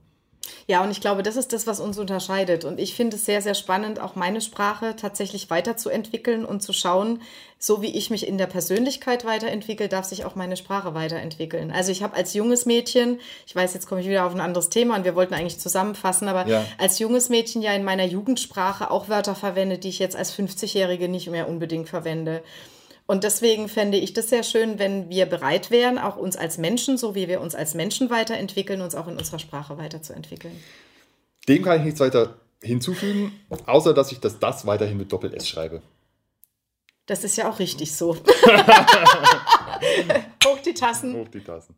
Ja, 0.68 0.84
und 0.84 0.92
ich 0.92 1.02
glaube, 1.02 1.24
das 1.24 1.36
ist 1.36 1.54
das, 1.54 1.68
was 1.68 1.80
uns 1.80 1.98
unterscheidet. 2.00 2.66
Und 2.66 2.80
ich 2.80 2.96
finde 2.96 3.18
es 3.18 3.26
sehr, 3.26 3.42
sehr 3.42 3.54
spannend, 3.54 4.00
auch 4.00 4.16
meine 4.16 4.42
Sprache 4.42 4.96
tatsächlich 4.96 5.50
weiterzuentwickeln 5.50 6.46
und 6.46 6.62
zu 6.62 6.74
schauen, 6.74 7.22
so 7.60 7.82
wie 7.82 7.96
ich 7.96 8.10
mich 8.10 8.28
in 8.28 8.38
der 8.38 8.48
Persönlichkeit 8.48 9.24
weiterentwickle, 9.24 9.88
darf 9.88 10.06
sich 10.06 10.26
auch 10.26 10.36
meine 10.36 10.58
Sprache 10.58 10.94
weiterentwickeln. 10.94 11.72
Also 11.72 11.92
ich 11.92 12.04
habe 12.04 12.16
als 12.16 12.34
junges 12.34 12.66
Mädchen, 12.66 13.20
ich 13.48 13.56
weiß, 13.56 13.74
jetzt 13.74 13.88
komme 13.88 14.02
ich 14.02 14.08
wieder 14.08 14.26
auf 14.26 14.34
ein 14.34 14.42
anderes 14.42 14.70
Thema 14.70 14.98
und 14.98 15.06
wir 15.06 15.16
wollten 15.16 15.34
eigentlich 15.34 15.60
zusammenfassen, 15.60 16.28
aber 16.28 16.46
Ja. 16.48 16.66
als 16.78 17.00
junges 17.00 17.30
Mädchen 17.30 17.62
ja 17.62 17.74
in 17.74 17.86
meiner 17.86 18.06
Jugendsprache 18.06 18.92
auch 18.92 19.08
Wörter 19.08 19.36
verwendet, 19.36 19.86
die 19.86 19.90
ich 19.90 20.00
jetzt 20.00 20.16
als 20.16 20.34
50-Jährige 20.34 21.08
nicht 21.08 21.30
mehr 21.30 21.48
unbedingt 21.48 21.88
verwende. 21.88 22.44
Und 23.06 23.24
deswegen 23.24 23.68
fände 23.68 23.98
ich 23.98 24.14
das 24.14 24.30
sehr 24.30 24.44
schön, 24.44 24.80
wenn 24.80 25.10
wir 25.10 25.26
bereit 25.26 25.72
wären, 25.72 25.98
auch 25.98 26.16
uns 26.16 26.38
als 26.38 26.58
Menschen, 26.58 26.98
so 26.98 27.16
wie 27.16 27.28
wir 27.28 27.42
uns 27.42 27.54
als 27.54 27.74
Menschen 27.74 28.10
weiterentwickeln, 28.10 28.82
uns 28.82 28.96
auch 28.96 29.08
in 29.08 29.18
unserer 29.18 29.40
Sprache 29.40 29.78
weiterzuentwickeln. 29.78 30.58
Dem 31.48 31.64
kann 31.64 31.80
ich 31.80 31.86
nichts 31.86 32.00
weiter 32.00 32.38
hinzufügen, 32.62 33.34
außer 33.66 33.94
dass 33.94 34.14
ich 34.14 34.20
das 34.20 34.40
das 34.40 34.66
weiterhin 34.66 34.98
mit 34.98 35.12
Doppel-S 35.12 35.48
schreibe. 35.48 35.82
Das 37.06 37.26
ist 37.26 37.36
ja 37.36 37.50
auch 37.50 37.60
richtig 37.60 37.94
so. 37.94 38.16
Hoch 40.46 40.60
die 40.66 40.74
Tassen. 40.74 41.14
Hoch 41.16 41.28
die 41.28 41.44
Tassen. 41.44 41.76